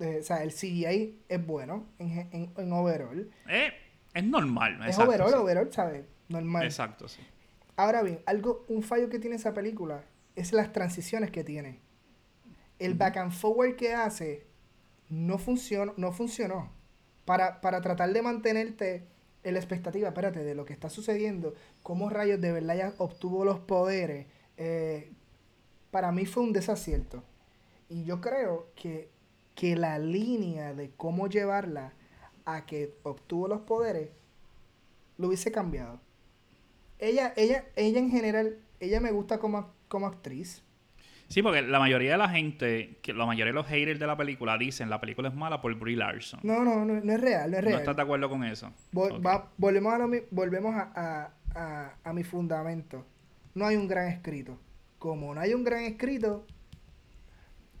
eh, 0.00 0.18
o 0.20 0.22
sea, 0.22 0.42
el 0.42 0.52
CGI 0.52 1.20
es 1.28 1.46
bueno 1.46 1.86
en, 1.98 2.28
en, 2.32 2.52
en 2.56 2.72
overall. 2.72 3.30
Eh, 3.48 3.72
es 4.16 4.24
normal. 4.24 4.80
Es 4.88 4.98
overall, 4.98 5.34
overall, 5.34 5.72
¿sabes? 5.72 6.04
Normal. 6.28 6.64
Exacto, 6.64 7.06
sí. 7.06 7.20
Ahora 7.76 8.02
bien, 8.02 8.20
algo, 8.26 8.64
un 8.68 8.82
fallo 8.82 9.08
que 9.10 9.18
tiene 9.18 9.36
esa 9.36 9.52
película 9.52 10.02
es 10.34 10.52
las 10.52 10.72
transiciones 10.72 11.30
que 11.30 11.44
tiene. 11.44 11.80
El 12.78 12.94
back 12.94 13.18
and 13.18 13.32
forward 13.32 13.76
que 13.76 13.92
hace 13.94 14.46
no 15.10 15.38
funcionó, 15.38 15.92
no 15.96 16.12
funcionó. 16.12 16.70
Para, 17.26 17.60
para 17.60 17.80
tratar 17.80 18.12
de 18.12 18.22
mantenerte 18.22 19.06
la 19.42 19.58
expectativa, 19.58 20.08
espérate, 20.08 20.42
de 20.42 20.54
lo 20.54 20.64
que 20.64 20.72
está 20.72 20.88
sucediendo, 20.88 21.54
cómo 21.82 22.08
rayos 22.08 22.40
de 22.40 22.52
verdad 22.52 22.76
ya 22.76 22.94
obtuvo 22.98 23.44
los 23.44 23.58
poderes, 23.60 24.26
eh, 24.56 25.12
para 25.90 26.10
mí 26.12 26.26
fue 26.26 26.42
un 26.42 26.52
desacierto. 26.52 27.22
y 27.88 28.04
yo 28.04 28.20
creo 28.20 28.68
que, 28.74 29.08
que 29.54 29.76
la 29.76 29.98
línea 29.98 30.74
de 30.74 30.90
cómo 30.96 31.28
llevarla 31.28 31.92
a 32.46 32.64
que 32.64 32.94
obtuvo 33.02 33.48
los 33.48 33.60
poderes 33.60 34.08
lo 35.18 35.28
hubiese 35.28 35.52
cambiado. 35.52 36.00
Ella, 36.98 37.34
ella, 37.36 37.64
ella 37.74 37.98
en 37.98 38.10
general, 38.10 38.58
ella 38.80 39.00
me 39.00 39.10
gusta 39.10 39.38
como, 39.38 39.74
como 39.88 40.06
actriz. 40.06 40.62
Sí, 41.28 41.42
porque 41.42 41.60
la 41.60 41.80
mayoría 41.80 42.12
de 42.12 42.18
la 42.18 42.28
gente, 42.28 42.98
que 43.02 43.12
la 43.12 43.26
mayoría 43.26 43.52
de 43.52 43.54
los 43.56 43.66
haters 43.66 43.98
de 43.98 44.06
la 44.06 44.16
película 44.16 44.56
dicen 44.56 44.88
la 44.88 45.00
película 45.00 45.28
es 45.28 45.34
mala 45.34 45.60
por 45.60 45.74
Brie 45.74 45.96
Larson. 45.96 46.40
No, 46.44 46.64
no, 46.64 46.84
no, 46.84 47.00
no 47.00 47.12
es 47.12 47.20
real, 47.20 47.50
no 47.50 47.58
es 47.58 47.64
real. 47.64 47.74
¿No 47.74 47.80
estás 47.80 47.96
de 47.96 48.02
acuerdo 48.02 48.28
con 48.28 48.44
eso? 48.44 48.72
volvemos 48.92 49.92
a, 49.92 50.06
volvemos 50.30 50.74
a, 50.74 51.32
a, 51.54 51.94
a, 52.04 52.12
mi 52.12 52.22
fundamento. 52.22 53.04
No 53.54 53.66
hay 53.66 53.76
un 53.76 53.88
gran 53.88 54.06
escrito. 54.06 54.56
Como 55.00 55.34
no 55.34 55.40
hay 55.40 55.52
un 55.52 55.64
gran 55.64 55.82
escrito, 55.82 56.46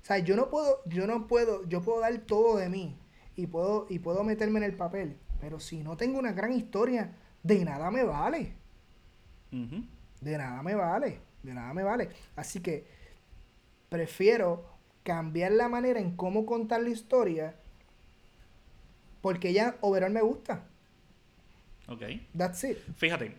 o 0.02 0.04
sea, 0.04 0.18
yo 0.18 0.36
no 0.36 0.50
puedo, 0.50 0.82
yo 0.86 1.06
no 1.06 1.26
puedo, 1.28 1.66
yo 1.68 1.82
puedo 1.82 2.00
dar 2.00 2.18
todo 2.18 2.56
de 2.56 2.68
mí 2.68 2.96
y 3.36 3.46
puedo, 3.46 3.86
y 3.88 3.98
puedo 3.98 4.24
meterme 4.24 4.58
en 4.58 4.64
el 4.64 4.74
papel, 4.74 5.16
pero 5.40 5.60
si 5.60 5.82
no 5.82 5.96
tengo 5.96 6.18
una 6.18 6.32
gran 6.32 6.52
historia, 6.52 7.12
de 7.42 7.64
nada 7.64 7.90
me 7.90 8.02
vale. 8.02 8.52
De 10.20 10.38
nada 10.38 10.62
me 10.62 10.74
vale, 10.74 11.20
de 11.42 11.54
nada 11.54 11.72
me 11.72 11.82
vale. 11.82 12.08
Así 12.34 12.60
que 12.60 12.84
prefiero 13.88 14.66
cambiar 15.02 15.52
la 15.52 15.68
manera 15.68 16.00
en 16.00 16.16
cómo 16.16 16.44
contar 16.44 16.82
la 16.82 16.90
historia 16.90 17.54
porque 19.20 19.52
ya 19.52 19.76
overall 19.80 20.12
me 20.12 20.22
gusta. 20.22 20.64
Ok. 21.88 22.02
That's 22.36 22.64
it. 22.64 22.78
Fíjate, 22.96 23.32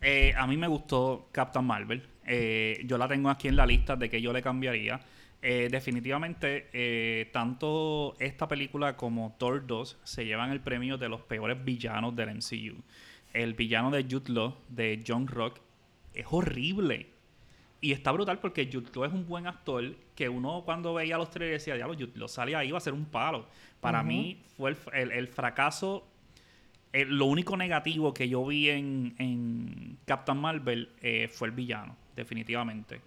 eh, 0.00 0.32
a 0.36 0.46
mí 0.46 0.56
me 0.56 0.68
gustó 0.68 1.28
Captain 1.32 1.64
Marvel. 1.64 2.06
Eh, 2.26 2.82
yo 2.86 2.96
la 2.98 3.08
tengo 3.08 3.28
aquí 3.28 3.48
en 3.48 3.56
la 3.56 3.66
lista 3.66 3.96
de 3.96 4.08
que 4.08 4.20
yo 4.20 4.32
le 4.32 4.42
cambiaría. 4.42 5.00
Eh, 5.42 5.68
definitivamente, 5.70 7.28
tanto 7.32 8.14
esta 8.18 8.46
película 8.46 8.96
como 8.96 9.34
Thor 9.38 9.66
2 9.66 9.98
se 10.04 10.26
llevan 10.26 10.50
el 10.50 10.60
premio 10.60 10.98
de 10.98 11.08
los 11.08 11.22
peores 11.22 11.64
villanos 11.64 12.14
del 12.14 12.34
MCU. 12.34 12.82
El 13.32 13.54
villano 13.54 13.90
de 13.90 14.04
Jude 14.04 14.32
Law, 14.32 14.56
de 14.68 15.02
John 15.06 15.26
Rock, 15.26 15.60
es 16.14 16.26
horrible. 16.30 17.06
Y 17.80 17.92
está 17.92 18.12
brutal 18.12 18.38
porque 18.38 18.68
Jude 18.70 18.90
Law 18.94 19.04
es 19.06 19.12
un 19.12 19.26
buen 19.26 19.46
actor 19.46 19.96
que 20.14 20.28
uno 20.28 20.62
cuando 20.64 20.92
veía 20.94 21.16
los 21.16 21.30
trailers 21.30 21.62
decía, 21.62 21.76
diablo, 21.76 21.94
Jude 21.94 22.12
Law 22.18 22.28
salía 22.28 22.58
ahí, 22.58 22.70
va 22.70 22.78
a 22.78 22.82
ser 22.82 22.92
un 22.92 23.06
palo. 23.06 23.46
Para 23.80 24.02
mí 24.02 24.42
fue 24.56 24.76
el, 24.92 25.28
fracaso, 25.28 26.06
eh, 26.92 27.06
lo 27.06 27.24
único 27.24 27.56
negativo 27.56 28.12
que 28.12 28.28
yo 28.28 28.44
vi 28.44 28.68
en, 28.68 29.96
Captain 30.04 30.36
Marvel 30.36 30.90
eh, 31.00 31.28
fue 31.32 31.48
el 31.48 31.54
villano, 31.54 31.96
definitivamente. 32.14 33.00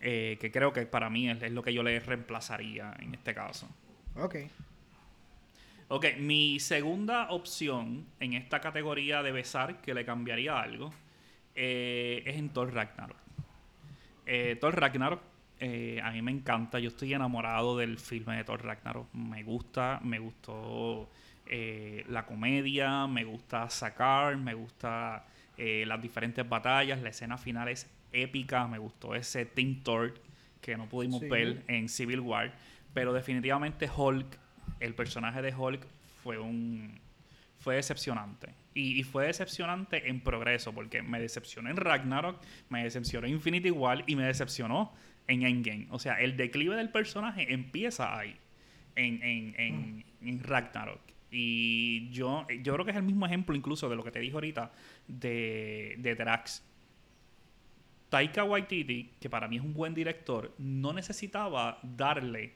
Eh, 0.00 0.38
que 0.40 0.50
creo 0.50 0.72
que 0.72 0.86
para 0.86 1.10
mí 1.10 1.28
es, 1.28 1.52
lo 1.52 1.62
que 1.62 1.74
yo 1.74 1.82
le 1.82 2.00
reemplazaría 2.00 2.94
en 3.00 3.14
este 3.14 3.34
caso. 3.34 3.68
Ok. 4.16 4.36
Ok, 5.88 6.06
mi 6.18 6.60
segunda 6.60 7.30
opción 7.30 8.06
en 8.20 8.34
esta 8.34 8.60
categoría 8.60 9.22
de 9.22 9.32
besar, 9.32 9.80
que 9.80 9.92
le 9.92 10.04
cambiaría 10.04 10.60
algo, 10.60 10.92
es 11.54 12.36
en 12.36 12.48
Thor 12.50 12.72
Ragnarok. 12.72 13.20
Eh, 14.32 14.56
Thor 14.60 14.78
Ragnarok, 14.78 15.20
eh, 15.58 16.00
a 16.00 16.12
mí 16.12 16.22
me 16.22 16.30
encanta. 16.30 16.78
Yo 16.78 16.90
estoy 16.90 17.12
enamorado 17.12 17.76
del 17.76 17.98
filme 17.98 18.36
de 18.36 18.44
Thor 18.44 18.64
Ragnarok. 18.64 19.12
Me 19.12 19.42
gusta, 19.42 19.98
me 20.04 20.20
gustó 20.20 21.10
eh, 21.46 22.04
la 22.08 22.24
comedia, 22.26 23.08
me 23.08 23.24
gusta 23.24 23.68
sacar, 23.68 24.36
me 24.36 24.54
gusta 24.54 25.24
las 25.58 26.00
diferentes 26.00 26.48
batallas. 26.48 27.02
La 27.02 27.10
escena 27.10 27.36
final 27.36 27.68
es 27.68 27.86
épica. 28.12 28.66
Me 28.66 28.78
gustó 28.78 29.14
ese 29.14 29.46
Team 29.46 29.82
Thor 29.82 30.14
que 30.60 30.76
no 30.76 30.88
pudimos 30.88 31.20
ver 31.20 31.64
en 31.68 31.88
Civil 31.88 32.20
War. 32.20 32.52
Pero 32.92 33.12
definitivamente 33.12 33.88
Hulk, 33.94 34.38
el 34.80 34.94
personaje 34.94 35.42
de 35.42 35.54
Hulk, 35.54 35.86
fue 36.22 36.38
un 36.38 36.98
fue 37.60 37.76
decepcionante. 37.76 38.48
Y, 38.74 39.02
fue 39.02 39.26
decepcionante 39.26 40.08
en 40.08 40.20
progreso, 40.20 40.72
porque 40.72 41.02
me 41.02 41.20
decepcionó 41.20 41.70
en 41.70 41.76
Ragnarok, 41.76 42.40
me 42.68 42.84
decepcionó 42.84 43.26
en 43.26 43.34
Infinity 43.34 43.70
War 43.70 44.04
y 44.06 44.16
me 44.16 44.24
decepcionó 44.24 44.92
en 45.26 45.42
Endgame. 45.42 45.86
O 45.90 45.98
sea, 45.98 46.14
el 46.20 46.36
declive 46.36 46.76
del 46.76 46.88
personaje 46.88 47.52
empieza 47.52 48.18
ahí, 48.18 48.36
en, 48.96 49.22
en, 49.22 50.04
en, 50.22 50.42
Ragnarok. 50.42 51.00
Y 51.30 52.10
yo, 52.10 52.46
yo 52.62 52.74
creo 52.74 52.84
que 52.84 52.90
es 52.92 52.96
el 52.96 53.02
mismo 53.02 53.26
ejemplo 53.26 53.54
incluso 53.54 53.88
de 53.88 53.96
lo 53.96 54.02
que 54.02 54.10
te 54.10 54.18
dije 54.18 54.34
ahorita 54.34 54.72
de, 55.06 55.96
de 55.98 56.14
Drax. 56.14 56.64
Taika 58.10 58.44
Waititi, 58.44 59.12
que 59.20 59.30
para 59.30 59.48
mí 59.48 59.56
es 59.56 59.62
un 59.62 59.72
buen 59.72 59.94
director, 59.94 60.52
no 60.58 60.92
necesitaba 60.92 61.78
darle 61.82 62.52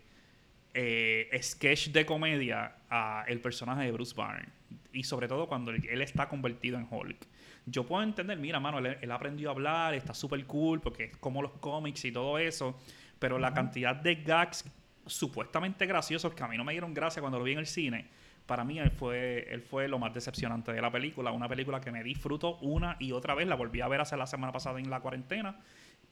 eh, 0.75 1.31
sketch 1.40 1.90
de 1.90 2.05
comedia 2.05 2.75
a 2.90 3.25
el 3.29 3.40
personaje 3.40 3.85
de 3.85 3.93
Bruce 3.93 4.14
Banner 4.14 4.49
y 4.93 5.05
sobre 5.05 5.29
todo 5.29 5.47
cuando 5.47 5.71
él, 5.71 6.03
está 6.03 6.29
convertido 6.29 6.79
en 6.79 6.87
Hulk. 6.90 7.27
Yo 7.67 7.87
puedo 7.87 8.03
entender, 8.03 8.38
mira, 8.38 8.61
mano, 8.61 8.79
él, 8.79 9.11
aprendió 9.11 9.49
a 9.49 9.53
hablar, 9.53 9.95
está 9.95 10.12
súper 10.12 10.45
cool, 10.47 10.81
porque 10.81 11.05
es 11.05 11.17
como 11.19 11.40
los 11.43 11.53
cómics 11.53 12.05
y 12.05 12.12
todo 12.12 12.38
eso, 12.38 12.79
pero 13.19 13.38
la 13.38 13.55
cantidad 13.55 13.95
de 13.95 14.17
gags 14.17 14.64
supuestamente 15.07 15.87
graciosos 15.87 16.35
que 16.35 16.43
a 16.43 16.49
mí 16.49 16.57
no 16.57 16.64
me 16.64 16.73
dieron 16.73 16.93
gracia 16.93 17.21
cuando 17.21 17.38
lo 17.38 17.45
vi 17.45 17.53
en 17.53 17.59
el 17.59 17.67
cine, 17.67 18.07
para 18.47 18.65
mí 18.65 18.79
él 18.79 18.91
fue, 18.91 19.47
él 19.53 19.63
fue 19.63 19.89
lo 19.89 19.99
más 19.99 20.13
decepcionante 20.13 20.73
de 20.73 20.83
la 20.83 20.91
película. 20.91 21.33
Una 21.33 21.49
película 21.49 21.81
que 21.81 21.91
me 21.91 22.03
disfruto 22.03 22.59
una 22.59 22.97
y 23.01 23.13
otra 23.13 23.35
vez. 23.35 23.47
La 23.47 23.57
volví 23.57 23.81
a 23.81 23.89
ver 23.89 24.01
hace 24.01 24.17
la 24.17 24.27
semana 24.27 24.53
pasada 24.53 24.79
en 24.79 24.91
la 24.91 25.01
cuarentena. 25.01 25.61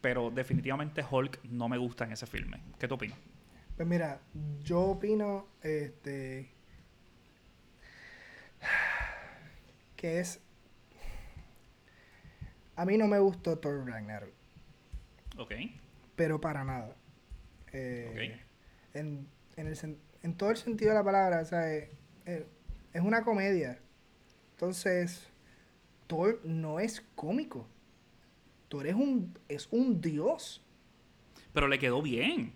Pero 0.01 0.31
definitivamente 0.31 1.05
Hulk 1.09 1.45
no 1.45 1.69
me 1.69 1.79
gusta 1.79 2.05
en 2.05 2.13
ese 2.13 2.27
filme. 2.27 2.61
¿Qué 2.79 2.89
tú 2.89 2.95
opinas? 2.95 3.19
Pues 3.77 3.87
mira, 3.87 4.21
yo 4.63 4.81
opino 4.81 5.47
este, 5.63 6.51
que 9.97 10.21
es... 10.21 10.41
A 12.77 12.85
mí 12.85 12.97
no 12.97 13.07
me 13.07 13.19
gustó 13.19 13.59
Thor 13.59 13.87
Ragnarok. 13.87 14.33
Ok. 15.37 15.53
Pero 16.17 16.41
para 16.41 16.65
nada. 16.65 16.97
Eh, 17.73 18.41
en, 18.95 19.29
en, 19.57 20.37
todo 20.37 20.51
el 20.51 20.57
sentido 20.57 20.91
de 20.91 20.97
la 20.97 21.05
palabra, 21.05 21.41
o 21.41 21.45
sea, 21.45 21.67
eh, 22.27 22.47
es 22.93 23.03
una 23.03 23.25
comedia. 23.25 23.79
Entonces, 24.53 25.29
Thor 26.07 26.41
no 26.45 26.81
es 26.81 27.01
cómico. 27.15 27.67
Thor 28.69 28.87
es 28.87 28.95
un, 28.95 29.39
es 29.49 29.69
un 29.71 30.01
dios. 30.01 30.65
Pero 31.53 31.69
le 31.69 31.79
quedó 31.79 32.03
bien. 32.03 32.53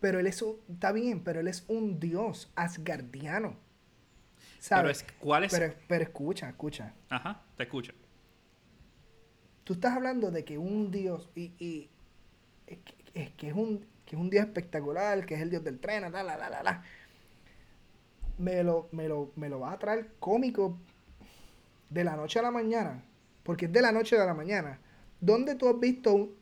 Pero 0.00 0.18
él 0.18 0.26
es 0.26 0.42
un, 0.42 0.56
está 0.70 0.92
bien, 0.92 1.22
pero 1.22 1.40
él 1.40 1.48
es 1.48 1.64
un 1.68 1.98
dios 2.00 2.52
asgardiano. 2.56 3.56
Pero 4.68 4.88
es, 4.88 5.04
¿cuál 5.18 5.44
es? 5.44 5.52
Pero, 5.88 6.02
escucha, 6.02 6.48
escucha. 6.48 6.94
Ajá, 7.08 7.42
te 7.56 7.64
escucho. 7.64 7.92
Tú 9.64 9.74
estás 9.74 9.94
hablando 9.94 10.30
de 10.30 10.44
que 10.44 10.58
un 10.58 10.90
dios, 10.90 11.30
y, 11.34 11.52
y 11.58 11.90
es, 12.66 13.30
que, 13.32 13.48
es 13.48 13.54
un, 13.54 13.86
que 14.04 14.16
es 14.16 14.20
un 14.20 14.30
dios 14.30 14.44
espectacular, 14.44 15.24
que 15.26 15.34
es 15.34 15.40
el 15.40 15.50
dios 15.50 15.64
del 15.64 15.78
tren, 15.78 16.02
la, 16.02 16.10
la, 16.10 16.36
la, 16.36 16.50
la, 16.50 16.62
la. 16.62 16.82
Me 18.38 18.62
lo, 18.62 18.88
me 18.92 19.08
lo, 19.08 19.32
me 19.36 19.48
lo 19.48 19.60
va 19.60 19.72
a 19.72 19.78
traer 19.78 20.12
cómico 20.18 20.78
de 21.90 22.04
la 22.04 22.16
noche 22.16 22.38
a 22.38 22.42
la 22.42 22.50
mañana. 22.50 23.04
Porque 23.42 23.66
es 23.66 23.72
de 23.72 23.82
la 23.82 23.92
noche 23.92 24.18
a 24.18 24.24
la 24.24 24.34
mañana. 24.34 24.80
¿Dónde 25.20 25.54
tú 25.54 25.68
has 25.68 25.78
visto 25.78 26.12
un, 26.12 26.34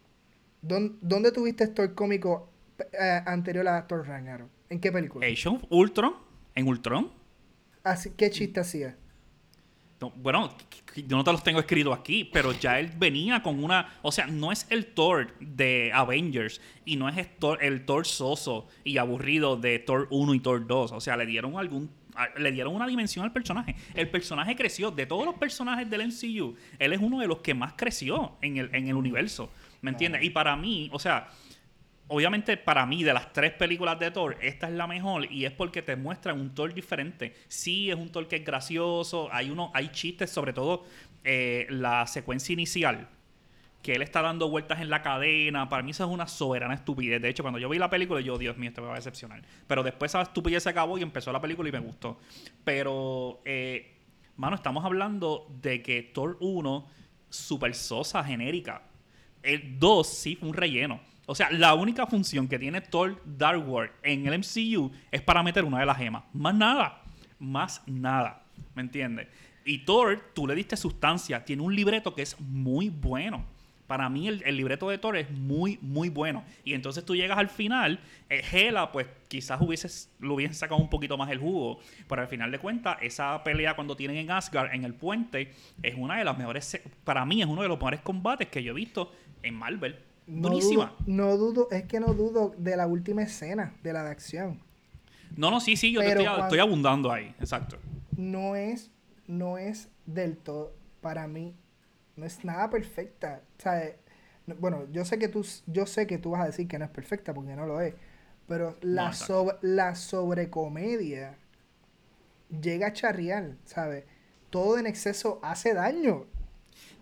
dónde, 0.62 0.96
¿Dónde 1.00 1.32
tuviste 1.32 1.64
esto 1.64 1.94
cómico 1.94 2.48
eh, 2.78 3.20
anterior 3.26 3.66
a 3.68 3.86
Thor 3.86 4.06
Ragnarok? 4.06 4.48
¿En 4.70 4.80
qué 4.80 4.90
película? 4.90 5.26
Age 5.26 5.48
Ultron. 5.70 6.14
¿En 6.54 6.66
Ultron? 6.66 7.12
¿Qué 8.16 8.30
chiste 8.30 8.60
hacía? 8.60 8.96
Bueno, 10.10 10.54
yo 10.96 11.16
no 11.16 11.24
te 11.24 11.32
los 11.32 11.42
tengo 11.42 11.60
escritos 11.60 11.96
aquí, 11.96 12.24
pero 12.24 12.52
ya 12.52 12.78
él 12.78 12.90
venía 12.96 13.42
con 13.42 13.62
una. 13.62 13.94
O 14.02 14.12
sea, 14.12 14.26
no 14.26 14.52
es 14.52 14.66
el 14.70 14.86
Thor 14.86 15.34
de 15.40 15.90
Avengers 15.94 16.60
y 16.84 16.96
no 16.96 17.08
es 17.08 17.16
el 17.16 17.26
Thor, 17.26 17.62
el 17.62 17.84
Thor 17.84 18.06
soso 18.06 18.68
y 18.84 18.98
aburrido 18.98 19.56
de 19.56 19.78
Thor 19.78 20.08
1 20.10 20.34
y 20.34 20.40
Thor 20.40 20.66
2. 20.66 20.92
O 20.92 21.00
sea, 21.00 21.16
le 21.16 21.26
dieron 21.26 21.58
algún. 21.58 21.90
Le 22.36 22.52
dieron 22.52 22.74
una 22.74 22.86
dimensión 22.86 23.24
al 23.24 23.32
personaje. 23.32 23.74
El 23.94 24.10
personaje 24.10 24.54
creció. 24.54 24.90
De 24.90 25.06
todos 25.06 25.24
los 25.24 25.36
personajes 25.36 25.88
del 25.88 26.06
MCU, 26.08 26.56
él 26.78 26.92
es 26.92 27.00
uno 27.00 27.20
de 27.20 27.26
los 27.26 27.38
que 27.38 27.54
más 27.54 27.72
creció 27.74 28.36
en 28.42 28.58
el, 28.58 28.74
en 28.74 28.88
el 28.88 28.94
universo. 28.94 29.50
¿Me 29.80 29.90
entiendes? 29.90 30.22
Y 30.22 30.30
para 30.30 30.54
mí, 30.56 30.90
o 30.92 30.98
sea, 30.98 31.28
obviamente 32.12 32.56
para 32.58 32.84
mí, 32.84 33.02
de 33.02 33.14
las 33.14 33.32
tres 33.32 33.52
películas 33.52 33.98
de 33.98 34.10
Thor, 34.10 34.36
esta 34.40 34.68
es 34.68 34.74
la 34.74 34.86
mejor 34.86 35.32
y 35.32 35.46
es 35.46 35.52
porque 35.52 35.80
te 35.80 35.96
muestran 35.96 36.38
un 36.38 36.54
Thor 36.54 36.74
diferente. 36.74 37.34
Sí, 37.48 37.90
es 37.90 37.96
un 37.96 38.12
Thor 38.12 38.28
que 38.28 38.36
es 38.36 38.44
gracioso, 38.44 39.28
hay, 39.32 39.50
uno, 39.50 39.70
hay 39.74 39.88
chistes, 39.88 40.30
sobre 40.30 40.52
todo 40.52 40.84
eh, 41.24 41.66
la 41.70 42.06
secuencia 42.06 42.52
inicial, 42.52 43.08
que 43.82 43.94
él 43.94 44.02
está 44.02 44.20
dando 44.20 44.50
vueltas 44.50 44.80
en 44.80 44.90
la 44.90 45.02
cadena. 45.02 45.68
Para 45.70 45.82
mí 45.82 45.92
eso 45.92 46.04
es 46.04 46.10
una 46.10 46.28
soberana 46.28 46.74
estupidez. 46.74 47.20
De 47.22 47.30
hecho, 47.30 47.42
cuando 47.42 47.58
yo 47.58 47.68
vi 47.68 47.78
la 47.78 47.88
película, 47.88 48.20
yo, 48.20 48.36
Dios 48.36 48.58
mío, 48.58 48.68
esto 48.68 48.82
me 48.82 48.88
va 48.88 48.94
a 48.94 48.96
decepcionar. 48.96 49.42
Pero 49.66 49.82
después 49.82 50.10
esa 50.10 50.20
estupidez 50.20 50.62
se 50.62 50.68
acabó 50.68 50.98
y 50.98 51.02
empezó 51.02 51.32
la 51.32 51.40
película 51.40 51.68
y 51.70 51.72
me 51.72 51.80
gustó. 51.80 52.20
Pero, 52.62 53.40
eh, 53.46 53.96
mano, 54.36 54.56
estamos 54.56 54.84
hablando 54.84 55.48
de 55.62 55.82
que 55.82 56.02
Thor 56.02 56.36
1, 56.40 56.86
super 57.30 57.74
sosa, 57.74 58.22
genérica. 58.22 58.82
El 59.42 59.78
2 59.78 60.06
sí 60.06 60.36
fue 60.36 60.50
un 60.50 60.54
relleno. 60.54 61.11
O 61.32 61.34
sea, 61.34 61.50
la 61.50 61.72
única 61.72 62.06
función 62.06 62.46
que 62.46 62.58
tiene 62.58 62.82
Thor 62.82 63.18
Dark 63.24 63.66
World 63.66 63.90
en 64.02 64.26
el 64.26 64.40
MCU 64.40 64.92
es 65.10 65.22
para 65.22 65.42
meter 65.42 65.64
una 65.64 65.80
de 65.80 65.86
las 65.86 65.96
gemas. 65.96 66.24
Más 66.34 66.54
nada. 66.54 67.00
Más 67.38 67.80
nada. 67.86 68.42
¿Me 68.74 68.82
entiendes? 68.82 69.28
Y 69.64 69.78
Thor, 69.78 70.30
tú 70.34 70.46
le 70.46 70.54
diste 70.54 70.76
sustancia. 70.76 71.42
Tiene 71.42 71.62
un 71.62 71.74
libreto 71.74 72.14
que 72.14 72.20
es 72.20 72.38
muy 72.38 72.90
bueno. 72.90 73.46
Para 73.86 74.10
mí 74.10 74.28
el, 74.28 74.42
libreto 74.54 74.90
de 74.90 74.98
Thor 74.98 75.16
es 75.16 75.30
muy, 75.30 75.78
muy 75.80 76.10
bueno. 76.10 76.44
Y 76.64 76.74
entonces 76.74 77.02
tú 77.02 77.16
llegas 77.16 77.38
al 77.38 77.48
final, 77.48 78.00
eh, 78.28 78.42
Hela, 78.52 78.92
pues 78.92 79.06
quizás 79.28 79.58
hubieses, 79.62 80.10
lo 80.18 80.34
hubiesen 80.34 80.54
sacado 80.54 80.82
un 80.82 80.90
poquito 80.90 81.16
más 81.16 81.30
el 81.30 81.38
jugo. 81.38 81.80
Pero 82.06 82.20
al 82.20 82.28
final 82.28 82.52
de 82.52 82.58
cuentas, 82.58 82.98
esa 83.00 83.42
pelea 83.42 83.74
cuando 83.74 83.96
tienen 83.96 84.18
en 84.18 84.30
Asgard, 84.30 84.74
en 84.74 84.84
el 84.84 84.92
puente, 84.92 85.54
es 85.82 85.94
una 85.96 86.18
de 86.18 86.24
las 86.24 86.36
mejores, 86.36 86.78
para 87.04 87.24
mí 87.24 87.40
es 87.40 87.48
uno 87.48 87.62
de 87.62 87.68
los 87.68 87.78
mejores 87.78 88.00
combates 88.00 88.48
que 88.48 88.62
yo 88.62 88.72
he 88.72 88.74
visto 88.74 89.14
en 89.42 89.54
Marvel. 89.54 90.11
Buenísima. 90.26 90.94
no 91.06 91.36
dudo, 91.36 91.68
es 91.70 91.84
que 91.84 92.00
no 92.00 92.14
dudo 92.14 92.54
de 92.56 92.76
la 92.76 92.86
última 92.86 93.22
escena, 93.22 93.74
de 93.82 93.92
la 93.92 94.04
de 94.04 94.10
acción. 94.10 94.60
No, 95.36 95.50
no, 95.50 95.60
sí, 95.60 95.76
sí, 95.76 95.92
yo 95.92 96.00
estoy, 96.00 96.26
estoy 96.26 96.58
abundando 96.58 97.10
ahí, 97.10 97.34
exacto. 97.40 97.78
No 98.16 98.54
es, 98.54 98.90
no 99.26 99.58
es 99.58 99.88
del 100.06 100.36
todo, 100.36 100.74
para 101.00 101.26
mí, 101.26 101.54
no 102.16 102.26
es 102.26 102.44
nada 102.44 102.70
perfecta. 102.70 103.42
O 103.58 103.62
sea, 103.62 103.96
bueno, 104.58 104.86
yo 104.92 105.04
sé 105.04 105.18
que 105.18 105.28
tú, 105.28 105.46
yo 105.66 105.86
sé 105.86 106.06
que 106.06 106.18
tú 106.18 106.30
vas 106.30 106.42
a 106.42 106.46
decir 106.46 106.68
que 106.68 106.78
no 106.78 106.84
es 106.84 106.90
perfecta 106.90 107.32
porque 107.32 107.56
no 107.56 107.66
lo 107.66 107.80
es. 107.80 107.94
Pero 108.46 108.76
la, 108.80 109.12
sobre, 109.12 109.56
la 109.62 109.94
sobrecomedia 109.94 111.36
llega 112.60 112.88
a 112.88 112.92
charrear, 112.92 113.56
¿sabes? 113.64 114.04
Todo 114.50 114.78
en 114.78 114.86
exceso 114.86 115.38
hace 115.42 115.72
daño. 115.74 116.26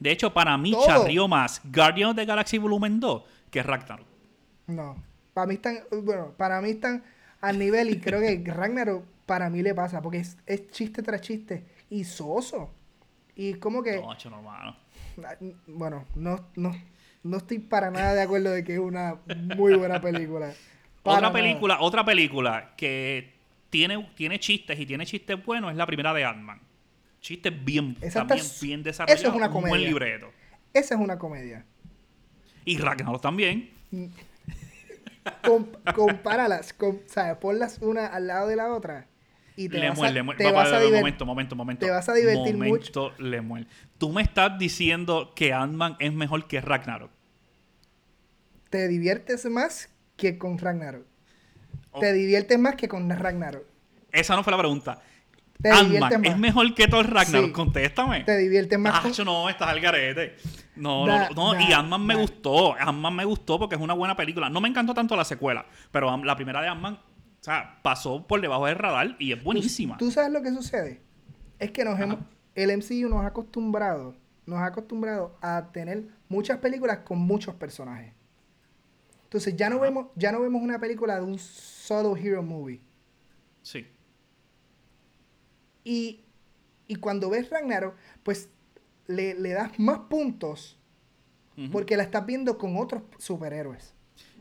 De 0.00 0.10
hecho, 0.10 0.32
para 0.32 0.56
mí 0.58 0.74
charrió 0.84 1.28
más 1.28 1.60
Guardians 1.64 2.10
of 2.10 2.16
the 2.16 2.24
Galaxy 2.24 2.58
Volumen 2.58 2.98
2 2.98 3.22
que 3.50 3.62
Ragnarok. 3.62 4.06
No. 4.66 4.96
Para 5.32 5.46
mí 5.46 5.54
están, 5.54 5.80
bueno, 6.02 6.32
para 6.36 6.60
mí 6.60 6.70
están 6.70 7.04
al 7.40 7.58
nivel 7.58 7.90
y 7.90 8.00
creo 8.00 8.20
que 8.20 8.42
Ragnarok 8.52 9.04
para 9.26 9.48
mí 9.48 9.62
le 9.62 9.74
pasa 9.74 10.02
porque 10.02 10.18
es, 10.18 10.36
es 10.46 10.70
chiste 10.70 11.02
tras 11.02 11.20
chiste 11.20 11.64
y 11.90 12.04
soso. 12.04 12.70
Y 13.36 13.54
como 13.54 13.82
que... 13.82 14.00
No, 14.00 14.16
no, 14.30 14.42
mano 14.42 14.76
bueno, 15.66 16.04
no, 16.14 16.48
no, 16.56 16.74
no 17.22 17.36
estoy 17.36 17.58
para 17.58 17.90
nada 17.90 18.14
de 18.14 18.22
acuerdo 18.22 18.50
de 18.50 18.64
que 18.64 18.74
es 18.74 18.78
una 18.78 19.16
muy 19.56 19.74
buena 19.74 20.00
película. 20.00 20.52
otra 21.02 21.32
película, 21.32 21.80
otra 21.80 22.04
película 22.04 22.72
que 22.76 23.32
tiene, 23.68 24.10
tiene 24.14 24.38
chistes 24.38 24.78
y 24.78 24.86
tiene 24.86 25.06
chistes 25.06 25.44
buenos 25.44 25.70
es 25.70 25.76
la 25.76 25.86
primera 25.86 26.12
de 26.12 26.24
Ant-Man. 26.24 26.60
Chistes 27.20 27.52
bien, 27.64 27.94
también 28.12 28.44
bien 28.60 28.82
desarrollados. 28.82 29.20
Eso 29.20 29.30
es 29.30 29.36
una 29.36 29.50
comedia. 29.50 29.64
Un 29.64 29.70
buen 29.70 29.82
libreto. 29.82 30.32
Esa 30.72 30.94
es 30.94 31.00
una 31.00 31.18
comedia. 31.18 31.64
Y 32.64 32.78
Ragnarok 32.78 33.20
también. 33.20 33.70
compáralas, 35.94 36.74
¿sabes? 37.06 37.36
Ponlas 37.36 37.78
una 37.82 38.06
al 38.06 38.26
lado 38.26 38.48
de 38.48 38.56
la 38.56 38.72
otra 38.72 39.06
y 39.60 39.68
te 39.68 39.78
vas 40.50 40.72
a, 40.72 40.80
momento, 40.80 41.26
momento, 41.26 41.56
momento. 41.56 41.84
Te 41.84 41.92
vas 41.92 42.08
a 42.08 42.14
divertir 42.14 42.56
mucho. 42.56 43.12
Le 43.18 43.42
Tú 43.98 44.10
me 44.10 44.22
estás 44.22 44.58
diciendo 44.58 45.32
que 45.34 45.52
Ant-Man 45.52 45.96
es 45.98 46.12
mejor 46.14 46.46
que 46.46 46.60
Ragnarok. 46.62 47.10
Te 48.70 48.88
diviertes 48.88 49.44
más 49.46 49.90
que 50.16 50.38
con 50.38 50.56
Ragnarok. 50.56 51.04
Te 52.00 52.12
diviertes 52.12 52.58
más 52.58 52.76
que 52.76 52.88
con 52.88 53.10
Ragnarok. 53.10 53.64
Esa 54.12 54.34
no 54.34 54.42
fue 54.42 54.52
la 54.52 54.58
pregunta. 54.58 55.02
Ant-Man 55.64 56.24
es 56.24 56.38
mejor 56.38 56.74
que 56.74 56.88
todo 56.88 57.02
Ragnarok. 57.02 57.52
Contéstame. 57.52 58.24
Te 58.24 58.36
diviertes 58.38 58.78
más. 58.78 59.04
Ah, 59.04 59.24
no, 59.24 59.48
estás 59.48 59.68
al 59.68 59.80
garete. 59.80 60.36
No, 60.76 61.06
no, 61.06 61.28
no. 61.30 61.60
y 61.60 61.72
Ant-Man 61.72 62.06
me 62.06 62.14
gustó. 62.14 62.74
Ant-Man 62.74 63.16
me 63.16 63.24
gustó 63.24 63.58
porque 63.58 63.74
es 63.74 63.80
una 63.80 63.94
buena 63.94 64.16
película. 64.16 64.48
No 64.48 64.60
me 64.60 64.68
encantó 64.68 64.94
tanto 64.94 65.16
la 65.16 65.24
secuela, 65.24 65.66
pero 65.90 66.16
la 66.24 66.36
primera 66.36 66.62
de 66.62 66.68
Ant-Man 66.68 66.98
o 67.40 67.42
sea, 67.42 67.78
pasó 67.82 68.26
por 68.26 68.40
debajo 68.40 68.66
del 68.66 68.76
radar 68.76 69.16
y 69.18 69.32
es 69.32 69.42
buenísima. 69.42 69.96
¿Tú, 69.96 70.10
sabes 70.10 70.30
lo 70.30 70.42
que 70.42 70.50
sucede? 70.50 71.00
Es 71.58 71.70
que 71.70 71.84
nos 71.84 71.98
hemos, 71.98 72.18
el 72.54 72.76
MCU 72.76 73.08
nos 73.08 73.24
ha 73.24 73.28
acostumbrado, 73.28 74.14
nos 74.44 74.58
ha 74.58 74.66
acostumbrado 74.66 75.38
a 75.40 75.70
tener 75.72 76.04
muchas 76.28 76.58
películas 76.58 76.98
con 76.98 77.18
muchos 77.18 77.54
personajes. 77.54 78.12
Entonces 79.24 79.56
ya 79.56 79.70
no 79.70 79.80
vemos, 79.80 80.08
ya 80.16 80.32
no 80.32 80.40
vemos 80.40 80.60
una 80.60 80.78
película 80.78 81.16
de 81.16 81.22
un 81.22 81.38
solo 81.38 82.14
hero 82.14 82.42
movie. 82.42 82.82
Sí. 83.62 83.86
Y, 85.84 86.24
cuando 87.00 87.30
ves 87.30 87.50
Ragnarok, 87.50 87.94
pues 88.22 88.48
le, 89.06 89.34
das 89.34 89.78
más 89.78 90.00
puntos 90.10 90.76
porque 91.72 91.96
la 91.96 92.04
estás 92.04 92.24
viendo 92.24 92.56
con 92.56 92.76
otros 92.78 93.02
superhéroes. 93.18 93.94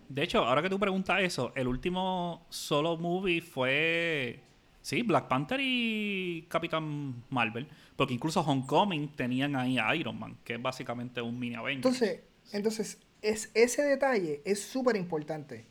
De 0.07 0.23
hecho, 0.23 0.39
ahora 0.39 0.61
que 0.61 0.69
tú 0.69 0.79
preguntas 0.79 1.21
eso, 1.21 1.51
el 1.55 1.67
último 1.67 2.45
solo 2.49 2.97
movie 2.97 3.41
fue. 3.41 4.39
Sí, 4.81 5.03
Black 5.03 5.27
Panther 5.27 5.59
y 5.61 6.47
Capitán 6.49 7.23
Marvel. 7.29 7.67
Porque 7.95 8.13
incluso 8.13 8.41
Homecoming 8.41 9.09
tenían 9.09 9.55
ahí 9.55 9.77
a 9.77 9.93
Iron 9.95 10.17
Man, 10.17 10.37
que 10.43 10.55
es 10.55 10.61
básicamente 10.61 11.21
un 11.21 11.37
mini 11.37 11.55
Avengers. 11.55 11.85
Entonces, 11.85 12.21
entonces 12.53 12.99
es, 13.21 13.51
ese 13.53 13.83
detalle 13.83 14.41
es 14.45 14.63
súper 14.63 14.95
importante. 14.95 15.65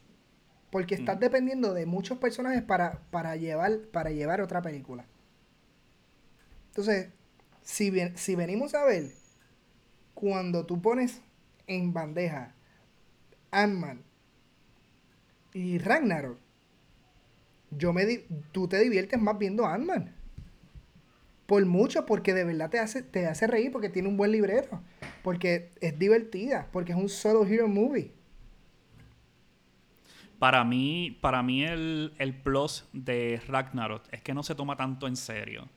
Porque 0.71 0.95
estás 0.95 1.19
dependiendo 1.19 1.73
de 1.73 1.87
muchos 1.87 2.19
personajes 2.19 2.62
para, 2.62 3.01
para, 3.11 3.37
llevar, 3.37 3.81
para 3.91 4.11
llevar 4.11 4.43
otra 4.43 4.61
película. 4.61 5.07
Entonces, 6.79 7.09
si, 7.61 7.93
si 8.14 8.37
venimos 8.37 8.72
a 8.72 8.85
ver, 8.85 9.11
cuando 10.14 10.64
tú 10.64 10.81
pones 10.81 11.20
en 11.66 11.93
bandeja 11.93 12.55
Ant-Man, 13.51 14.05
y 15.55 15.79
Ragnarok, 15.79 16.39
yo 17.72 17.93
me 17.93 18.07
tú 18.53 18.68
te 18.68 18.79
diviertes 18.79 19.20
más 19.20 19.37
viendo 19.39 19.66
Ant-Man. 19.66 20.14
Por 21.47 21.66
mucho, 21.66 22.07
porque 22.07 22.33
de 22.33 22.45
verdad 22.45 22.70
te 22.70 22.79
hace, 22.79 23.03
te 23.03 23.26
hace 23.26 23.49
reír, 23.49 23.72
porque 23.72 23.89
tiene 23.89 24.07
un 24.07 24.16
buen 24.16 24.31
libreto. 24.31 24.81
Porque 25.24 25.72
es 25.81 25.99
divertida, 25.99 26.68
porque 26.70 26.93
es 26.93 26.99
un 26.99 27.09
solo 27.09 27.45
hero 27.45 27.66
movie. 27.66 28.12
Para 30.39 30.62
mí, 30.62 31.18
para 31.20 31.43
mí 31.43 31.64
el, 31.64 32.14
el 32.18 32.35
plus 32.35 32.89
de 32.93 33.43
Ragnarok 33.49 34.05
es 34.12 34.22
que 34.22 34.33
no 34.33 34.45
se 34.45 34.55
toma 34.55 34.76
tanto 34.76 35.09
en 35.09 35.16
serio. 35.16 35.68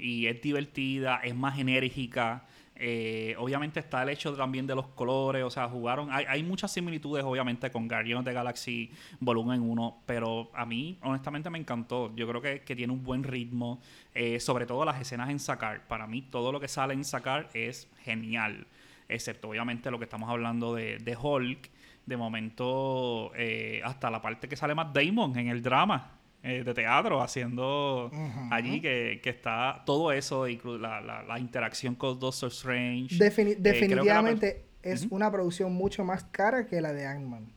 Y 0.00 0.26
es 0.26 0.40
divertida, 0.40 1.20
es 1.22 1.34
más 1.34 1.58
enérgica. 1.58 2.44
Eh, 2.82 3.34
obviamente 3.36 3.78
está 3.78 4.02
el 4.02 4.08
hecho 4.08 4.34
también 4.34 4.66
de 4.66 4.74
los 4.74 4.86
colores, 4.88 5.44
o 5.44 5.50
sea, 5.50 5.68
jugaron. 5.68 6.08
Hay, 6.10 6.42
muchas 6.42 6.72
similitudes, 6.72 7.22
obviamente, 7.22 7.70
con 7.70 7.86
Guardians 7.86 8.24
the 8.24 8.32
Galaxy 8.32 8.90
Volumen 9.20 9.60
1, 9.60 10.02
pero 10.06 10.50
a 10.54 10.64
mí, 10.64 10.98
honestamente, 11.02 11.50
me 11.50 11.58
encantó. 11.58 12.10
Yo 12.16 12.26
creo 12.26 12.40
que, 12.40 12.60
tiene 12.74 12.90
un 12.90 13.04
buen 13.04 13.22
ritmo, 13.22 13.80
eh, 14.14 14.40
sobre 14.40 14.64
todo 14.64 14.86
las 14.86 14.98
escenas 14.98 15.28
en 15.28 15.38
sacar. 15.38 15.86
Para 15.88 16.06
mí, 16.06 16.22
todo 16.22 16.52
lo 16.52 16.58
que 16.58 16.68
sale 16.68 16.94
en 16.94 17.04
sacar 17.04 17.50
es 17.52 17.86
genial, 18.02 18.66
excepto, 19.10 19.50
obviamente, 19.50 19.90
lo 19.90 19.98
que 19.98 20.04
estamos 20.04 20.30
hablando 20.30 20.74
de, 20.74 20.96
de 20.98 21.16
Hulk. 21.16 21.70
De 22.06 22.16
momento, 22.16 23.30
eh, 23.36 23.82
hasta 23.84 24.10
la 24.10 24.22
parte 24.22 24.48
que 24.48 24.56
sale 24.56 24.74
Matt 24.74 24.96
Damon 24.96 25.38
en 25.38 25.48
el 25.48 25.62
drama. 25.62 26.19
Eh, 26.42 26.64
de 26.64 26.72
teatro 26.72 27.20
haciendo 27.20 28.10
allí 28.50 28.80
que, 28.80 29.20
está 29.24 29.82
todo 29.84 30.10
eso, 30.10 30.46
la, 30.46 31.22
la, 31.22 31.38
interacción 31.38 31.94
con 31.94 32.18
Doctor 32.18 32.48
Strange. 32.48 33.14
Eh, 33.16 33.56
definitivamente 33.58 34.64
es 34.82 35.06
una 35.10 35.30
producción 35.30 35.74
mucho 35.74 36.02
más 36.02 36.24
cara 36.24 36.66
que 36.66 36.80
la 36.80 36.94
de 36.94 37.06
Ant-Man. 37.06 37.52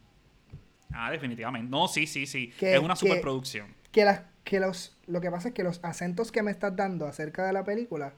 Ah, 0.92 1.12
definitivamente. 1.12 1.70
No, 1.70 1.88
sí, 1.88 2.06
sí, 2.08 2.26
sí. 2.26 2.52
es 2.60 2.80
una 2.80 2.98
superproducción. 2.98 3.74
Que, 3.94 4.04
las, 4.04 4.24
que 4.44 4.60
los, 4.60 4.98
lo 5.08 5.22
que 5.22 5.32
pasa 5.32 5.48
es 5.48 5.54
que 5.54 5.64
los 5.64 5.80
acentos 5.82 6.34
que 6.34 6.44
me 6.44 6.52
estás 6.52 6.76
dando 6.76 7.08
acerca 7.08 7.46
de 7.46 7.54
la 7.54 7.64
película 7.64 8.14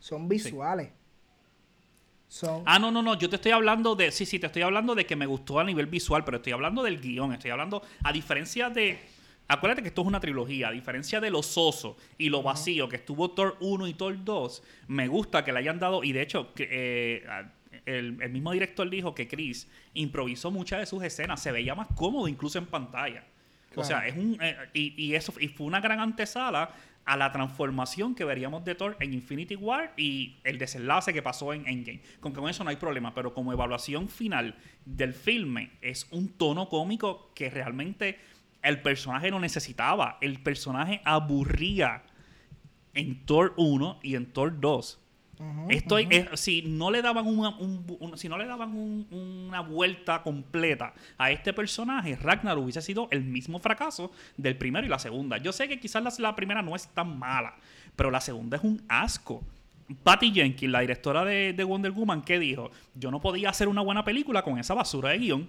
son 0.00 0.28
visuales. 0.28 0.90
Son... 2.28 2.62
Ah, 2.66 2.78
no, 2.78 2.90
no, 2.90 3.02
no, 3.02 3.18
yo 3.18 3.30
te 3.30 3.36
estoy 3.36 3.52
hablando 3.52 3.96
de, 3.96 4.12
sí, 4.12 4.26
sí, 4.26 4.38
te 4.38 4.48
estoy 4.48 4.60
hablando 4.62 4.94
de 4.94 5.06
que 5.06 5.16
me 5.16 5.24
gustó 5.24 5.58
a 5.58 5.64
nivel 5.64 5.86
visual, 5.86 6.24
pero 6.24 6.36
estoy 6.36 6.52
hablando 6.52 6.82
del 6.82 7.00
guion, 7.00 7.32
estoy 7.32 7.50
hablando, 7.50 7.82
a 8.04 8.12
diferencia 8.12 8.68
de, 8.68 9.00
Acuérdate 9.50 9.82
que 9.82 9.88
esto 9.88 10.02
es 10.02 10.06
una 10.06 10.20
trilogía, 10.20 10.68
a 10.68 10.70
diferencia 10.70 11.20
de 11.20 11.28
lo 11.28 11.42
soso 11.42 11.96
y 12.16 12.28
lo 12.28 12.40
vacío 12.40 12.88
que 12.88 12.94
estuvo 12.94 13.32
Thor 13.32 13.56
1 13.58 13.88
y 13.88 13.94
Thor 13.94 14.24
2, 14.24 14.62
me 14.86 15.08
gusta 15.08 15.42
que 15.42 15.52
le 15.52 15.58
hayan 15.58 15.80
dado, 15.80 16.04
y 16.04 16.12
de 16.12 16.22
hecho, 16.22 16.54
que, 16.54 16.68
eh, 16.70 17.24
el, 17.84 18.12
mismo 18.30 18.52
director 18.52 18.88
dijo 18.88 19.12
que 19.12 19.26
Chris 19.26 19.68
improvisó 19.94 20.52
muchas 20.52 20.78
de 20.78 20.86
sus 20.86 21.02
escenas, 21.02 21.42
se 21.42 21.50
veía 21.50 21.74
más 21.74 21.88
cómodo 21.96 22.28
incluso 22.28 22.58
en 22.58 22.66
pantalla. 22.66 23.24
O 23.74 23.82
sea, 23.82 24.06
es 24.06 24.16
un. 24.16 24.38
Eh, 24.40 24.56
y, 24.72 25.14
eso 25.14 25.32
y 25.40 25.48
fue 25.48 25.66
una 25.66 25.80
gran 25.80 25.98
antesala 25.98 26.72
a 27.04 27.16
la 27.16 27.32
transformación 27.32 28.14
que 28.14 28.24
veríamos 28.24 28.64
de 28.64 28.76
Thor 28.76 28.96
en 29.00 29.14
Infinity 29.14 29.56
War 29.56 29.94
y 29.96 30.38
el 30.44 30.58
desenlace 30.58 31.12
que 31.12 31.22
pasó 31.22 31.52
en 31.52 31.66
Endgame. 31.66 32.02
Con 32.20 32.32
que 32.32 32.40
con 32.40 32.48
eso 32.48 32.62
no 32.62 32.70
hay 32.70 32.76
problema, 32.76 33.14
pero 33.14 33.34
como 33.34 33.52
evaluación 33.52 34.08
final 34.08 34.54
del 34.84 35.12
filme 35.12 35.72
es 35.80 36.06
un 36.12 36.28
tono 36.28 36.68
cómico 36.68 37.32
que 37.34 37.50
realmente 37.50 38.18
el 38.62 38.82
personaje 38.82 39.30
no 39.30 39.40
necesitaba. 39.40 40.18
El 40.20 40.40
personaje 40.40 41.00
aburría 41.04 42.02
en 42.94 43.24
Thor 43.24 43.54
1 43.56 44.00
y 44.02 44.16
en 44.16 44.26
Thor 44.32 44.60
2. 44.60 45.00
Esto 45.70 45.96
si 46.34 46.62
no 46.62 46.90
le 46.90 47.00
daban 47.00 47.26
una, 47.26 47.56
si 48.16 48.28
no 48.28 48.36
le 48.36 48.44
daban 48.44 49.06
una 49.10 49.60
vuelta 49.60 50.22
completa 50.22 50.92
a 51.16 51.30
este 51.30 51.54
personaje, 51.54 52.16
Ragnar 52.16 52.58
hubiese 52.58 52.82
sido 52.82 53.08
el 53.10 53.24
mismo 53.24 53.58
fracaso 53.58 54.12
del 54.36 54.58
primero 54.58 54.86
y 54.86 54.90
la 54.90 54.98
segunda. 54.98 55.38
Yo 55.38 55.52
sé 55.52 55.66
que 55.66 55.80
quizás 55.80 56.18
la, 56.18 56.36
primera 56.36 56.60
no 56.60 56.76
es 56.76 56.88
tan 56.88 57.18
mala, 57.18 57.56
pero 57.96 58.10
la 58.10 58.20
segunda 58.20 58.58
es 58.58 58.64
un 58.64 58.82
asco. 58.88 59.42
Patty 60.02 60.30
Jenkins, 60.30 60.70
la 60.70 60.80
directora 60.80 61.24
de, 61.24 61.54
de 61.54 61.64
Wonder 61.64 61.92
Woman, 61.92 62.22
¿qué 62.22 62.38
dijo? 62.38 62.70
Yo 62.94 63.10
no 63.10 63.20
podía 63.20 63.48
hacer 63.48 63.68
una 63.68 63.80
buena 63.80 64.04
película 64.04 64.42
con 64.42 64.58
esa 64.58 64.74
basura 64.74 65.10
de 65.10 65.18
guion. 65.18 65.48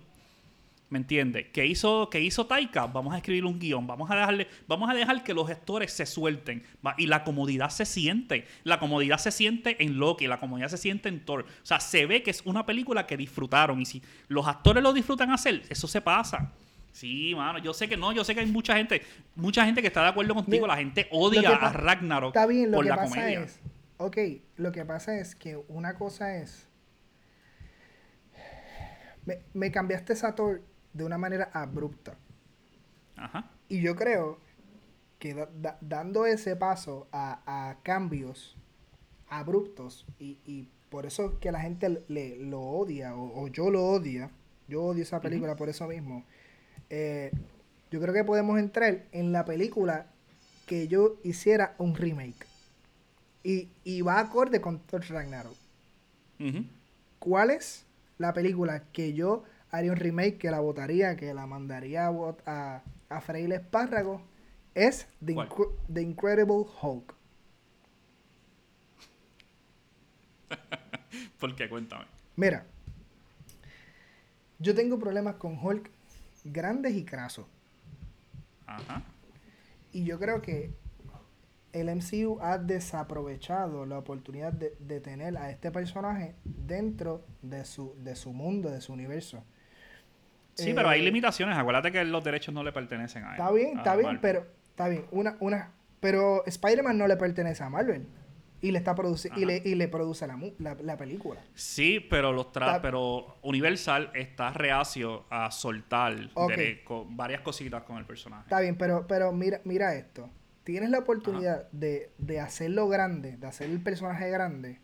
¿Me 0.92 0.98
entiendes? 0.98 1.48
¿Qué 1.54 1.66
hizo, 1.66 2.10
¿Qué 2.10 2.20
hizo 2.20 2.48
Taika? 2.48 2.86
Vamos 2.86 3.14
a 3.14 3.18
escribir 3.18 3.46
un 3.46 3.58
guion, 3.58 3.88
vamos 3.88 4.12
a 4.12 4.16
dejarle, 4.16 4.48
vamos 4.68 4.90
a 4.90 4.94
dejar 4.94 5.24
que 5.24 5.34
los 5.34 5.48
gestores 5.48 5.94
se 5.94 6.06
suelten. 6.06 6.64
Y 6.98 7.08
la 7.08 7.24
comodidad 7.24 7.70
se 7.70 7.86
siente. 7.86 8.46
La 8.66 8.78
comodidad 8.78 9.18
se 9.18 9.32
siente 9.32 9.82
en 9.82 9.98
Loki, 9.98 10.28
la 10.28 10.38
comodidad 10.38 10.68
se 10.68 10.76
siente 10.76 11.08
en 11.08 11.24
Thor. 11.24 11.44
O 11.44 11.66
sea, 11.66 11.80
se 11.80 12.06
ve 12.06 12.24
que 12.24 12.32
es 12.32 12.42
una 12.46 12.66
película 12.66 13.08
que 13.08 13.16
disfrutaron. 13.16 13.80
Y 13.80 13.86
si 13.86 14.04
los 14.28 14.46
actores 14.46 14.84
lo 14.84 14.92
disfrutan 14.92 15.32
hacer, 15.32 15.64
eso 15.70 15.88
se 15.88 16.02
pasa. 16.02 16.52
Sí, 16.92 17.34
mano, 17.38 17.60
yo 17.60 17.74
sé 17.74 17.88
que 17.88 17.96
no, 17.96 18.12
yo 18.12 18.26
sé 18.26 18.36
que 18.36 18.42
hay 18.42 18.48
mucha 18.48 18.76
gente, 18.76 19.02
mucha 19.36 19.64
gente 19.64 19.80
que 19.80 19.88
está 19.88 20.02
de 20.02 20.10
acuerdo 20.10 20.36
contigo, 20.36 20.68
la 20.68 20.76
gente 20.76 21.08
odia 21.12 21.52
a 21.52 21.72
Ragnarok 21.72 22.36
está 22.36 22.46
bien, 22.46 22.70
lo 22.70 22.80
por 22.80 22.84
que 22.84 22.90
la 22.90 22.96
pasa 22.98 23.16
comedia. 23.16 23.44
Es, 23.44 23.62
ok, 23.96 24.18
lo 24.58 24.74
que 24.74 24.84
pasa 24.84 25.18
es 25.18 25.36
que 25.36 25.56
una 25.70 25.96
cosa 25.96 26.36
es 26.36 26.68
me, 29.26 29.40
me 29.54 29.72
cambiaste 29.72 30.12
esa 30.12 30.36
Thor 30.36 30.62
de 30.94 31.04
una 31.04 31.18
manera 31.18 31.50
abrupta. 31.54 32.16
Ajá. 33.16 33.52
Y 33.68 33.82
yo 33.82 33.96
creo 33.96 34.40
que 35.20 35.48
dando 35.82 36.26
ese 36.26 36.56
paso 36.56 37.08
a, 37.12 37.78
cambios 37.84 38.58
abruptos 39.30 40.06
y, 40.20 40.68
por 40.90 41.06
eso 41.06 41.40
que 41.40 41.54
la 41.54 41.62
gente 41.62 42.04
le, 42.10 42.36
lo 42.36 42.60
odia 42.60 43.16
o, 43.16 43.48
yo 43.48 43.70
lo 43.70 43.86
odia, 43.86 44.30
yo 44.68 44.84
odio 44.84 45.04
esa 45.04 45.22
película 45.22 45.56
por 45.56 45.70
eso 45.70 45.88
mismo, 45.88 46.26
eh, 46.90 47.32
yo 47.92 48.02
creo 48.02 48.14
que 48.14 48.26
podemos 48.26 48.60
entrar 48.60 49.06
en 49.14 49.32
la 49.32 49.46
película 49.46 50.08
que 50.66 50.88
yo 50.88 51.18
hiciera 51.24 51.76
un 51.78 51.96
remake. 51.96 52.46
Y, 53.44 53.70
y 53.84 54.02
va 54.02 54.20
acorde 54.20 54.60
con 54.60 54.80
Thor 54.80 55.04
Ragnarok. 55.08 55.56
¿Cuál 57.20 57.52
es 57.52 57.86
la 58.18 58.34
película 58.34 58.84
que 58.92 59.14
yo 59.14 59.44
haría 59.72 59.92
un 59.92 59.98
remake 59.98 60.38
que 60.38 60.52
la 60.52 60.60
votaría, 60.60 61.16
que 61.16 61.34
la 61.34 61.48
mandaría 61.48 62.08
a, 62.08 62.36
a, 62.46 62.84
a 63.10 63.22
freír 63.22 63.52
espárragos, 63.54 64.22
es 64.76 65.08
The, 65.24 66.02
Incredible 66.02 66.66
Hulk. 66.82 67.16
¿Por 71.40 71.56
qué? 71.56 71.70
Cuéntame. 71.70 72.06
Mira, 72.36 72.66
yo 74.60 74.76
tengo 74.76 75.00
problemas 75.00 75.36
con 75.36 75.58
Hulk 75.58 75.90
grandes 76.44 76.94
y 76.94 77.06
crasos. 77.06 77.46
Ajá. 78.66 79.04
Y 79.92 80.06
yo 80.06 80.20
creo 80.20 80.42
que 80.42 80.74
el 81.74 81.94
MCU 81.94 82.40
ha 82.42 82.58
desaprovechado 82.58 83.86
la 83.86 83.98
oportunidad 83.98 84.54
de, 84.54 84.76
de, 84.80 85.00
tener 85.00 85.38
a 85.38 85.50
este 85.50 85.72
personaje 85.72 86.36
dentro 86.44 87.26
de 87.42 87.64
su, 87.66 87.96
de 87.98 88.16
su 88.16 88.34
mundo, 88.34 88.70
de 88.70 88.82
su 88.82 88.94
universo. 88.94 89.44
Sí, 90.56 90.74
pero 90.74 90.90
hay 90.90 91.02
eh, 91.02 91.04
limitaciones. 91.04 91.58
Acuérdate 91.58 91.92
que 91.92 92.04
los 92.04 92.24
derechos 92.24 92.54
no 92.54 92.64
le 92.64 92.72
pertenecen 92.72 93.24
a 93.24 93.28
él. 93.28 93.34
Está 93.34 93.52
bien, 93.52 93.78
está 93.78 93.96
bien, 93.96 94.20
pero 94.22 94.46
está 94.70 94.88
bien. 94.88 95.06
Una, 95.12 95.38
una, 95.40 95.72
pero 96.00 96.46
Spider-Man 96.46 96.98
no 96.98 97.08
le 97.08 97.18
pertenece 97.18 97.64
a 97.64 97.70
Marvel. 97.70 98.08
Y 98.64 98.70
le 98.70 98.78
está 98.78 98.94
produciendo 98.94 99.42
y 99.42 99.46
le, 99.46 99.60
y 99.66 99.74
le 99.74 99.88
produce 99.88 100.28
la, 100.28 100.38
la, 100.60 100.96
película. 100.96 101.42
Sí, 101.56 102.00
pero 102.00 102.32
los 102.32 102.50
pero 102.80 103.38
Universal 103.42 104.12
está 104.14 104.52
reacio 104.52 105.26
a 105.32 105.50
soltar 105.50 106.30
varias 107.10 107.42
cositas 107.42 107.82
con 107.82 107.98
el 107.98 108.06
personaje. 108.06 108.44
Está 108.44 108.60
bien, 108.60 108.78
pero, 108.78 109.08
pero 109.08 109.32
mira, 109.32 109.62
mira 109.64 109.96
esto. 109.96 110.30
Tienes 110.64 110.92
la 110.92 111.00
oportunidad 111.00 111.72
de, 111.72 112.12
de, 112.20 112.40
hacerlo 112.40 112.88
grande, 112.88 113.36
de 113.36 113.48
hacer 113.48 113.68
el 113.68 113.82
personaje 113.82 114.30
grande. 114.30 114.78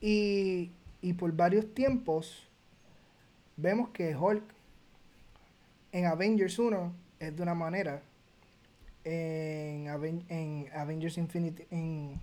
y, 0.00 0.72
y 1.00 1.12
por 1.12 1.30
varios 1.30 1.74
tiempos 1.74 2.48
vemos 3.56 3.90
que 3.90 4.14
Hulk 4.14 4.44
en 5.92 6.06
Avengers 6.06 6.58
1 6.58 6.92
es 7.20 7.36
de 7.36 7.42
una 7.42 7.54
manera, 7.54 8.02
en, 9.04 9.86
en 10.28 10.68
Avengers 10.74 11.18
Infinity, 11.18 11.64
en, 11.70 12.18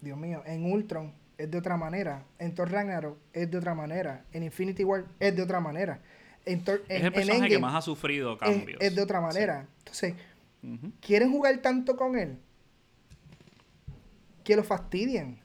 Dios 0.00 0.18
mío, 0.18 0.42
en 0.46 0.70
Ultron 0.70 1.12
es 1.38 1.50
de 1.50 1.58
otra 1.58 1.76
manera, 1.76 2.24
en 2.38 2.54
Thor 2.54 2.70
Ragnarok 2.70 3.18
es 3.32 3.50
de 3.50 3.58
otra 3.58 3.74
manera, 3.74 4.24
en 4.32 4.42
Infinity 4.42 4.84
War 4.84 5.04
es 5.18 5.34
de 5.34 5.42
otra 5.42 5.60
manera. 5.60 6.00
En 6.44 6.64
Thor, 6.64 6.82
es 6.88 7.02
el 7.02 7.12
personaje 7.12 7.48
que 7.48 7.58
más 7.58 7.74
ha 7.74 7.82
sufrido 7.82 8.36
cambios. 8.36 8.80
Es, 8.80 8.94
de 8.94 9.02
otra 9.02 9.20
manera. 9.20 9.66
Entonces, 9.78 10.14
¿quieren 11.00 11.30
jugar 11.30 11.56
tanto 11.58 11.96
con 11.96 12.18
él? 12.18 12.36
Que 14.42 14.56
lo 14.56 14.64
fastidien. 14.64 15.38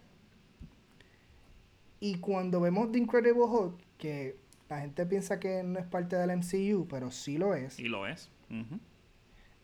Y 1.99 2.17
cuando 2.17 2.59
vemos 2.59 2.91
The 2.91 2.97
Incredible 2.97 3.43
Hulk, 3.43 3.75
que 3.97 4.35
la 4.69 4.81
gente 4.81 5.05
piensa 5.05 5.39
que 5.39 5.63
no 5.63 5.79
es 5.79 5.85
parte 5.85 6.15
del 6.15 6.37
MCU, 6.37 6.87
pero 6.87 7.11
sí 7.11 7.37
lo 7.37 7.55
es. 7.55 7.79
Y 7.79 7.87
lo 7.87 8.05
es. 8.05 8.29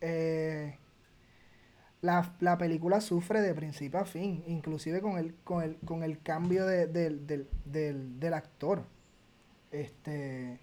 Eh, 0.01 0.77
la, 2.01 2.57
película 2.57 3.01
sufre 3.01 3.41
de 3.41 3.53
principio 3.53 3.99
a 3.99 4.05
fin, 4.05 4.43
inclusive 4.47 5.01
con 5.01 5.17
el, 5.17 5.35
con 5.43 5.63
el, 5.63 5.77
con 5.85 6.03
el 6.03 6.21
cambio 6.21 6.65
de, 6.65 6.87
del, 6.87 8.33
actor. 8.33 8.85
Este... 9.71 10.59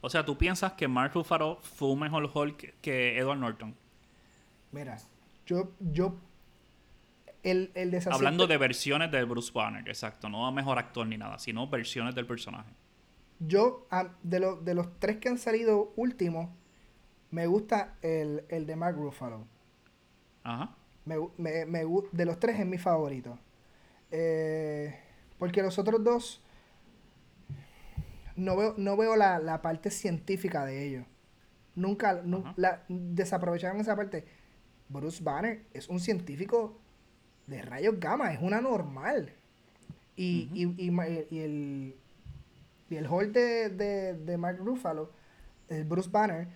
O 0.00 0.08
sea, 0.08 0.24
¿tú 0.24 0.38
piensas 0.38 0.72
que 0.72 0.88
Mark 0.88 1.12
Ruffalo 1.14 1.58
fue 1.60 1.88
un 1.88 2.00
mejor 2.00 2.30
Hulk 2.32 2.80
que 2.80 3.18
Edward 3.18 3.38
Norton? 3.38 3.74
Mira, 4.72 4.96
yo, 5.44 5.72
yo 5.80 6.16
el, 7.42 7.70
el 7.74 7.94
Hablando 8.10 8.46
de 8.46 8.56
versiones 8.56 9.10
de 9.10 9.22
Bruce 9.24 9.52
Banner, 9.52 9.86
exacto. 9.86 10.30
No 10.30 10.46
a 10.46 10.52
mejor 10.52 10.78
actor 10.78 11.06
ni 11.06 11.18
nada, 11.18 11.38
sino 11.38 11.66
versiones 11.66 12.14
del 12.14 12.24
personaje 12.24 12.70
yo, 13.40 13.88
de, 14.22 14.56
de 14.62 14.74
los 14.74 14.98
tres 15.00 15.16
que 15.16 15.28
han 15.28 15.38
salido 15.38 15.92
últimos, 15.96 16.50
me 17.30 17.46
gusta 17.46 17.96
el, 18.02 18.44
de 18.48 18.76
Mark 18.76 18.96
Ruffalo. 18.96 19.46
Ajá. 20.42 20.76
Me, 21.04 21.16
de 22.12 22.24
los 22.24 22.38
tres 22.38 22.60
es 22.60 22.66
mi 22.66 22.78
favorito. 22.78 23.38
Eh, 24.10 24.94
porque 25.38 25.62
los 25.62 25.78
otros 25.78 26.02
dos 26.04 26.42
no 28.36 28.56
veo, 28.56 28.74
no 28.76 28.96
veo 28.96 29.16
la, 29.16 29.62
parte 29.62 29.90
científica 29.90 30.64
de 30.64 30.86
ellos. 30.86 31.06
Nunca, 31.74 32.22
la, 32.56 32.84
desaprovecharon 32.88 33.80
esa 33.80 33.96
parte. 33.96 34.26
Bruce 34.88 35.22
Banner 35.22 35.64
es 35.72 35.88
un 35.88 36.00
científico 36.00 36.78
de 37.46 37.62
rayos 37.62 37.98
gamma, 37.98 38.32
es 38.32 38.42
una 38.42 38.60
normal. 38.60 39.32
y, 40.16 40.50
y, 40.52 41.38
el, 41.38 41.96
y 42.90 42.96
el 42.96 43.06
Hulk 43.06 43.32
de, 43.32 44.14
de, 44.14 44.36
Mark 44.36 44.58
Ruffalo, 44.58 45.12
el 45.68 45.84
Bruce 45.84 46.10
Banner, 46.10 46.48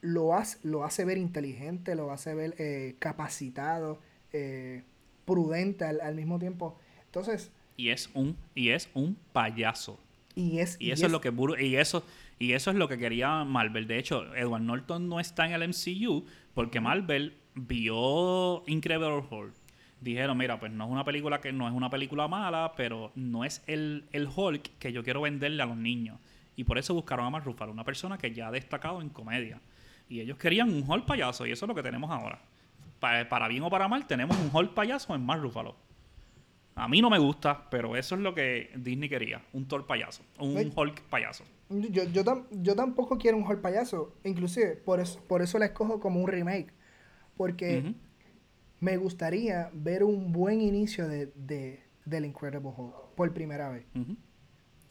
lo 0.00 0.34
hace, 0.34 0.58
lo 0.64 0.84
hace 0.84 1.04
ver 1.04 1.16
inteligente, 1.16 1.94
lo 1.94 2.10
hace 2.10 2.34
ver 2.34 2.54
eh, 2.58 2.96
capacitado, 2.98 4.00
eh, 4.32 4.82
prudente 5.24 5.84
al, 5.84 6.14
mismo 6.16 6.40
tiempo. 6.40 6.76
Entonces. 7.04 7.52
Y 7.76 7.90
es 7.90 8.10
un, 8.14 8.36
y 8.54 8.70
es 8.70 8.88
un 8.94 9.16
payaso. 9.32 9.98
Y 10.34 10.58
es. 10.58 10.76
Y, 10.80 10.90
eso 10.90 11.06
es, 11.06 11.12
lo 11.12 11.20
que 11.20 11.32
y 11.60 11.76
eso, 11.76 12.04
y 12.40 12.52
eso 12.52 12.70
es 12.70 12.76
lo 12.76 12.88
que 12.88 12.98
quería 12.98 13.44
Marvel. 13.44 13.86
De 13.86 13.98
hecho, 13.98 14.34
Edward 14.34 14.62
Norton 14.62 15.08
no 15.08 15.20
está 15.20 15.46
en 15.46 15.52
el 15.52 15.68
MCU 15.68 16.26
porque 16.52 16.80
Marvel 16.80 17.36
vio 17.54 18.64
Incredible 18.66 19.22
Hulk 19.30 19.65
dijeron, 20.00 20.36
mira, 20.36 20.58
pues 20.58 20.72
no 20.72 20.84
es 20.84 20.90
una 20.90 21.04
película 21.04 21.40
que 21.40 21.52
no 21.52 21.68
es 21.68 21.74
una 21.74 21.90
película 21.90 22.28
mala, 22.28 22.74
pero 22.76 23.12
no 23.14 23.44
es 23.44 23.62
el, 23.66 24.04
el 24.12 24.28
Hulk 24.34 24.78
que 24.78 24.92
yo 24.92 25.02
quiero 25.02 25.22
venderle 25.22 25.62
a 25.62 25.66
los 25.66 25.76
niños. 25.76 26.18
Y 26.56 26.64
por 26.64 26.78
eso 26.78 26.94
buscaron 26.94 27.26
a 27.26 27.30
Mark 27.30 27.44
Ruffalo, 27.44 27.72
una 27.72 27.84
persona 27.84 28.16
que 28.16 28.32
ya 28.32 28.48
ha 28.48 28.50
destacado 28.50 29.00
en 29.02 29.10
comedia. 29.10 29.60
Y 30.08 30.20
ellos 30.20 30.38
querían 30.38 30.72
un 30.72 30.88
Hulk 30.88 31.04
payaso, 31.04 31.46
y 31.46 31.52
eso 31.52 31.64
es 31.64 31.68
lo 31.68 31.74
que 31.74 31.82
tenemos 31.82 32.10
ahora. 32.10 32.40
Para, 33.00 33.48
bien 33.48 33.62
o 33.62 33.70
para 33.70 33.88
mal, 33.88 34.06
tenemos 34.06 34.36
un 34.38 34.50
Hulk 34.52 34.72
payaso 34.72 35.14
en 35.14 35.24
Mark 35.24 35.42
Ruffalo. 35.42 35.76
A 36.74 36.88
mí 36.88 37.00
no 37.00 37.08
me 37.08 37.18
gusta, 37.18 37.68
pero 37.70 37.96
eso 37.96 38.14
es 38.14 38.20
lo 38.20 38.34
que 38.34 38.70
Disney 38.76 39.08
quería, 39.08 39.42
un 39.52 39.66
Thor 39.66 39.86
payaso, 39.86 40.22
un 40.38 40.72
Hulk 40.74 41.02
payaso. 41.04 41.44
Yo, 41.68 42.04
yo, 42.04 42.74
tampoco 42.76 43.18
quiero 43.18 43.38
un 43.38 43.44
Hulk 43.44 43.60
payaso, 43.60 44.14
inclusive 44.24 44.76
por 44.76 45.00
eso, 45.00 45.20
por 45.26 45.42
eso 45.42 45.58
la 45.58 45.66
escojo 45.66 46.00
como 46.00 46.20
un 46.20 46.28
remake. 46.28 46.72
Porque 47.36 47.94
me 48.80 48.96
gustaría 48.96 49.70
ver 49.72 50.04
un 50.04 50.32
buen 50.32 50.60
inicio 50.60 51.08
de, 51.08 51.26
de 51.34 51.80
del 52.04 52.24
Incredible 52.24 52.72
Hulk 52.76 53.14
por 53.14 53.32
primera 53.32 53.68
vez. 53.68 53.84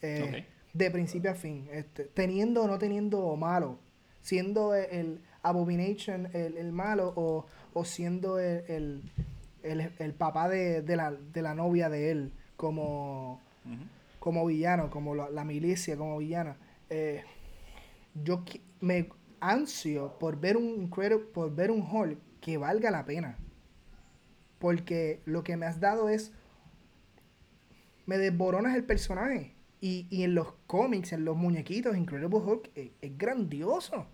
Eh, 0.02 0.46
de 0.74 0.92
principio 0.92 1.32
a 1.32 1.36
fin. 1.36 1.68
Este, 1.72 2.06
teniendo 2.06 2.64
o 2.64 2.68
no 2.68 2.78
teniendo 2.78 3.36
malo. 3.36 3.80
Siendo 4.22 4.74
el, 4.74 5.22
Abomination 5.44 6.28
el, 6.34 6.72
malo 6.72 7.14
o, 7.16 7.46
o 7.74 7.86
siendo 7.86 8.40
el, 8.40 9.04
el, 9.62 9.92
el 10.00 10.14
papá 10.14 10.50
de, 10.50 10.82
de, 10.82 10.96
la, 10.96 11.12
de 11.12 11.42
la 11.44 11.54
novia 11.54 11.90
de 11.90 12.10
él 12.10 12.32
como, 12.58 13.40
como 14.20 14.46
villano, 14.48 14.90
como 14.90 15.14
la, 15.14 15.44
milicia 15.44 15.96
como 15.98 16.18
villana. 16.18 16.58
Eh, 16.90 17.24
yo 18.16 18.44
me 18.82 19.10
ansio 19.40 20.18
por 20.20 20.40
ver 20.40 20.58
un 20.58 20.90
por 21.34 21.54
ver 21.54 21.70
un 21.70 21.82
Hulk 21.82 22.18
que 22.42 22.58
valga 22.58 22.90
la 22.90 23.06
pena. 23.06 23.38
Porque 24.60 25.22
lo 25.26 25.44
que 25.44 25.58
me 25.58 25.66
has 25.66 25.80
dado 25.80 26.10
es 26.10 26.32
me 28.06 28.18
desboronas 28.18 28.76
el 28.76 28.84
personaje. 28.84 29.54
Y, 29.82 30.08
y 30.10 30.24
en 30.24 30.36
los 30.36 30.54
cómics, 30.68 31.14
en 31.14 31.26
los 31.26 31.36
muñequitos, 31.36 31.96
Incredible 31.96 32.40
Hulk 32.40 32.72
es, 32.76 32.92
es 33.02 33.18
grandioso. 33.18 34.08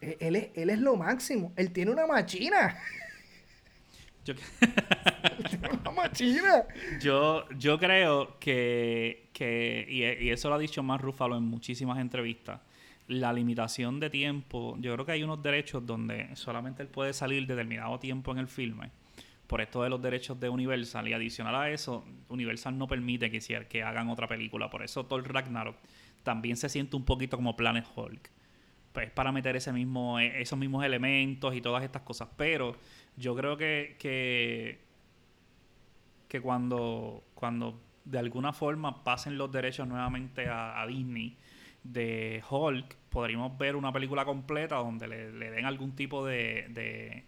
E, 0.00 0.16
él 0.20 0.36
es, 0.36 0.48
él 0.54 0.70
es 0.70 0.78
lo 0.78 0.96
máximo. 0.96 1.52
Él 1.56 1.72
tiene 1.72 1.90
una 1.90 2.06
machina. 2.06 2.78
Yo, 4.24 4.34
yo, 7.00 7.48
yo 7.50 7.78
creo 7.78 8.38
que, 8.40 9.28
que 9.32 9.86
y, 9.88 10.30
eso 10.30 10.48
lo 10.48 10.56
ha 10.56 10.58
dicho 10.58 10.82
más 10.82 11.00
Rufalo 11.00 11.36
en 11.36 11.44
muchísimas 11.44 11.98
entrevistas, 11.98 12.60
la 13.08 13.32
limitación 13.32 14.00
de 14.00 14.10
tiempo, 14.10 14.76
yo 14.80 14.92
creo 14.94 15.06
que 15.06 15.12
hay 15.12 15.22
unos 15.22 15.42
derechos 15.42 15.86
donde 15.86 16.34
solamente 16.34 16.82
él 16.82 16.88
puede 16.88 17.12
salir 17.12 17.46
determinado 17.46 17.98
tiempo 17.98 18.32
en 18.32 18.38
el 18.38 18.48
filme, 18.48 18.90
por 19.46 19.60
esto 19.60 19.82
de 19.82 19.90
los 19.90 20.02
derechos 20.02 20.40
de 20.40 20.48
Universal, 20.48 21.06
y 21.06 21.12
adicional 21.12 21.54
a 21.54 21.70
eso, 21.70 22.04
Universal 22.28 22.76
no 22.76 22.88
permite 22.88 23.30
que, 23.30 23.40
que 23.68 23.82
hagan 23.82 24.08
otra 24.08 24.26
película, 24.26 24.68
por 24.70 24.82
eso 24.82 25.06
Thor 25.06 25.32
Ragnarok 25.32 25.76
también 26.26 26.56
se 26.56 26.68
siente 26.68 26.96
un 26.96 27.04
poquito 27.04 27.36
como 27.36 27.54
Planet 27.54 27.86
Hulk. 27.94 28.30
Pues 28.92 29.10
para 29.12 29.30
meter 29.30 29.54
ese 29.54 29.72
mismo, 29.72 30.18
e, 30.18 30.42
esos 30.42 30.58
mismos 30.58 30.84
elementos 30.84 31.54
y 31.54 31.60
todas 31.60 31.84
estas 31.84 32.02
cosas. 32.02 32.28
Pero 32.36 32.76
yo 33.16 33.36
creo 33.36 33.56
que, 33.56 33.94
que, 36.28 36.40
cuando, 36.40 37.22
cuando 37.34 37.80
de 38.04 38.18
alguna 38.18 38.52
forma 38.52 39.04
pasen 39.04 39.38
los 39.38 39.52
derechos 39.52 39.86
nuevamente 39.86 40.48
a, 40.48 40.84
Disney 40.88 41.36
de 41.92 42.42
Hulk, 42.48 42.96
podríamos 43.10 43.56
ver 43.58 43.76
una 43.76 43.92
película 43.92 44.24
completa 44.24 44.76
donde 44.76 45.08
le, 45.08 45.30
den 45.32 45.64
algún 45.64 45.94
tipo 45.94 46.24
de, 46.24 47.24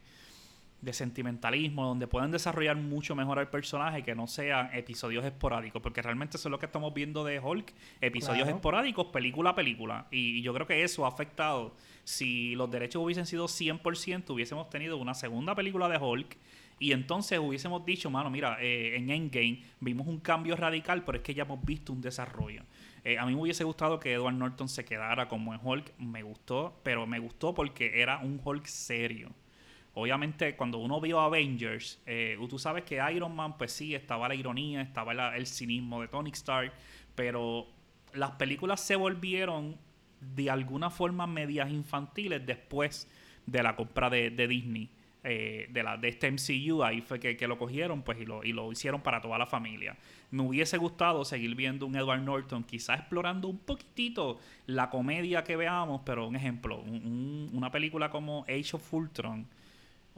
de, 0.81 0.93
sentimentalismo, 0.93 1.87
donde 1.87 2.07
puedan 2.07 2.31
desarrollar 2.31 2.77
mucho 2.77 3.15
mejor 3.15 3.39
al 3.39 3.51
personaje, 3.51 4.03
que 4.03 4.15
no 4.15 4.27
sean 4.27 4.71
episodios 4.73 5.25
esporádicos, 5.25 5.83
porque 5.83 6.01
realmente 6.03 6.37
eso 6.37 6.49
es 6.49 6.51
lo 6.51 6.59
que 6.59 6.67
estamos 6.67 6.95
viendo 6.95 7.25
de 7.25 7.41
Hulk, 7.41 7.73
episodios 8.01 8.49
esporádicos, 8.49 9.07
película 9.07 9.51
a 9.51 9.55
película. 9.55 10.07
y, 10.11 10.43
yo 10.43 10.55
creo 10.55 10.67
que 10.67 10.83
eso 10.83 11.05
ha 11.05 11.09
afectado 11.09 11.75
si 12.05 12.55
los 12.55 12.71
derechos 12.71 13.03
hubiesen 13.03 13.27
sido 13.27 13.47
100%, 13.47 14.31
hubiésemos 14.31 14.71
tenido 14.71 14.97
una 14.97 15.15
segunda 15.15 15.55
película 15.55 15.89
de 15.89 15.99
Hulk 15.99 16.37
y 16.79 16.93
entonces 16.93 17.39
hubiésemos 17.39 17.85
dicho, 17.85 18.11
mano, 18.11 18.31
mira, 18.31 18.59
eh, 18.61 18.97
en 18.97 19.11
Endgame 19.11 19.63
vimos 19.81 20.07
un 20.07 20.21
cambio 20.21 20.57
radical, 20.57 21.05
pero 21.05 21.19
es 21.19 21.25
que 21.25 21.35
ya 21.35 21.43
hemos 21.43 21.65
visto 21.65 21.93
un 21.93 22.01
desarrollo. 22.01 22.63
Eh, 23.05 23.19
a 23.19 23.27
mí 23.27 23.35
me 23.35 23.43
hubiese 23.43 23.65
gustado 23.65 23.99
que 23.99 24.13
Edward 24.13 24.35
Norton 24.35 24.69
se 24.69 24.85
quedara 24.85 25.29
como 25.29 25.55
en 25.55 25.61
Hulk, 25.63 25.99
me 25.99 26.23
gustó, 26.23 26.81
pero 26.83 27.07
me 27.07 27.19
gustó 27.19 27.55
porque 27.55 28.01
era 28.01 28.19
un 28.19 28.41
Hulk 28.43 28.67
serio. 28.67 29.31
Obviamente, 29.95 30.55
cuando 30.55 30.79
uno 30.79 31.01
vio 31.01 31.19
Avengers, 31.19 32.01
eh, 32.07 32.39
tú 32.49 32.59
sabes 32.59 32.85
que 32.85 33.01
Iron 33.13 33.35
Man, 33.35 33.59
pues 33.59 33.73
sí, 33.73 33.95
estaba 33.95 34.29
la 34.29 34.35
ironía, 34.35 34.81
estaba 34.81 35.37
el 35.37 35.47
cinismo 35.47 36.01
de 36.01 36.09
Tony 36.09 36.31
Stark, 36.31 36.73
pero 37.15 37.67
las 38.15 38.33
películas 38.33 38.81
se 38.81 38.95
volvieron 38.95 39.77
de 40.21 40.51
alguna 40.51 40.91
forma 40.91 41.27
medias 41.27 41.71
infantiles 41.71 42.45
después 42.45 43.09
de 43.47 43.63
la 43.63 43.77
compra 43.77 44.11
de, 44.11 44.31
Disney. 44.47 44.91
Eh, 45.25 45.67
de, 45.71 45.83
la, 45.83 45.97
de 45.97 46.09
este 46.09 46.31
MCU, 46.31 46.85
ahí 46.85 47.01
fue 47.01 47.19
que, 47.19 47.49
lo 47.49 47.59
cogieron 47.59 48.03
pues 48.03 48.21
y 48.21 48.25
lo, 48.25 48.45
y 48.45 48.53
lo 48.53 48.71
hicieron 48.71 49.01
para 49.01 49.21
toda 49.21 49.37
la 49.37 49.47
familia. 49.47 49.97
Me 50.31 50.43
hubiese 50.43 50.79
gustado 50.79 51.25
seguir 51.25 51.57
viendo 51.57 51.87
un 51.87 51.97
Edward 51.97 52.23
Norton, 52.23 52.63
quizás 52.63 53.01
explorando 53.01 53.49
un 53.49 53.59
poquitito 53.59 54.39
la 54.67 54.91
comedia 54.91 55.43
que 55.43 55.57
veamos, 55.57 56.03
pero 56.05 56.29
un 56.29 56.37
ejemplo, 56.37 56.79
una 56.81 57.71
película 57.71 58.11
como 58.11 58.45
Age 58.45 58.71
of 58.77 58.95
Ultron, 58.95 59.47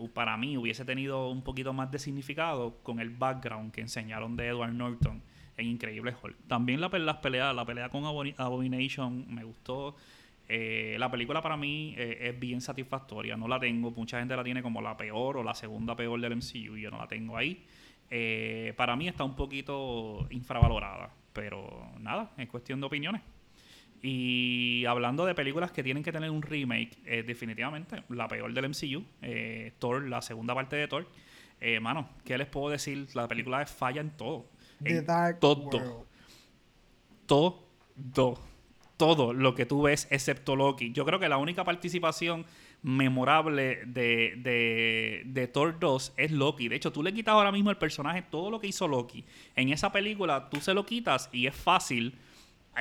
para 0.08 0.36
mí 0.36 0.56
hubiese 0.56 0.84
tenido 0.84 1.30
un 1.30 1.42
poquito 1.42 1.72
más 1.72 1.90
de 1.90 1.98
significado 1.98 2.76
con 2.82 3.00
el 3.00 3.10
background 3.10 3.72
que 3.72 3.80
enseñaron 3.80 4.36
de 4.36 4.48
Edward 4.48 4.72
Norton 4.72 5.22
en 5.56 5.66
Increíble 5.66 6.14
Hulk. 6.22 6.36
También 6.46 6.80
la, 6.80 6.88
las 6.88 7.16
peleas, 7.16 7.54
la 7.54 7.64
pelea 7.64 7.88
con 7.88 8.04
Abomination 8.04 9.26
me 9.28 9.44
gustó. 9.44 9.94
Eh, 10.52 10.96
la 10.98 11.08
película 11.08 11.40
para 11.40 11.56
mí 11.56 11.94
eh, 11.96 12.18
es 12.22 12.40
bien 12.40 12.60
satisfactoria. 12.60 13.36
No 13.36 13.46
la 13.46 13.60
tengo, 13.60 13.92
mucha 13.92 14.18
gente 14.18 14.34
la 14.34 14.42
tiene 14.42 14.62
como 14.62 14.82
la 14.82 14.96
peor 14.96 15.36
o 15.36 15.44
la 15.44 15.54
segunda 15.54 15.94
peor 15.94 16.20
del 16.20 16.34
MCU 16.34 16.76
yo 16.76 16.90
no 16.90 16.98
la 16.98 17.06
tengo 17.06 17.36
ahí. 17.36 17.64
Eh, 18.10 18.74
para 18.76 18.96
mí 18.96 19.06
está 19.06 19.22
un 19.22 19.36
poquito 19.36 20.26
infravalorada, 20.30 21.08
pero 21.32 21.92
nada, 22.00 22.32
es 22.36 22.48
cuestión 22.48 22.80
de 22.80 22.86
opiniones. 22.86 23.22
Y 24.02 24.84
hablando 24.86 25.24
de 25.24 25.36
películas 25.36 25.70
que 25.70 25.84
tienen 25.84 26.02
que 26.02 26.10
tener 26.10 26.30
un 26.30 26.42
remake, 26.42 26.96
definitivamente 27.24 28.02
la 28.08 28.26
peor 28.26 28.52
del 28.52 28.70
MCU, 28.70 29.04
Thor, 29.78 30.08
la 30.08 30.20
segunda 30.20 30.52
parte 30.52 30.74
de 30.74 30.88
Thor. 30.88 31.06
mano, 31.80 32.08
¿qué 32.24 32.36
les 32.38 32.48
puedo 32.48 32.70
decir? 32.70 33.06
La 33.14 33.28
película 33.28 33.64
falla 33.66 34.00
en 34.00 34.10
todo 34.16 34.46
todo. 37.26 37.62
Todo. 38.12 38.49
Todo 39.00 39.32
lo 39.32 39.54
que 39.54 39.64
tú 39.64 39.80
ves, 39.80 40.06
excepto 40.10 40.56
Loki. 40.56 40.92
Yo 40.92 41.06
creo 41.06 41.18
que 41.18 41.30
la 41.30 41.38
única 41.38 41.64
participación 41.64 42.44
memorable 42.82 43.86
de, 43.86 44.34
de, 44.36 45.22
de, 45.24 45.46
Thor 45.46 45.80
2 45.80 46.12
es 46.18 46.30
Loki. 46.30 46.68
De 46.68 46.76
hecho, 46.76 46.92
tú 46.92 47.02
le 47.02 47.14
quitas 47.14 47.32
ahora 47.32 47.50
mismo 47.50 47.70
el 47.70 47.78
personaje, 47.78 48.20
todo 48.20 48.50
lo 48.50 48.60
que 48.60 48.66
hizo 48.66 48.86
Loki. 48.86 49.24
En 49.56 49.70
esa 49.70 49.90
película, 49.90 50.50
tú 50.50 50.60
se 50.60 50.74
lo 50.74 50.84
quitas 50.84 51.30
y 51.32 51.46
es 51.46 51.54
fácil. 51.54 52.14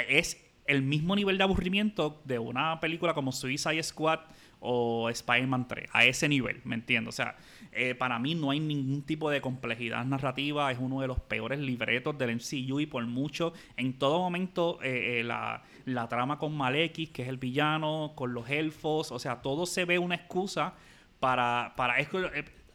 Es 0.10 0.46
el 0.66 0.82
mismo 0.82 1.16
nivel 1.16 1.38
de 1.38 1.46
aburrimiento 1.46 2.22
de 2.26 2.38
una 2.38 2.82
película 2.82 3.14
como 3.14 3.32
Suicide 3.32 3.82
Squad 3.82 4.20
o 4.60 5.10
Spider-Man 5.10 5.70
3. 5.70 5.90
A 5.94 6.04
ese 6.04 6.28
nivel, 6.28 6.60
¿me 6.66 6.76
entiendo? 6.76 7.12
O 7.12 7.14
sea, 7.14 7.38
eh, 7.72 7.94
para 7.94 8.18
mí 8.18 8.36
no 8.36 8.52
hay 8.52 8.60
ningún 8.60 9.04
tipo 9.04 9.30
de 9.30 9.42
complejidad 9.42 10.04
narrativa. 10.06 10.72
Es 10.72 10.80
uno 10.80 11.02
de 11.02 11.08
los 11.08 11.20
peores 11.20 11.60
libretos 11.60 12.18
del 12.18 12.36
MCU 12.36 12.80
y 12.80 12.86
por 12.86 13.06
mucho, 13.06 13.54
en 13.78 13.98
todo 13.98 14.20
momento, 14.20 14.80
eh, 14.82 15.20
eh, 15.20 15.24
la, 15.24 15.62
trama 16.10 16.40
con 16.40 16.56
Malekith, 16.56 17.12
que 17.12 17.24
es 17.24 17.30
el 17.30 17.38
villano, 17.38 18.14
con 18.16 18.34
los 18.34 18.50
elfos, 18.50 19.12
o 19.12 19.20
sea, 19.20 19.42
todo 19.42 19.66
se 19.66 19.86
ve 19.86 20.00
una 20.00 20.16
excusa 20.16 20.74
para... 21.20 21.74
para 21.76 21.96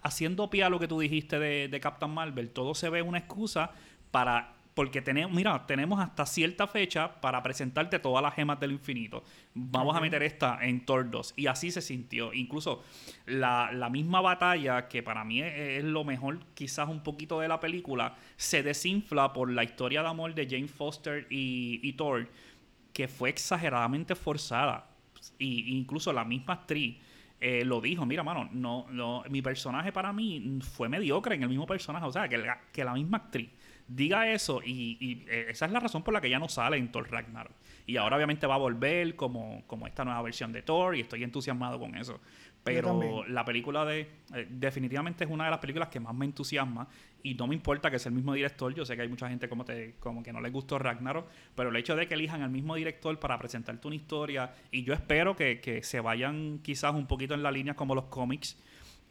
haciendo 0.02 0.50
pie 0.50 0.64
a 0.64 0.68
lo 0.68 0.78
que 0.78 0.86
tú 0.86 1.00
dijiste 1.00 1.38
de, 1.38 1.66
de 1.68 1.80
Captain 1.80 2.12
Marvel, 2.12 2.50
todo 2.50 2.74
se 2.74 2.90
ve 2.90 3.00
una 3.00 3.16
excusa 3.16 3.70
para 4.10 4.54
porque 4.74 5.00
tenemos, 5.00 5.32
mira, 5.32 5.66
tenemos 5.66 6.00
hasta 6.00 6.26
cierta 6.26 6.66
fecha 6.66 7.20
para 7.20 7.42
presentarte 7.42 8.00
todas 8.00 8.22
las 8.22 8.34
gemas 8.34 8.58
del 8.58 8.72
infinito. 8.72 9.22
Vamos 9.54 9.96
a 9.96 10.00
meter 10.00 10.22
esta 10.24 10.58
en 10.62 10.84
Thor 10.84 11.08
2. 11.08 11.34
Y 11.36 11.46
así 11.46 11.70
se 11.70 11.80
sintió. 11.80 12.32
Incluso 12.32 12.82
la, 13.26 13.88
misma 13.90 14.20
batalla, 14.20 14.88
que 14.88 15.02
para 15.02 15.24
mí 15.24 15.40
es, 15.40 15.84
lo 15.84 16.02
mejor 16.02 16.40
quizás 16.54 16.88
un 16.88 17.04
poquito 17.04 17.38
de 17.38 17.46
la 17.46 17.60
película, 17.60 18.16
se 18.36 18.64
desinfla 18.64 19.32
por 19.32 19.50
la 19.50 19.62
historia 19.62 20.02
de 20.02 20.08
amor 20.08 20.34
de 20.34 20.46
Jane 20.46 20.68
Foster 20.68 21.28
y, 21.30 21.92
Thor, 21.92 22.28
que 22.92 23.06
fue 23.06 23.30
exageradamente 23.30 24.16
forzada. 24.16 24.88
Y 25.38 25.76
incluso 25.78 26.12
la 26.12 26.24
misma 26.24 26.54
actriz 26.54 26.96
eh, 27.40 27.64
lo 27.64 27.80
dijo, 27.80 28.04
mira, 28.06 28.24
mano, 28.24 28.48
no, 28.52 28.86
no, 28.90 29.22
mi 29.30 29.40
personaje 29.40 29.92
para 29.92 30.12
mí 30.12 30.58
fue 30.62 30.88
mediocre 30.88 31.36
en 31.36 31.44
el 31.44 31.48
mismo 31.48 31.66
personaje, 31.66 32.06
o 32.06 32.12
sea, 32.12 32.28
que 32.28 32.42
que 32.72 32.84
la 32.84 32.94
misma 32.94 33.18
actriz 33.18 33.50
diga 33.86 34.30
eso 34.30 34.60
y, 34.64 35.24
eh, 35.28 35.46
esa 35.48 35.66
es 35.66 35.72
la 35.72 35.80
razón 35.80 36.02
por 36.02 36.14
la 36.14 36.20
que 36.20 36.30
ya 36.30 36.38
no 36.38 36.48
sale 36.48 36.76
en 36.76 36.90
Thor 36.90 37.10
Ragnarok. 37.10 37.52
Y 37.86 37.96
ahora 37.96 38.16
obviamente 38.16 38.46
va 38.46 38.54
a 38.54 38.58
volver 38.58 39.14
como, 39.14 39.62
como 39.66 39.86
esta 39.86 40.04
nueva 40.04 40.22
versión 40.22 40.52
de 40.52 40.62
Thor 40.62 40.96
y 40.96 41.00
estoy 41.00 41.22
entusiasmado 41.22 41.78
con 41.78 41.94
eso. 41.96 42.20
Pero 42.62 43.26
la 43.26 43.44
película 43.44 43.84
de... 43.84 44.08
Eh, 44.34 44.46
definitivamente 44.48 45.24
es 45.24 45.30
una 45.30 45.44
de 45.44 45.50
las 45.50 45.58
películas 45.58 45.88
que 45.88 46.00
más 46.00 46.14
me 46.14 46.24
entusiasma 46.24 46.88
y 47.22 47.34
no 47.34 47.46
me 47.46 47.54
importa 47.54 47.90
que 47.90 47.98
sea 47.98 48.08
el 48.08 48.14
mismo 48.14 48.32
director. 48.32 48.74
Yo 48.74 48.86
sé 48.86 48.96
que 48.96 49.02
hay 49.02 49.08
mucha 49.08 49.28
gente 49.28 49.50
como, 49.50 49.66
te, 49.66 49.96
como 50.00 50.22
que 50.22 50.32
no 50.32 50.40
les 50.40 50.50
gustó 50.50 50.78
Ragnarok, 50.78 51.26
pero 51.54 51.68
el 51.68 51.76
hecho 51.76 51.94
de 51.94 52.08
que 52.08 52.14
elijan 52.14 52.40
al 52.40 52.50
mismo 52.50 52.74
director 52.74 53.18
para 53.18 53.38
presentarte 53.38 53.86
una 53.86 53.96
historia 53.96 54.54
y 54.70 54.82
yo 54.82 54.94
espero 54.94 55.36
que, 55.36 55.60
que 55.60 55.82
se 55.82 56.00
vayan 56.00 56.60
quizás 56.62 56.94
un 56.94 57.06
poquito 57.06 57.34
en 57.34 57.42
la 57.42 57.52
línea 57.52 57.74
como 57.74 57.94
los 57.94 58.04
cómics 58.04 58.56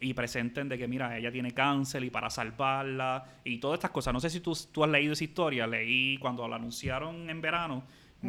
y 0.04 0.12
presenten 0.12 0.68
de 0.68 0.76
que, 0.76 0.86
mira, 0.86 1.16
ella 1.16 1.32
tiene 1.32 1.52
cáncer 1.52 2.04
y 2.04 2.10
para 2.10 2.28
salvarla 2.28 3.24
y 3.42 3.58
todas 3.58 3.78
estas 3.78 3.90
cosas. 3.90 4.12
No 4.12 4.20
sé 4.20 4.28
si 4.28 4.40
tú, 4.40 4.52
tú 4.70 4.84
has 4.84 4.90
leído 4.90 5.14
esa 5.14 5.24
historia. 5.24 5.66
Leí 5.66 6.18
cuando 6.18 6.46
la 6.46 6.56
anunciaron 6.56 7.30
en 7.30 7.40
verano, 7.40 7.84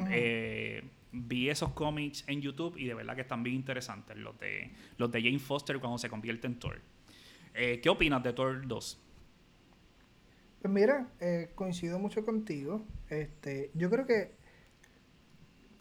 eh, 0.10 0.82
vi 1.12 1.50
esos 1.50 1.74
cómics 1.74 2.24
en 2.28 2.42
YouTube 2.42 2.78
y 2.78 2.86
de 2.86 2.94
verdad 2.94 3.16
que 3.16 3.22
están 3.22 3.44
bien 3.44 3.58
interesantes. 3.58 4.16
Los 4.16 4.40
de, 4.40 4.72
los 4.98 5.12
de 5.12 5.22
Jane 5.22 5.40
Foster 5.40 5.78
cuando 5.80 5.98
se 5.98 6.10
convierte 6.10 6.48
en 6.48 6.60
Thor. 6.60 6.80
Eh, 7.54 7.82
¿Qué 7.84 7.90
opinas 7.90 8.24
de 8.24 8.32
Thor 8.32 8.66
2? 8.66 9.02
Pues 10.62 10.74
mira, 10.74 11.10
eh, 11.20 11.52
coincido 11.56 12.00
mucho 12.00 12.24
contigo. 12.24 12.86
Este, 13.10 13.72
yo 13.74 13.90
creo 13.90 14.08
que 14.08 14.32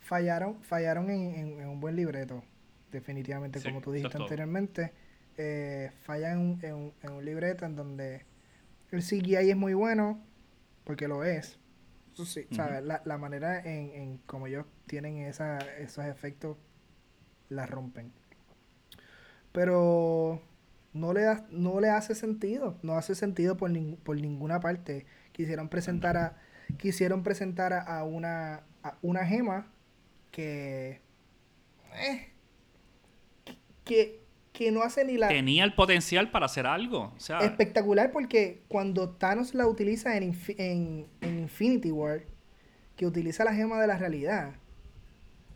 fallaron, 0.00 0.60
fallaron 0.64 1.08
en, 1.08 1.68
un 1.68 1.78
buen 1.78 1.94
libreto, 1.94 2.42
definitivamente, 2.90 3.62
como 3.62 3.80
tú 3.80 3.92
dijiste 3.92 4.18
anteriormente 4.18 5.03
eh, 5.36 5.90
falla 6.02 6.32
en, 6.32 6.58
en, 6.62 7.12
un 7.12 7.24
libreto 7.24 7.64
en 7.64 7.76
donde 7.76 8.24
el 8.90 9.02
CGI 9.02 9.50
es 9.50 9.56
muy 9.56 9.74
bueno, 9.74 10.20
porque 10.84 11.08
lo 11.08 11.24
es. 11.24 11.58
Eso 12.12 12.24
sí, 12.24 12.46
¿sabes? 12.52 12.84
La, 12.84 13.02
la, 13.04 13.18
manera 13.18 13.58
en, 13.58 13.90
en 13.90 14.18
como 14.18 14.46
ellos 14.46 14.66
tienen 14.86 15.18
esa, 15.18 15.58
esos 15.78 16.04
efectos 16.04 16.56
la 17.48 17.66
rompen. 17.66 18.12
Pero 19.52 20.40
no 20.92 21.12
le, 21.12 21.22
da, 21.22 21.46
no 21.50 21.80
le 21.80 21.90
hace 21.90 22.14
sentido, 22.14 22.78
no 22.82 22.96
hace 22.96 23.14
sentido 23.14 23.56
por, 23.56 23.70
por 23.98 24.20
ninguna 24.20 24.60
parte. 24.60 25.06
Quisieron 25.32 25.68
presentar 25.68 26.16
a, 26.16 26.36
quisieron 26.78 27.22
presentar 27.22 27.72
a 27.72 28.04
una, 28.04 28.62
a 28.82 28.96
una 29.02 29.26
gema 29.26 29.66
que, 30.30 31.00
eh, 31.94 32.32
que, 33.84 34.23
que 34.54 34.70
no 34.70 34.82
hace 34.84 35.04
ni 35.04 35.18
la... 35.18 35.26
Tenía 35.26 35.64
el 35.64 35.74
potencial 35.74 36.30
para 36.30 36.46
hacer 36.46 36.64
algo. 36.64 37.12
Espectacular 37.42 38.12
porque 38.12 38.62
cuando 38.68 39.10
Thanos 39.10 39.52
la 39.52 39.66
utiliza 39.66 40.16
en, 40.16 40.32
en, 40.56 41.08
en 41.20 41.38
Infinity 41.40 41.90
War, 41.90 42.22
que 42.96 43.04
utiliza 43.04 43.42
la 43.42 43.52
gema 43.52 43.80
de 43.80 43.88
la 43.88 43.98
realidad, 43.98 44.54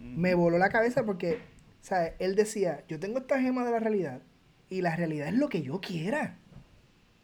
me 0.01 0.35
voló 0.35 0.59
la 0.59 0.69
cabeza 0.69 1.05
porque, 1.05 1.39
¿sabes? 1.81 2.15
Él 2.19 2.35
decía, 2.35 2.85
yo 2.89 2.99
tengo 2.99 3.21
esta 3.21 3.41
gema 3.41 3.65
de 3.65 3.71
la 3.71 3.79
realidad 3.79 4.21
y 4.69 4.83
la 4.83 4.97
realidad 4.97 5.29
es 5.29 5.35
lo 5.35 5.49
que 5.49 5.63
yo 5.63 5.81
quiera. 5.81 6.37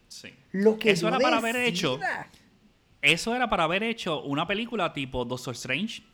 Sí. 0.07 0.33
Lo 0.53 0.79
que 0.79 0.93
eso 0.93 1.09
era 1.09 1.19
para 1.19 1.39
haber 1.39 1.57
hecho. 1.57 1.99
Eso 3.03 3.35
era 3.35 3.51
para 3.51 3.65
haber 3.65 3.83
hecho 3.83 4.23
una 4.23 4.47
película 4.47 4.93
tipo 4.93 5.25
Doctor 5.25 5.55
Strange. 5.55 6.05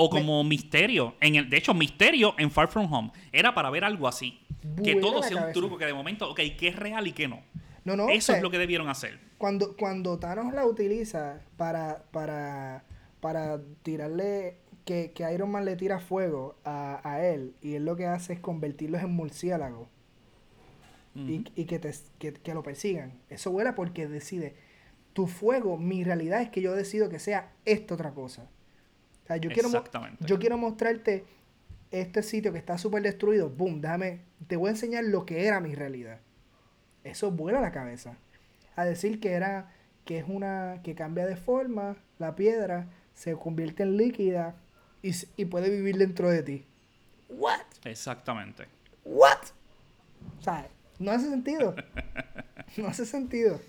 O 0.00 0.08
como 0.08 0.44
Misterio. 0.44 1.16
En 1.20 1.34
el, 1.34 1.50
de 1.50 1.56
hecho, 1.56 1.74
Misterio 1.74 2.34
en 2.38 2.50
Far 2.50 2.68
From 2.68 2.92
Home. 2.92 3.10
Era 3.32 3.54
para 3.54 3.68
ver 3.70 3.84
algo 3.84 4.06
así. 4.06 4.40
que 4.82 4.96
todo 4.96 5.22
sea 5.22 5.46
un 5.46 5.52
truco 5.52 5.76
que 5.76 5.86
de 5.86 5.94
momento, 5.94 6.30
ok, 6.30 6.40
que 6.56 6.68
es 6.68 6.76
real 6.76 7.06
y 7.06 7.12
que 7.12 7.26
no. 7.26 7.42
No, 7.84 7.96
no. 7.96 8.08
Eso 8.08 8.32
es 8.32 8.42
lo 8.42 8.50
que 8.50 8.58
debieron 8.58 8.88
hacer. 8.88 9.18
Cuando, 9.38 9.76
cuando 9.76 10.18
Thanos 10.18 10.52
la 10.52 10.66
utiliza 10.66 11.40
para, 11.56 12.04
para, 12.10 12.84
para 13.20 13.60
tirarle 13.82 14.58
que, 14.84 15.12
Iron 15.34 15.50
Man 15.50 15.64
le 15.64 15.76
tira 15.76 15.98
fuego 15.98 16.56
a, 16.64 17.20
él 17.22 17.54
y 17.60 17.74
él 17.74 17.84
lo 17.84 17.96
que 17.96 18.06
hace 18.06 18.34
es 18.34 18.40
convertirlos 18.40 19.02
en 19.02 19.10
murciélagos 19.10 19.88
y, 21.14 21.64
que, 21.64 21.78
te, 21.80 21.92
que, 22.18 22.54
lo 22.54 22.62
persigan. 22.62 23.18
Eso 23.28 23.50
vuela 23.50 23.74
porque 23.74 24.06
decide, 24.06 24.54
tu 25.12 25.26
fuego, 25.26 25.76
mi 25.76 26.04
realidad 26.04 26.40
es 26.40 26.48
que 26.48 26.60
yo 26.60 26.74
decido 26.74 27.08
que 27.08 27.18
sea 27.18 27.52
esto 27.64 27.94
otra 27.94 28.12
cosa. 28.12 28.48
Sea, 29.28 29.36
yo, 29.36 29.50
quiero, 29.50 29.70
yo 30.20 30.38
quiero 30.38 30.58
mostrarte 30.58 31.24
este 31.90 32.22
sitio 32.22 32.52
que 32.52 32.58
está 32.58 32.78
súper 32.78 33.02
destruido. 33.02 33.50
Boom, 33.50 33.80
déjame, 33.80 34.22
te 34.46 34.56
voy 34.56 34.68
a 34.68 34.70
enseñar 34.72 35.04
lo 35.04 35.24
que 35.24 35.46
era 35.46 35.60
mi 35.60 35.74
realidad. 35.74 36.18
Eso 37.04 37.30
vuela 37.30 37.60
la 37.60 37.70
cabeza. 37.70 38.16
A 38.74 38.84
decir 38.84 39.20
que 39.20 39.32
era, 39.32 39.70
que 40.04 40.18
es 40.18 40.24
una, 40.26 40.80
que 40.82 40.94
cambia 40.94 41.26
de 41.26 41.36
forma, 41.36 41.96
la 42.18 42.34
piedra 42.34 42.88
se 43.14 43.34
convierte 43.36 43.82
en 43.82 43.96
líquida 43.96 44.56
y, 45.02 45.12
y 45.36 45.44
puede 45.44 45.70
vivir 45.70 45.98
dentro 45.98 46.30
de 46.30 46.42
ti. 46.42 46.64
What? 47.28 47.60
Exactamente. 47.84 48.66
What? 49.04 49.38
O 50.38 50.42
sea, 50.42 50.68
no 50.98 51.10
hace 51.10 51.28
sentido. 51.28 51.74
no 52.76 52.88
hace 52.88 53.06
sentido. 53.06 53.60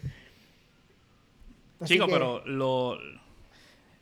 Chicos, 1.85 2.07
pero 2.11 2.45
lo. 2.45 2.97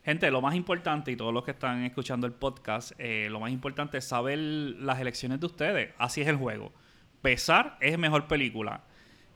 Gente, 0.08 0.30
lo 0.30 0.40
más 0.40 0.54
importante, 0.54 1.12
y 1.12 1.16
todos 1.16 1.34
los 1.34 1.44
que 1.44 1.50
están 1.50 1.84
escuchando 1.84 2.26
el 2.26 2.32
podcast, 2.32 2.92
eh, 2.96 3.28
lo 3.30 3.40
más 3.40 3.52
importante 3.52 3.98
es 3.98 4.06
saber 4.06 4.38
las 4.38 4.98
elecciones 5.00 5.38
de 5.38 5.44
ustedes. 5.44 5.90
Así 5.98 6.22
es 6.22 6.28
el 6.28 6.36
juego. 6.36 6.72
Pesar 7.20 7.76
es 7.78 7.98
mejor 7.98 8.26
película. 8.26 8.84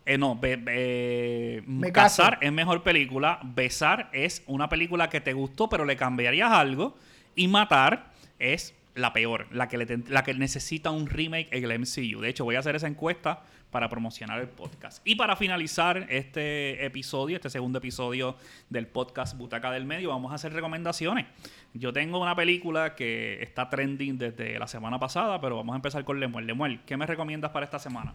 Eh, 0.07 0.17
no, 0.17 0.35
be, 0.35 1.63
casar 1.93 2.39
es 2.41 2.51
mejor 2.51 2.83
película. 2.83 3.39
Besar 3.45 4.09
es 4.15 4.43
una 4.47 4.71
película 4.71 5.11
que 5.11 5.21
te 5.21 5.35
gustó, 5.35 5.69
pero 5.69 5.85
le 5.85 5.95
cambiarías 5.95 6.51
algo. 6.51 6.97
Y 7.35 7.49
matar 7.49 8.11
es 8.39 8.75
la 8.95 9.13
peor, 9.13 9.47
la 9.53 9.69
que, 9.69 10.03
la 10.09 10.23
que 10.23 10.35
necesita 10.35 10.91
un 10.91 11.07
remake 11.07 11.49
en 11.51 11.65
el 11.65 11.79
MCU. 11.79 12.21
De 12.21 12.29
hecho, 12.29 12.45
voy 12.45 12.57
a 12.57 12.59
hacer 12.59 12.77
esa 12.77 12.87
encuesta 12.87 13.43
para 13.71 13.89
promocionar 13.89 14.39
el 14.39 14.49
podcast. 14.49 15.01
Y 15.07 15.17
para 15.17 15.35
finalizar 15.35 16.07
este 16.11 16.85
episodio, 16.85 17.37
este 17.37 17.49
segundo 17.49 17.79
episodio 17.79 18.37
del 18.69 18.87
podcast 18.87 19.37
Butaca 19.37 19.71
del 19.71 19.87
Medio, 19.87 20.11
vamos 20.11 20.31
a 20.31 20.35
hacer 20.35 20.53
recomendaciones. 20.53 21.27
Yo 21.73 21.91
tengo 21.93 22.21
una 22.21 22.37
película 22.37 22.95
que 22.95 23.43
está 23.43 23.71
trending 23.71 24.19
desde 24.19 24.59
la 24.59 24.67
semana 24.67 24.99
pasada, 24.99 25.41
pero 25.41 25.57
vamos 25.57 25.73
a 25.73 25.77
empezar 25.77 26.05
con 26.05 26.21
Lemuel. 26.21 26.47
Lemuel, 26.47 26.81
¿qué 26.85 26.99
me 26.99 27.07
recomiendas 27.07 27.51
para 27.51 27.65
esta 27.65 27.79
semana? 27.79 28.13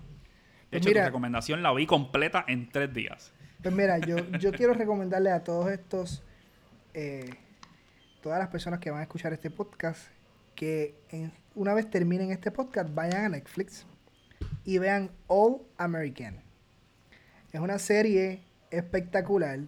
De 0.70 0.80
pues 0.80 0.86
hecho, 0.86 0.94
tu 0.94 1.06
recomendación 1.06 1.64
la 1.64 1.74
vi 1.74 1.88
completa 1.88 2.46
en 2.48 2.70
tres 2.70 2.94
días. 2.94 3.34
Pues 3.64 3.74
mira, 3.74 3.98
yo, 3.98 4.18
yo 4.38 4.52
quiero 4.52 4.76
recomendarle 4.76 5.32
a 5.32 5.44
todos 5.44 5.72
estos, 5.72 6.24
eh, 6.94 7.32
todas 8.22 8.38
las 8.38 8.50
personas 8.50 8.80
que 8.80 8.92
van 8.92 9.00
a 9.00 9.04
escuchar 9.04 9.34
este 9.34 9.50
podcast, 9.50 10.10
que 10.58 10.96
una 11.54 11.74
vez 11.76 11.90
terminen 11.90 12.32
este 12.32 12.52
podcast, 12.52 12.94
vayan 12.94 13.26
a 13.26 13.30
Netflix 13.30 13.86
y 14.66 14.80
vean 14.80 15.12
All 15.28 15.62
American. 15.78 16.42
Es 17.54 17.62
una 17.62 17.80
serie 17.80 18.42
espectacular 18.72 19.60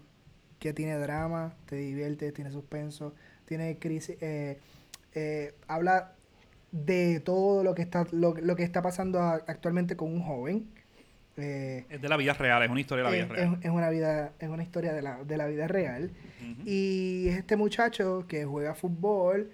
que 0.57 0.73
tiene 0.73 0.95
drama, 0.97 1.53
te 1.67 1.77
divierte, 1.77 2.31
tiene 2.31 2.51
suspenso, 2.51 3.13
tiene 3.45 3.77
crisis, 3.77 4.17
eh, 4.19 4.59
eh, 5.13 5.53
habla 5.67 6.15
de 6.71 7.19
todo 7.19 7.63
lo 7.63 7.75
que 7.75 7.83
está 7.83 8.05
lo, 8.11 8.33
que 8.33 8.63
está 8.63 8.81
pasando 8.81 9.21
actualmente 9.21 9.95
con 9.95 10.11
un 10.11 10.23
joven. 10.23 10.69
Eh, 11.37 11.85
es 11.87 12.01
de 12.01 12.09
la 12.09 12.17
vida 12.17 12.33
real, 12.33 12.63
es 12.63 12.69
una 12.69 12.81
historia 12.81 13.05
de 13.05 13.09
la 13.11 13.15
vida 13.15 13.27
real. 13.27 13.59
Es, 13.61 13.69
una 13.69 13.89
vida, 13.91 14.33
es 14.39 14.49
una 14.49 14.63
historia 14.63 14.91
de 14.93 15.03
la, 15.03 15.23
de 15.23 15.37
la 15.37 15.45
vida 15.45 15.67
real. 15.67 16.11
Y 16.65 17.27
es 17.29 17.37
este 17.37 17.55
muchacho 17.57 18.25
que 18.27 18.43
juega 18.43 18.73
fútbol 18.73 19.51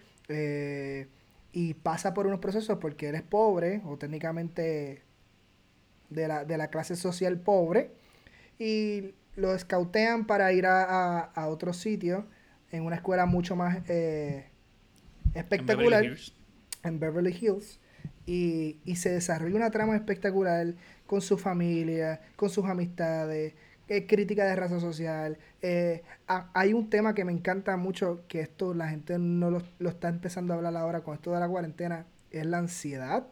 y 1.56 1.74
pasa 1.74 2.14
por 2.14 2.28
unos 2.28 2.42
procesos 2.42 2.80
porque 2.80 3.08
él 3.08 3.16
es 3.16 3.22
pobre 3.22 3.82
o 3.86 3.98
técnicamente 3.98 5.04
de 6.10 6.28
la, 6.28 6.44
de 6.44 6.58
la 6.58 6.68
clase 6.68 6.98
social 6.98 7.40
pobre 7.40 7.92
y 8.60 9.16
lo 9.38 9.56
escautean 9.56 10.28
para 10.28 10.52
ir 10.52 10.66
a, 10.66 11.22
a, 11.22 11.48
otro 11.48 11.72
sitio 11.72 12.28
en 12.72 12.84
una 12.84 12.98
escuela 12.98 13.26
mucho 13.26 13.56
más 13.56 13.78
eh, 13.88 14.50
espectacular 15.34 16.04
en 16.84 17.00
Beverly 17.00 17.32
Hills, 17.32 17.80
y, 18.26 18.80
y, 18.84 18.98
se 18.98 19.12
desarrolla 19.12 19.56
una 19.56 19.72
trama 19.72 19.96
espectacular 19.96 20.74
con 21.08 21.22
su 21.22 21.38
familia, 21.38 22.22
con 22.36 22.50
sus 22.50 22.66
amistades, 22.66 23.54
eh, 23.88 24.08
crítica 24.08 24.46
de 24.46 24.56
raza 24.56 24.80
social. 24.80 25.38
Eh, 25.62 26.04
hay 26.28 26.74
un 26.74 26.90
tema 26.90 27.14
que 27.14 27.26
me 27.26 27.32
encanta 27.32 27.78
mucho, 27.78 28.24
que 28.28 28.42
esto 28.42 28.74
la 28.74 28.90
gente 28.90 29.20
no 29.20 29.52
lo, 29.52 29.62
lo, 29.80 29.90
está 29.90 30.10
empezando 30.10 30.54
a 30.54 30.58
hablar 30.58 30.76
ahora 30.76 31.02
con 31.02 31.14
esto 31.14 31.32
de 31.34 31.40
la 31.40 31.48
cuarentena, 31.48 32.06
es 32.32 32.46
la 32.46 32.58
ansiedad, 32.58 33.28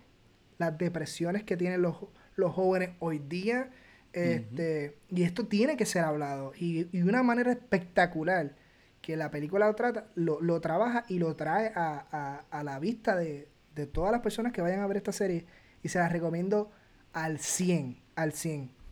las 0.57 0.77
depresiones 0.77 1.43
que 1.43 1.57
tienen 1.57 1.81
los, 1.81 1.97
los 2.35 2.53
jóvenes 2.53 2.91
hoy 2.99 3.19
día. 3.19 3.71
Este, 4.13 4.95
Y 5.09 5.23
esto 5.23 5.47
tiene 5.47 5.75
que 5.75 5.87
ser 5.87 6.03
hablado. 6.03 6.53
Y, 6.55 6.87
y 6.95 7.01
una 7.01 7.23
manera 7.23 7.51
espectacular 7.51 8.53
que 9.01 9.17
la 9.17 9.31
película 9.31 9.67
lo 9.67 9.75
trata, 9.75 10.07
lo, 10.15 10.39
lo 10.39 10.61
trabaja 10.61 11.03
y 11.09 11.19
lo 11.19 11.35
trae 11.35 11.71
a, 11.75 12.05
a, 12.11 12.45
a 12.49 12.63
la 12.63 12.79
vista 12.79 13.15
de, 13.15 13.49
de, 13.75 13.85
todas 13.85 14.11
las 14.11 14.21
personas 14.21 14.53
que 14.53 14.61
vayan 14.61 14.79
a 14.79 14.87
ver 14.87 14.97
esta 14.97 15.11
serie. 15.11 15.45
Y 15.81 15.89
se 15.89 15.99
las 15.99 16.11
recomiendo 16.11 16.71
al 17.11 17.39
100, 17.39 17.99
al 18.15 18.31
100. 18.31 18.82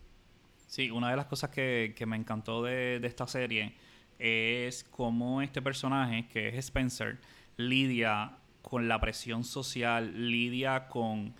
Sí, 0.72 0.90
una 0.90 1.10
de 1.10 1.16
las 1.16 1.26
cosas 1.26 1.50
que, 1.50 1.92
que 1.94 2.06
me 2.06 2.16
encantó 2.16 2.62
de, 2.62 2.98
de, 2.98 3.06
esta 3.06 3.26
serie 3.26 3.74
es 4.18 4.84
cómo 4.84 5.42
este 5.42 5.60
personaje, 5.60 6.26
que 6.28 6.48
es 6.48 6.54
Spencer, 6.54 7.18
lidia 7.58 8.38
con 8.62 8.88
la 8.88 8.98
presión 8.98 9.44
social, 9.44 10.30
lidia 10.30 10.88
con 10.88 11.34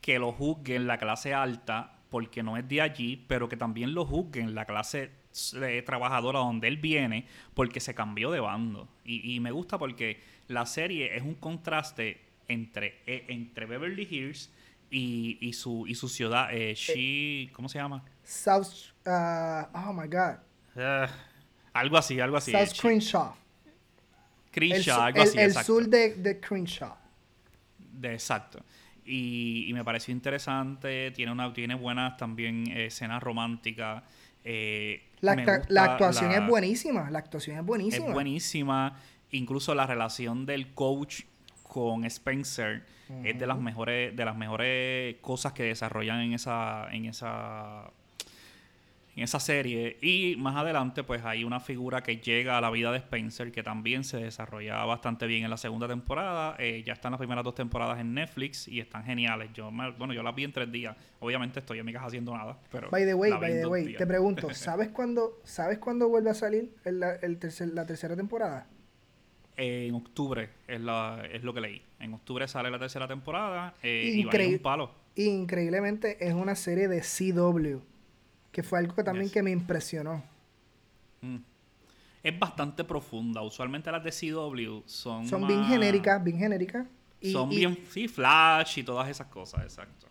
que 0.00 0.18
lo 0.18 0.32
juzguen 0.32 0.88
la 0.88 0.98
clase 0.98 1.32
alta 1.32 2.00
porque 2.10 2.42
no 2.42 2.56
es 2.56 2.66
de 2.66 2.80
allí, 2.80 3.24
pero 3.28 3.48
que 3.48 3.56
también 3.56 3.94
lo 3.94 4.04
juzguen 4.04 4.56
la 4.56 4.64
clase 4.64 5.12
eh, 5.62 5.82
trabajadora 5.86 6.40
donde 6.40 6.66
él 6.66 6.78
viene 6.78 7.26
porque 7.54 7.78
se 7.78 7.94
cambió 7.94 8.32
de 8.32 8.40
bando. 8.40 8.88
Y, 9.04 9.38
me 9.38 9.52
gusta 9.52 9.78
porque 9.78 10.20
la 10.48 10.66
serie 10.66 11.14
es 11.16 11.22
un 11.22 11.36
contraste 11.36 12.20
entre, 12.48 13.02
eh, 13.06 13.24
entre 13.28 13.66
Beverly 13.66 14.08
Hills 14.10 14.50
y, 14.90 15.38
y, 15.40 15.52
su, 15.52 15.86
y 15.86 15.94
su 15.94 16.08
ciudad. 16.08 16.48
Eh, 16.50 16.74
¿Cómo 17.52 17.68
se 17.68 17.78
llama? 17.78 18.02
South. 18.24 18.92
Uh, 19.06 19.64
oh 19.74 19.92
my 19.92 20.06
God. 20.06 20.38
Ah, 20.76 21.08
algo 21.72 21.96
así, 21.96 22.20
algo 22.20 22.36
así. 22.36 22.52
South 22.52 22.80
Crenshaw. 22.80 23.34
Crenshaw, 24.50 25.00
algo 25.02 25.22
así. 25.22 25.38
El 25.38 25.54
sur 25.54 25.88
de, 25.88 26.14
de 26.14 26.40
Crenshaw. 26.40 26.94
De, 27.78 28.12
exacto. 28.12 28.62
Y, 29.04 29.70
me 29.72 29.84
pareció 29.84 30.12
interesante. 30.12 31.10
Tiene 31.10 31.32
una 31.32 31.52
tiene 31.52 31.74
buenas 31.74 32.16
también 32.16 32.66
escenas 32.70 33.22
románticas. 33.22 34.02
Eh, 34.44 35.02
la, 35.20 35.32
actuación 35.32 36.32
es 36.32 36.46
buenísima. 36.46 37.10
La 37.10 37.18
actuación 37.20 37.58
es 37.58 37.64
buenísima. 37.64 38.06
Es 38.06 38.12
buenísima. 38.12 38.98
Incluso 39.30 39.74
la 39.74 39.86
relación 39.86 40.46
del 40.46 40.74
coach 40.74 41.22
con 41.62 42.04
Spencer 42.04 42.84
es 43.24 43.38
de 43.38 43.46
las 43.46 43.58
mejores 43.58 44.16
de 44.16 44.24
las 44.24 44.36
mejores 44.36 45.16
cosas 45.20 45.52
que 45.52 45.64
desarrollan 45.64 46.20
en 46.20 46.32
esa 46.32 46.88
en 46.92 47.06
esa 47.06 47.90
en 49.16 49.24
esa 49.24 49.40
serie. 49.40 49.98
Y 50.00 50.36
más 50.38 50.56
adelante, 50.56 51.04
pues 51.04 51.24
hay 51.24 51.44
una 51.44 51.60
figura 51.60 52.02
que 52.02 52.16
llega 52.18 52.58
a 52.58 52.60
la 52.60 52.70
vida 52.70 52.90
de 52.92 52.98
Spencer 52.98 53.52
que 53.52 53.62
también 53.62 54.04
se 54.04 54.18
desarrolla 54.18 54.84
bastante 54.84 55.26
bien 55.26 55.44
en 55.44 55.50
la 55.50 55.56
segunda 55.56 55.86
temporada. 55.86 56.56
Eh, 56.58 56.82
ya 56.86 56.94
están 56.94 57.12
las 57.12 57.18
primeras 57.18 57.44
dos 57.44 57.54
temporadas 57.54 58.00
en 58.00 58.14
Netflix 58.14 58.68
y 58.68 58.80
están 58.80 59.04
geniales. 59.04 59.50
Yo, 59.52 59.70
bueno, 59.70 60.12
yo 60.12 60.22
las 60.22 60.34
vi 60.34 60.44
en 60.44 60.52
tres 60.52 60.70
días. 60.70 60.96
Obviamente 61.20 61.60
estoy 61.60 61.78
en 61.78 61.86
mi 61.86 61.92
casa 61.92 62.06
haciendo 62.06 62.36
nada. 62.36 62.58
Pero 62.70 62.90
by 62.90 63.04
the 63.04 63.14
way, 63.14 63.32
by 63.32 63.52
the 63.52 63.66
way, 63.66 63.94
te 63.94 64.06
pregunto, 64.06 64.48
¿sabes 64.54 64.88
cuándo, 64.88 65.40
¿sabes 65.44 65.78
cuándo 65.78 66.08
vuelve 66.08 66.30
a 66.30 66.34
salir 66.34 66.74
la, 66.84 67.14
el 67.16 67.38
tercer, 67.38 67.68
la 67.68 67.86
tercera 67.86 68.16
temporada? 68.16 68.66
en 69.54 69.94
octubre 69.94 70.48
es, 70.66 70.80
la, 70.80 71.22
es 71.30 71.44
lo 71.44 71.52
que 71.52 71.60
leí. 71.60 71.82
En 72.00 72.14
octubre 72.14 72.48
sale 72.48 72.70
la 72.70 72.78
tercera 72.78 73.06
temporada 73.06 73.74
eh, 73.82 74.10
y 74.14 74.24
va 74.24 74.32
a 74.32 74.48
un 74.48 74.58
palo. 74.58 74.94
Increíblemente 75.14 76.26
es 76.26 76.32
una 76.32 76.56
serie 76.56 76.88
de 76.88 77.02
CW 77.02 77.91
que 78.52 78.62
fue 78.62 78.78
algo 78.78 78.94
que 78.94 79.02
también 79.02 79.30
que 79.30 79.42
me 79.42 79.50
impresionó. 79.50 80.22
Mm. 81.22 81.38
Es 82.22 82.38
bastante 82.38 82.84
profunda. 82.84 83.42
Usualmente 83.42 83.90
las 83.90 84.04
de 84.04 84.10
CW 84.10 84.82
son. 84.86 85.26
Son 85.26 85.46
bien 85.46 85.64
genéricas, 85.64 86.22
bien 86.22 86.38
genéricas. 86.38 86.86
son 87.20 87.48
bien, 87.48 87.78
sí, 87.90 88.06
flash 88.06 88.78
y 88.78 88.82
todas 88.84 89.08
esas 89.08 89.26
cosas, 89.28 89.62
exacto. 89.62 90.06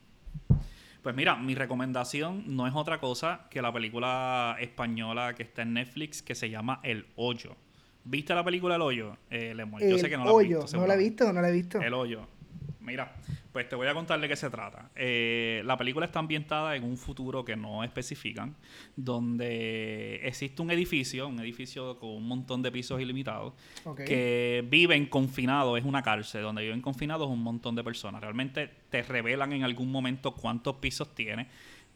Pues 1.02 1.16
mira, 1.16 1.36
mi 1.36 1.56
recomendación 1.56 2.44
no 2.48 2.68
es 2.68 2.76
otra 2.76 3.00
cosa 3.00 3.48
que 3.50 3.62
la 3.62 3.74
película 3.74 4.56
española 4.60 5.34
que 5.34 5.44
está 5.44 5.64
en 5.64 5.74
Netflix 5.74 6.22
que 6.22 6.36
se 6.36 6.50
llama 6.50 6.80
El 6.84 7.08
Hoyo. 7.16 7.56
¿Viste 8.04 8.36
la 8.36 8.44
película 8.44 8.76
El 8.76 8.82
Hoyo? 8.82 9.18
Eh, 9.30 9.56
Yo 9.80 9.98
sé 9.98 10.10
que 10.10 10.18
no 10.18 10.26
la 10.26 10.44
he 10.44 10.48
visto. 10.48 10.78
No 10.78 10.88
la 10.88 10.94
he 10.94 10.98
visto, 10.98 11.34
no 11.34 11.42
la 11.42 11.50
he 11.50 11.52
visto. 11.52 11.82
El 11.82 11.94
Hoyo. 11.94 12.28
Mira, 12.82 13.16
pues 13.52 13.68
te 13.68 13.76
voy 13.76 13.88
a 13.88 13.94
contar 13.94 14.20
de 14.20 14.28
qué 14.28 14.36
se 14.36 14.50
trata. 14.50 14.92
Eh, 14.96 15.62
la 15.66 15.78
película 15.78 16.06
está 16.06 16.20
ambientada 16.20 16.76
en 16.76 16.84
un 16.84 16.98
futuro 16.98 17.44
que 17.44 17.56
no 17.56 17.84
especifican, 17.84 18.56
donde 18.96 20.16
existe 20.24 20.62
un 20.62 20.72
edificio, 20.72 21.28
un 21.28 21.40
edificio 21.40 22.00
con 22.00 22.10
un 22.12 22.28
montón 22.28 22.62
de 22.62 22.72
pisos 22.72 23.02
ilimitados, 23.02 23.54
que 24.06 24.66
viven 24.70 25.06
confinados, 25.08 25.78
es 25.78 25.86
una 25.86 26.02
cárcel, 26.02 26.44
donde 26.44 26.64
viven 26.64 26.82
confinados 26.82 27.30
un 27.30 27.44
montón 27.44 27.76
de 27.76 27.84
personas. 27.84 28.22
Realmente 28.22 28.70
te 28.90 29.04
revelan 29.04 29.52
en 29.54 29.64
algún 29.64 29.92
momento 29.92 30.34
cuántos 30.34 30.76
pisos 30.78 31.14
tiene. 31.14 31.48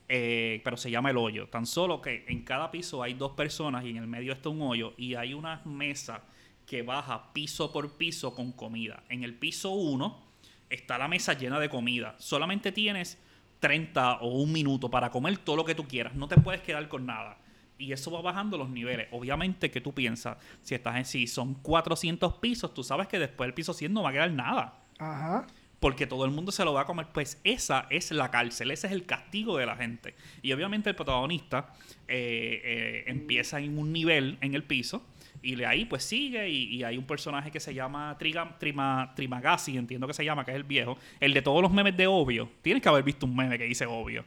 Eh, 0.07 0.61
pero 0.63 0.77
se 0.77 0.91
llama 0.91 1.09
el 1.09 1.17
hoyo. 1.17 1.47
Tan 1.47 1.65
solo 1.65 1.99
que 1.99 2.25
en 2.27 2.43
cada 2.43 2.69
piso 2.69 3.01
hay 3.01 3.15
dos 3.15 3.31
personas 3.31 3.83
y 3.85 3.89
en 3.89 3.97
el 3.97 4.05
medio 4.05 4.33
está 4.33 4.49
un 4.49 4.61
hoyo 4.61 4.93
y 4.97 5.15
hay 5.15 5.33
una 5.33 5.63
mesa 5.65 6.21
que 6.67 6.83
baja 6.83 7.33
piso 7.33 7.71
por 7.71 7.97
piso 7.97 8.35
con 8.35 8.51
comida. 8.51 9.03
En 9.09 9.23
el 9.23 9.33
piso 9.33 9.71
1 9.71 10.24
está 10.69 10.97
la 10.97 11.07
mesa 11.07 11.33
llena 11.33 11.59
de 11.59 11.69
comida. 11.69 12.15
Solamente 12.17 12.71
tienes 12.71 13.17
30 13.59 14.17
o 14.17 14.27
un 14.41 14.51
minuto 14.51 14.89
para 14.89 15.09
comer 15.09 15.37
todo 15.37 15.55
lo 15.55 15.65
que 15.65 15.75
tú 15.75 15.87
quieras. 15.87 16.15
No 16.15 16.27
te 16.27 16.37
puedes 16.37 16.61
quedar 16.61 16.87
con 16.87 17.05
nada. 17.05 17.37
Y 17.77 17.91
eso 17.91 18.11
va 18.11 18.21
bajando 18.21 18.57
los 18.57 18.69
niveles. 18.69 19.07
Obviamente 19.11 19.69
que 19.69 19.81
tú 19.81 19.93
piensas, 19.93 20.37
si 20.61 20.75
estás 20.75 20.95
en 20.95 21.05
si 21.05 21.27
son 21.27 21.55
400 21.55 22.35
pisos, 22.35 22.73
tú 22.73 22.83
sabes 22.83 23.07
que 23.07 23.19
después 23.19 23.47
del 23.47 23.53
piso 23.53 23.73
100 23.73 23.93
no 23.93 24.03
va 24.03 24.09
a 24.09 24.13
quedar 24.13 24.31
nada. 24.31 24.75
Ajá. 24.97 25.45
Porque 25.79 26.07
todo 26.07 26.23
el 26.25 26.31
mundo 26.31 26.51
se 26.51 26.63
lo 26.63 26.73
va 26.73 26.81
a 26.81 26.85
comer. 26.85 27.07
Pues 27.13 27.39
esa 27.43 27.85
es 27.89 28.11
la 28.11 28.31
cárcel, 28.31 28.71
ese 28.71 28.87
es 28.87 28.93
el 28.93 29.05
castigo 29.05 29.57
de 29.57 29.65
la 29.65 29.75
gente. 29.75 30.15
Y 30.41 30.53
obviamente 30.53 30.89
el 30.89 30.95
protagonista 30.95 31.73
eh, 32.07 32.61
eh, 32.63 33.03
empieza 33.07 33.59
en 33.59 33.77
un 33.77 33.91
nivel 33.91 34.37
en 34.41 34.55
el 34.55 34.63
piso 34.63 35.03
y 35.45 35.55
de 35.55 35.65
ahí 35.65 35.85
pues 35.85 36.03
sigue 36.03 36.49
y, 36.49 36.83
hay 36.83 36.97
un 36.97 37.05
personaje 37.05 37.51
que 37.51 37.59
se 37.59 37.73
llama 37.73 38.15
Triga, 38.17 38.57
Trima, 38.57 39.13
Trimagasi, 39.15 39.77
entiendo 39.77 40.07
que 40.07 40.13
se 40.13 40.25
llama, 40.25 40.43
que 40.43 40.51
es 40.51 40.57
el 40.57 40.63
viejo. 40.63 40.97
El 41.19 41.33
de 41.33 41.41
todos 41.41 41.61
los 41.61 41.71
memes 41.71 41.95
de 41.95 42.07
Obvio. 42.07 42.49
Tienes 42.61 42.81
que 42.81 42.89
haber 42.89 43.03
visto 43.03 43.25
un 43.25 43.35
meme 43.35 43.57
que 43.57 43.65
dice 43.65 43.85
Obvio. 43.85 44.25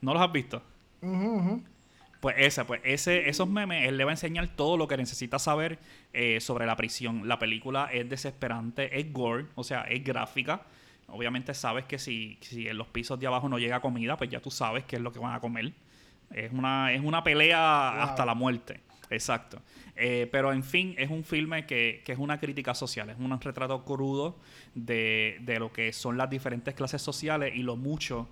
¿No 0.00 0.12
los 0.12 0.20
has 0.20 0.32
visto? 0.32 0.60
Pues 2.20 2.36
ese, 2.38 2.64
pues 2.64 2.80
ese, 2.84 3.28
esos 3.28 3.48
memes, 3.48 3.88
él 3.88 3.96
le 3.96 4.04
va 4.04 4.10
a 4.10 4.14
enseñar 4.14 4.48
todo 4.48 4.76
lo 4.76 4.88
que 4.88 4.96
necesita 4.96 5.38
saber 5.38 5.78
eh, 6.12 6.40
sobre 6.40 6.66
la 6.66 6.76
prisión. 6.76 7.28
La 7.28 7.38
película 7.38 7.88
es 7.92 8.08
desesperante, 8.08 8.98
es 8.98 9.12
gore, 9.12 9.46
o 9.54 9.62
sea, 9.62 9.82
es 9.82 10.02
gráfica. 10.02 10.62
Obviamente 11.06 11.54
sabes 11.54 11.84
que 11.84 11.98
si, 11.98 12.38
si 12.40 12.66
en 12.66 12.78
los 12.78 12.88
pisos 12.88 13.18
de 13.20 13.28
abajo 13.28 13.48
no 13.48 13.58
llega 13.58 13.80
comida, 13.80 14.16
pues 14.16 14.28
ya 14.28 14.40
tú 14.40 14.50
sabes 14.50 14.84
qué 14.84 14.96
es 14.96 15.02
lo 15.02 15.12
que 15.12 15.20
van 15.20 15.34
a 15.34 15.40
comer. 15.40 15.72
Es 16.30 16.50
una, 16.52 16.92
es 16.92 17.00
una 17.00 17.22
pelea 17.22 18.02
hasta 18.02 18.24
la 18.26 18.34
muerte. 18.34 18.80
Exacto. 19.12 19.60
Eh, 19.94 20.28
pero 20.32 20.52
en 20.52 20.64
fin, 20.64 20.94
es 20.98 21.10
un 21.10 21.22
filme 21.22 21.66
que, 21.66 22.02
es 22.06 22.18
una 22.18 22.40
crítica 22.40 22.74
social, 22.74 23.10
es 23.10 23.18
un 23.18 23.38
retrato 23.40 23.84
crudo 23.84 24.38
de, 24.74 25.38
lo 25.58 25.72
que 25.72 25.92
son 25.92 26.16
las 26.16 26.30
diferentes 26.30 26.74
clases 26.74 27.02
sociales 27.02 27.52
y 27.54 27.62
lo 27.62 27.76
mucho 27.76 28.28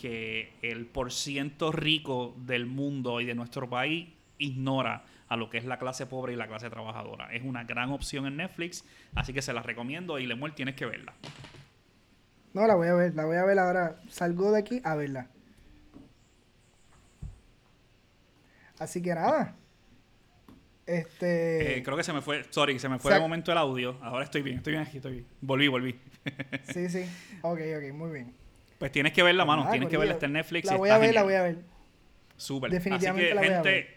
que 0.00 0.52
el 0.62 0.86
porciento 0.86 1.72
rico 1.72 2.34
del 2.38 2.66
mundo 2.66 3.20
y 3.20 3.26
de 3.26 3.34
nuestro 3.34 3.68
país 3.68 4.08
ignora 4.38 5.04
a 5.28 5.36
lo 5.36 5.50
que 5.50 5.58
es 5.58 5.64
la 5.64 5.78
clase 5.78 6.06
pobre 6.06 6.32
y 6.32 6.36
la 6.36 6.46
clase 6.46 6.70
trabajadora. 6.70 7.32
Es 7.32 7.42
una 7.42 7.64
gran 7.64 7.90
opción 7.90 8.26
en 8.26 8.36
Netflix, 8.36 8.84
así 9.14 9.32
que 9.32 9.42
se 9.42 9.52
la 9.52 9.62
recomiendo 9.62 10.18
y 10.18 10.26
Lemuel 10.26 10.54
tienes 10.54 10.76
que 10.76 10.86
verla. 10.86 11.14
No, 12.54 12.66
la 12.66 12.74
voy 12.74 12.88
a 12.88 12.94
ver, 12.94 13.14
la 13.14 13.24
voy 13.24 13.36
a 13.36 13.44
ver 13.44 13.58
ahora. 13.58 13.96
Salgo 14.08 14.52
de 14.52 14.58
aquí 14.58 14.80
a 14.84 14.94
verla. 14.94 15.28
Así 18.78 19.00
que 19.00 19.14
nada. 19.14 19.56
Este. 20.86 21.78
Eh, 21.78 21.82
creo 21.82 21.96
que 21.96 22.02
se 22.02 22.12
me 22.12 22.20
fue. 22.20 22.44
Sorry, 22.50 22.78
se 22.78 22.88
me 22.88 22.98
fue 22.98 23.14
de 23.14 23.20
momento 23.20 23.52
el 23.52 23.58
audio. 23.58 23.96
Ahora 24.02 24.24
estoy 24.24 24.42
bien, 24.42 24.56
estoy 24.58 24.72
bien 24.72 24.82
aquí, 24.82 24.96
estoy 24.96 25.12
bien. 25.12 25.26
Volví, 25.40 25.68
volví. 25.68 25.98
sí, 26.72 26.88
sí. 26.88 27.04
Ok, 27.42 27.60
ok, 27.76 27.94
muy 27.94 28.10
bien. 28.10 28.34
Pues 28.78 28.90
tienes 28.90 29.12
que 29.12 29.22
verla, 29.22 29.44
mano. 29.44 29.68
tienes 29.70 29.88
que 29.88 29.96
verla. 29.96 30.14
Está 30.14 30.26
en 30.26 30.32
Netflix. 30.32 30.66
La 30.66 30.76
voy 30.76 30.90
a 30.90 30.98
ver, 30.98 31.14
la 31.14 31.22
voy 31.22 31.34
a 31.34 31.42
ver. 31.42 31.58
Súper. 32.36 32.70
Definitivamente 32.70 33.26
Así 33.26 33.28
que, 33.28 33.34
la 33.34 33.60
voy 33.60 33.72
gente, 33.72 33.96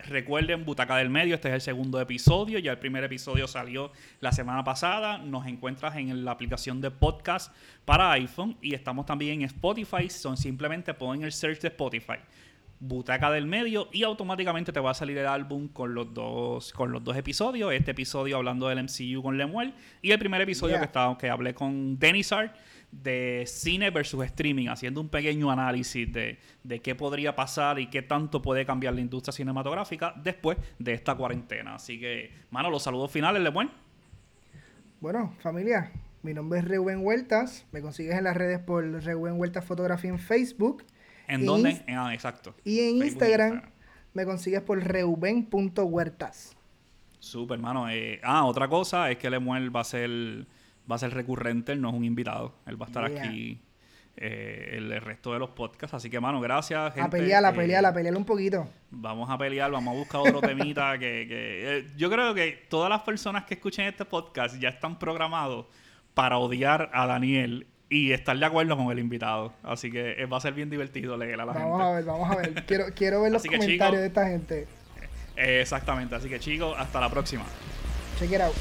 recuerden 0.00 0.66
Butaca 0.66 0.96
del 0.98 1.08
Medio. 1.08 1.34
Este 1.34 1.48
es 1.48 1.54
el 1.54 1.60
segundo 1.62 1.98
episodio. 1.98 2.58
Ya 2.58 2.72
el 2.72 2.78
primer 2.78 3.04
episodio 3.04 3.48
salió 3.48 3.90
la 4.20 4.32
semana 4.32 4.62
pasada. 4.64 5.16
Nos 5.16 5.46
encuentras 5.46 5.96
en 5.96 6.26
la 6.26 6.32
aplicación 6.32 6.82
de 6.82 6.90
podcast 6.90 7.54
para 7.86 8.12
iPhone. 8.12 8.58
Y 8.60 8.74
estamos 8.74 9.06
también 9.06 9.40
en 9.40 9.46
Spotify. 9.46 10.10
Son 10.10 10.36
simplemente 10.36 10.92
ponen 10.92 11.22
el 11.22 11.32
search 11.32 11.60
de 11.60 11.68
Spotify 11.68 12.18
butaca 12.80 13.30
del 13.30 13.46
medio 13.46 13.88
y 13.92 14.04
automáticamente 14.04 14.72
te 14.72 14.80
va 14.80 14.92
a 14.92 14.94
salir 14.94 15.18
el 15.18 15.26
álbum 15.26 15.68
con 15.68 15.94
los 15.94 16.14
dos 16.14 16.72
con 16.72 16.92
los 16.92 17.02
dos 17.02 17.16
episodios. 17.16 17.72
Este 17.72 17.90
episodio 17.90 18.36
hablando 18.36 18.68
del 18.68 18.82
MCU 18.82 19.22
con 19.22 19.36
Lemuel 19.36 19.74
y 20.00 20.12
el 20.12 20.18
primer 20.18 20.40
episodio 20.40 20.78
que 20.78 20.84
estaba 20.84 21.16
que 21.18 21.28
hablé 21.28 21.54
con 21.54 21.98
Dennis 21.98 22.32
Art 22.32 22.54
de 22.90 23.44
cine 23.46 23.90
versus 23.90 24.24
streaming 24.24 24.68
haciendo 24.68 25.00
un 25.00 25.08
pequeño 25.08 25.50
análisis 25.50 26.10
de, 26.12 26.38
de 26.62 26.80
qué 26.80 26.94
podría 26.94 27.34
pasar 27.34 27.78
y 27.78 27.88
qué 27.88 28.02
tanto 28.02 28.40
puede 28.40 28.64
cambiar 28.64 28.94
la 28.94 29.00
industria 29.00 29.32
cinematográfica 29.32 30.14
después 30.16 30.56
de 30.78 30.94
esta 30.94 31.14
cuarentena. 31.14 31.74
Así 31.74 31.98
que 31.98 32.32
mano 32.50 32.70
los 32.70 32.82
saludos 32.82 33.10
finales 33.10 33.42
Lemuel. 33.42 33.70
Bueno 35.00 35.34
familia 35.40 35.90
mi 36.22 36.34
nombre 36.34 36.58
es 36.58 36.64
Reuben 36.64 37.04
Huertas. 37.04 37.64
Me 37.70 37.80
consigues 37.80 38.16
en 38.16 38.24
las 38.24 38.36
redes 38.36 38.58
por 38.58 38.84
Reuben 38.84 39.38
Huertas 39.38 39.64
Fotografía 39.64 40.10
en 40.10 40.18
Facebook 40.18 40.84
¿En 41.28 41.44
dónde? 41.44 41.84
ah, 41.88 42.12
exacto. 42.14 42.54
Y 42.64 42.80
en 42.80 42.96
Instagram, 42.96 43.62
me 44.14 44.24
consigues 44.24 44.62
por 44.62 44.82
reuben.huertas. 44.82 46.56
Súper, 47.18 47.58
hermano. 47.58 47.88
Eh, 47.90 48.20
ah, 48.24 48.44
otra 48.44 48.68
cosa 48.68 49.10
es 49.10 49.18
que 49.18 49.30
Lemuel 49.30 49.74
va 49.74 49.80
a 49.80 49.84
ser 49.84 50.46
va 50.90 50.96
a 50.96 50.98
ser 50.98 51.12
recurrente, 51.12 51.72
él 51.72 51.80
no 51.80 51.90
es 51.90 51.94
un 51.94 52.04
invitado. 52.04 52.54
Él 52.66 52.80
va 52.80 52.86
a 52.86 52.88
estar 52.88 53.04
aquí 53.04 53.60
eh, 54.16 54.74
el, 54.76 55.00
resto 55.00 55.32
de 55.32 55.38
los 55.38 55.50
podcasts. 55.50 55.94
Así 55.94 56.08
que, 56.08 56.18
mano, 56.18 56.40
gracias. 56.40 56.94
Gente. 56.94 57.06
A 57.06 57.10
pelear, 57.10 57.44
a 57.44 57.52
pelear, 57.52 57.84
a 57.84 57.92
pelear 57.92 58.16
un 58.16 58.24
poquito. 58.24 58.66
Vamos 58.90 59.28
a 59.30 59.36
pelear, 59.36 59.70
vamos 59.70 59.94
a 59.94 59.98
buscar 59.98 60.20
otro 60.22 60.40
temita 60.40 60.92
que... 60.98 61.26
que 61.28 61.78
eh, 61.78 61.86
yo 61.96 62.10
creo 62.10 62.34
que 62.34 62.66
todas 62.68 62.88
las 62.88 63.02
personas 63.02 63.44
que 63.44 63.54
escuchen 63.54 63.86
este 63.86 64.04
podcast 64.04 64.58
ya 64.58 64.70
están 64.70 64.98
programados 64.98 65.66
para 66.14 66.38
odiar 66.38 66.90
a 66.92 67.06
Daniel 67.06 67.66
y 67.90 68.12
estar 68.12 68.38
de 68.38 68.44
acuerdo 68.44 68.76
con 68.76 68.90
el 68.90 68.98
invitado. 68.98 69.52
Así 69.62 69.90
que 69.90 70.12
eh, 70.20 70.26
va 70.26 70.38
a 70.38 70.40
ser 70.40 70.54
bien 70.54 70.70
divertido 70.70 71.16
leer 71.16 71.40
a 71.40 71.46
la 71.46 71.52
gente. 71.54 71.68
Vamos 71.68 71.82
a 71.82 71.90
ver, 71.92 72.04
vamos 72.04 72.30
a 72.30 72.36
ver. 72.36 72.54
Quiero, 72.66 72.84
quiero 72.94 73.22
ver 73.22 73.32
los 73.32 73.44
comentarios 73.44 74.00
de 74.00 74.06
esta 74.06 74.26
gente. 74.26 74.66
exactamente. 75.36 76.14
Así 76.14 76.28
que 76.28 76.38
chicos, 76.38 76.74
hasta 76.78 77.00
la 77.00 77.10
próxima. 77.10 77.44
Check 78.18 78.32
it 78.32 78.40
out. 78.40 78.54